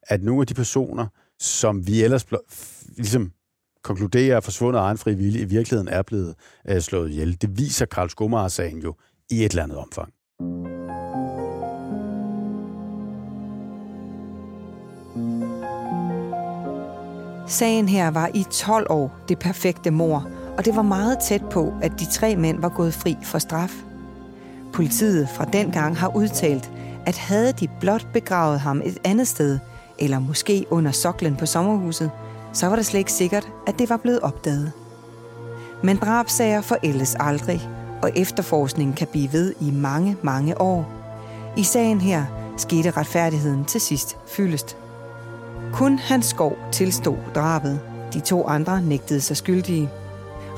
at 0.04 0.24
nogle 0.24 0.42
af 0.42 0.48
de 0.48 0.54
personer, 0.54 1.08
som 1.40 1.88
vi 1.88 2.04
ellers 2.04 2.26
ligesom 2.98 3.32
konkluderer 3.84 4.36
er 4.36 4.40
forsvundet 4.40 4.80
af 4.80 4.84
egen 4.84 4.98
fri 4.98 5.14
vilje, 5.14 5.42
i 5.42 5.46
virkeligheden 5.46 5.88
er 5.88 6.02
blevet 6.02 6.36
øh, 6.70 6.82
slået 6.82 7.10
ihjel. 7.10 7.42
Det 7.42 7.58
viser 7.58 7.86
Karl 7.86 8.10
Skummer-sagen 8.10 8.80
jo 8.80 8.96
i 9.32 9.46
et 9.46 9.52
eller 9.52 9.64
andet 9.64 9.78
omfang. 9.78 10.14
Sagen 17.48 17.90
her 17.90 18.12
var 18.12 18.30
i 18.34 18.46
12 18.52 18.88
år 18.90 19.18
det 19.30 19.40
perfekte 19.40 19.92
mor, 19.92 20.41
og 20.62 20.66
det 20.66 20.76
var 20.76 20.82
meget 20.82 21.20
tæt 21.20 21.42
på, 21.52 21.74
at 21.82 22.00
de 22.00 22.06
tre 22.06 22.36
mænd 22.36 22.60
var 22.60 22.70
gået 22.70 22.94
fri 22.94 23.18
for 23.24 23.40
straf. 23.40 23.74
Politiet 24.74 25.30
fra 25.30 25.46
den 25.46 25.72
gang 25.72 25.98
har 25.98 26.16
udtalt, 26.16 26.72
at 27.06 27.18
havde 27.18 27.54
de 27.54 27.68
blot 27.80 28.08
begravet 28.14 28.60
ham 28.60 28.82
et 28.86 28.98
andet 29.04 29.28
sted, 29.28 29.60
eller 30.00 30.20
måske 30.20 30.66
under 30.70 30.92
soklen 30.92 31.36
på 31.36 31.46
sommerhuset, 31.46 32.12
så 32.54 32.68
var 32.68 32.76
det 32.76 32.86
slet 32.86 33.00
ikke 33.00 33.12
sikkert, 33.12 33.48
at 33.68 33.80
det 33.80 33.90
var 33.90 33.98
blevet 33.98 34.20
opdaget. 34.20 34.72
Men 35.84 35.98
drabsager 35.98 36.62
forældes 36.62 37.16
aldrig, 37.20 37.70
og 38.02 38.12
efterforskningen 38.16 38.96
kan 38.96 39.08
blive 39.12 39.34
ved 39.34 39.54
i 39.62 39.72
mange, 39.72 40.18
mange 40.22 40.62
år. 40.62 40.92
I 41.58 41.64
sagen 41.64 42.02
her 42.02 42.26
skete 42.58 42.92
retfærdigheden 42.92 43.66
til 43.66 43.82
sidst 43.82 44.18
fyldest. 44.28 44.78
Kun 45.74 46.00
Hans 46.00 46.26
Skov 46.26 46.58
tilstod 46.72 47.18
drabet. 47.36 47.80
De 48.14 48.20
to 48.20 48.48
andre 48.48 48.82
nægtede 48.82 49.22
sig 49.22 49.38
skyldige. 49.38 49.90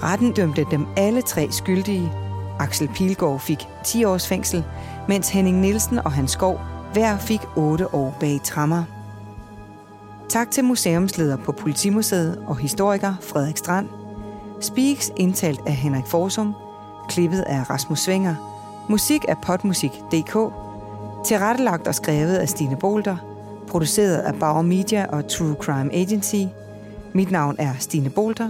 Retten 0.04 0.32
dømte 0.32 0.66
dem 0.72 0.86
alle 0.98 1.22
tre 1.22 1.52
skyldige. 1.52 2.12
Axel 2.60 2.88
Pilgaard 2.88 3.40
fik 3.40 3.68
10 3.84 4.04
års 4.04 4.28
fængsel, 4.28 4.64
mens 5.08 5.30
Henning 5.30 5.60
Nielsen 5.60 6.00
og 6.00 6.12
Hans 6.12 6.32
Skov 6.32 6.60
hver 6.94 7.18
fik 7.18 7.42
8 7.56 7.96
år 7.96 8.18
bag 8.20 8.40
trammer. 8.44 8.84
Tak 10.30 10.52
til 10.52 10.64
museumsleder 10.64 11.38
på 11.38 11.52
Politimuseet 11.52 12.44
og 12.48 12.58
historiker 12.58 13.14
Frederik 13.22 13.58
Strand. 13.58 13.90
Speaks 14.62 15.12
indtalt 15.18 15.60
af 15.68 15.74
Henrik 15.74 16.06
Forsum. 16.08 16.54
Klippet 17.10 17.42
af 17.42 17.70
Rasmus 17.70 18.00
Svinger. 18.00 18.36
Musik 18.90 19.26
af 19.28 19.38
potmusik.dk. 19.44 20.54
Tilrettelagt 21.26 21.88
og 21.88 21.96
skrevet 21.96 22.36
af 22.36 22.50
Stine 22.50 22.76
Bolter. 22.76 23.18
Produceret 23.68 24.18
af 24.18 24.34
Bauer 24.40 24.62
Media 24.62 25.06
og 25.10 25.28
True 25.28 25.56
Crime 25.60 25.94
Agency. 25.94 26.44
Mit 27.14 27.32
navn 27.32 27.56
er 27.60 27.74
Stine 27.80 28.10
Bolter. 28.10 28.50